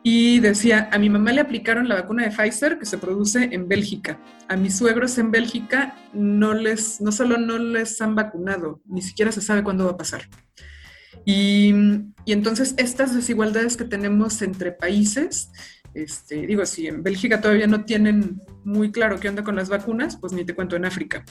y 0.07 0.39
decía, 0.41 0.91
a 0.93 0.99
mi 0.99 1.09
mamá 1.09 1.33
le 1.33 1.41
aplicaron 1.41 1.89
la 1.89 1.95
vacuna 1.95 2.25
de 2.25 2.31
Pfizer 2.31 2.79
que 2.79 2.85
se 2.85 2.99
produce 2.99 3.49
en 3.53 3.69
Bélgica. 3.69 4.21
A 4.49 4.57
mis 4.57 4.77
suegros 4.77 5.17
en 5.17 5.31
Bélgica 5.31 5.97
no 6.13 6.53
les, 6.53 7.01
no 7.01 7.11
solo 7.11 7.39
no 7.39 7.57
les 7.59 8.03
han 8.03 8.15
vacunado, 8.15 8.83
ni 8.85 9.01
siquiera 9.01 9.33
se 9.33 9.41
sabe 9.41 9.65
cuándo 9.65 9.87
va 9.87 9.93
a 9.93 9.97
pasar. 9.97 10.29
Y, 11.25 11.73
y 12.27 12.33
entonces 12.33 12.75
estas 12.77 13.15
desigualdades 13.15 13.79
que 13.79 13.85
tenemos 13.85 14.43
entre 14.43 14.73
países, 14.73 15.51
este, 15.95 16.47
digo, 16.47 16.67
si 16.67 16.89
en 16.89 17.03
Bélgica 17.03 17.41
todavía 17.41 17.67
no 17.67 17.85
tienen 17.85 18.41
muy 18.65 18.91
claro 18.91 19.21
qué 19.21 19.29
onda 19.29 19.45
con 19.45 19.57
las 19.57 19.69
vacunas, 19.69 20.17
pues 20.17 20.33
ni 20.33 20.45
te 20.45 20.55
cuento 20.55 20.77
en 20.77 20.85
África. 20.85 21.25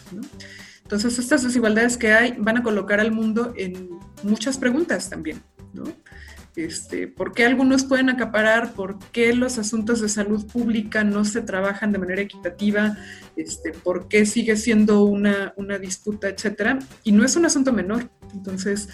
Entonces 0.84 1.20
estas 1.20 1.44
desigualdades 1.44 1.98
que 1.98 2.14
hay 2.14 2.36
van 2.38 2.58
a 2.58 2.64
colocar 2.64 3.00
al 3.00 3.12
mundo 3.12 3.54
en 3.58 3.90
muchas 4.24 4.58
preguntas 4.58 5.10
también. 5.10 5.42
¿no? 5.74 5.84
Este, 6.56 7.08
por 7.08 7.34
qué 7.34 7.46
algunos 7.46 7.84
pueden 7.84 8.12
acaparar, 8.12 8.74
por 8.74 9.00
qué 9.12 9.34
los 9.34 9.58
asuntos 9.58 10.02
de 10.02 10.10
salud 10.10 10.46
pública 10.46 11.04
no 11.04 11.26
se 11.26 11.42
trabajan 11.42 11.92
de 11.92 11.98
manera 11.98 12.22
equitativa, 12.22 12.96
este, 13.36 13.72
por 13.72 14.08
qué 14.08 14.28
sigue 14.28 14.56
siendo 14.56 15.04
una, 15.04 15.54
disputa, 15.82 16.30
etcétera. 16.30 16.78
Y 17.04 17.12
no 17.12 17.26
es 17.26 17.36
un 17.36 17.46
asunto 17.46 17.74
menor. 17.74 18.08
Entonces, 18.34 18.88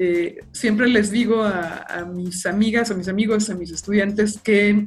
eh, 0.00 0.38
siempre 0.52 0.88
les 0.88 1.12
digo 1.12 1.44
a, 1.44 2.04
mis 2.12 2.46
amigas, 2.46 2.90
a 2.90 2.94
mis 2.94 3.08
amigos, 3.08 3.48
a 3.48 3.54
mis 3.54 3.70
estudiantes 3.70 4.40
que 4.42 4.86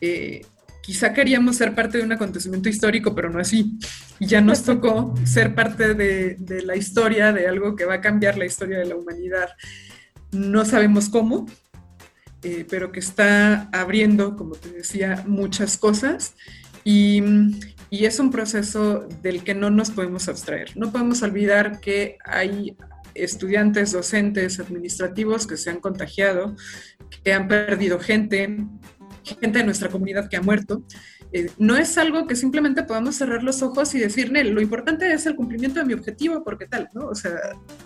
eh, 0.00 0.42
quizá 0.82 1.12
queríamos 1.12 1.56
ser 1.56 1.74
parte 1.74 1.98
de 1.98 2.04
un 2.04 2.12
acontecimiento 2.12 2.68
histórico, 2.68 3.14
pero 3.14 3.30
no 3.30 3.38
así. 3.38 3.78
Y 4.18 4.26
ya 4.26 4.40
nos 4.40 4.62
tocó 4.64 5.14
ser 5.24 5.54
parte 5.54 5.94
de, 5.94 6.36
de 6.38 6.62
la 6.62 6.76
historia, 6.76 7.32
de 7.32 7.46
algo 7.46 7.76
que 7.76 7.84
va 7.84 7.94
a 7.94 8.00
cambiar 8.00 8.38
la 8.38 8.46
historia 8.46 8.78
de 8.78 8.86
la 8.86 8.96
humanidad 8.96 9.50
no 10.32 10.64
sabemos 10.64 11.08
cómo, 11.08 11.46
eh, 12.42 12.64
pero 12.68 12.92
que 12.92 13.00
está 13.00 13.68
abriendo, 13.72 14.36
como 14.36 14.54
te 14.54 14.70
decía, 14.70 15.24
muchas 15.26 15.76
cosas 15.76 16.34
y, 16.84 17.22
y, 17.90 18.06
es 18.06 18.18
un 18.18 18.30
proceso 18.30 19.00
del 19.22 19.44
que 19.44 19.54
no 19.54 19.70
nos 19.70 19.90
podemos 19.90 20.28
abstraer. 20.28 20.76
No 20.76 20.90
podemos 20.90 21.22
olvidar 21.22 21.80
que 21.80 22.16
hay 22.24 22.76
estudiantes, 23.14 23.92
docentes, 23.92 24.60
administrativos 24.60 25.46
que 25.46 25.56
se 25.56 25.70
han 25.70 25.80
contagiado, 25.80 26.56
que 27.24 27.32
han 27.32 27.48
perdido 27.48 27.98
gente, 27.98 28.56
gente 29.24 29.58
de 29.58 29.64
nuestra 29.64 29.88
comunidad 29.88 30.28
que 30.28 30.36
ha 30.36 30.42
muerto 30.42 30.84
eh, 31.32 31.48
no 31.58 31.76
es 31.76 31.96
algo 31.96 32.26
que 32.26 32.34
simplemente 32.34 32.82
podamos 32.82 33.14
cerrar 33.14 33.44
los 33.44 33.62
ojos 33.62 33.94
y 33.94 34.00
decir, 34.00 34.32
lo 34.32 34.60
importante 34.60 35.12
es 35.12 35.26
el 35.26 35.36
cumplimiento 35.36 35.78
de 35.78 35.86
mi 35.86 35.92
objetivo, 35.92 36.42
porque 36.42 36.66
tal, 36.66 36.88
¿no? 36.92 37.06
O 37.06 37.14
sea, 37.14 37.32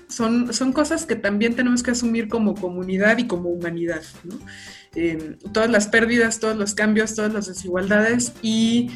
son, 0.09 0.55
son 0.55 0.73
cosas 0.73 1.05
que 1.05 1.15
también 1.15 1.55
tenemos 1.55 1.83
que 1.83 1.91
asumir 1.91 2.29
como 2.29 2.55
comunidad 2.55 3.19
y 3.19 3.27
como 3.27 3.51
humanidad, 3.51 4.03
¿no? 4.25 4.39
Eh, 4.95 5.37
todas 5.53 5.69
las 5.69 5.89
pérdidas, 5.89 6.41
todos 6.41 6.57
los 6.57 6.75
cambios, 6.75 7.15
todas 7.15 7.35
las 7.35 7.47
desigualdades 7.47 8.33
y 8.41 8.91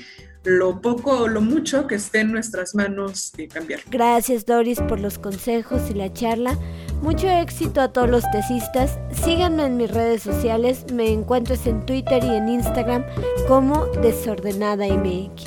lo 0.49 0.81
poco 0.81 1.23
o 1.23 1.29
lo 1.29 1.41
mucho 1.41 1.87
que 1.87 1.97
esté 1.97 2.21
en 2.21 2.33
nuestras 2.33 2.75
manos 2.75 3.33
de 3.37 3.49
cambiar. 3.49 3.81
Gracias 3.91 4.47
Doris 4.47 4.81
por 4.81 4.99
los 4.99 5.19
consejos 5.19 5.83
y 5.91 5.95
la 5.95 6.13
charla. 6.13 6.57
Mucho 7.03 7.29
éxito 7.29 7.81
a 7.81 7.93
todos 7.93 8.09
los 8.09 8.25
tesistas. 8.31 8.99
Síganme 9.13 9.67
en 9.67 9.77
mis 9.77 9.91
redes 9.91 10.23
sociales. 10.23 10.87
Me 10.93 11.13
encuentras 11.13 11.67
en 11.67 11.85
Twitter 11.85 12.25
y 12.25 12.35
en 12.35 12.49
Instagram 12.49 13.05
como 13.47 13.87
Desordenada 14.03 14.87
MX. 14.87 15.45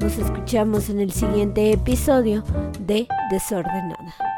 Nos 0.00 0.16
escuchamos 0.18 0.88
en 0.90 1.00
el 1.00 1.12
siguiente 1.12 1.72
episodio 1.72 2.44
de 2.78 3.08
Desordenada. 3.30 4.35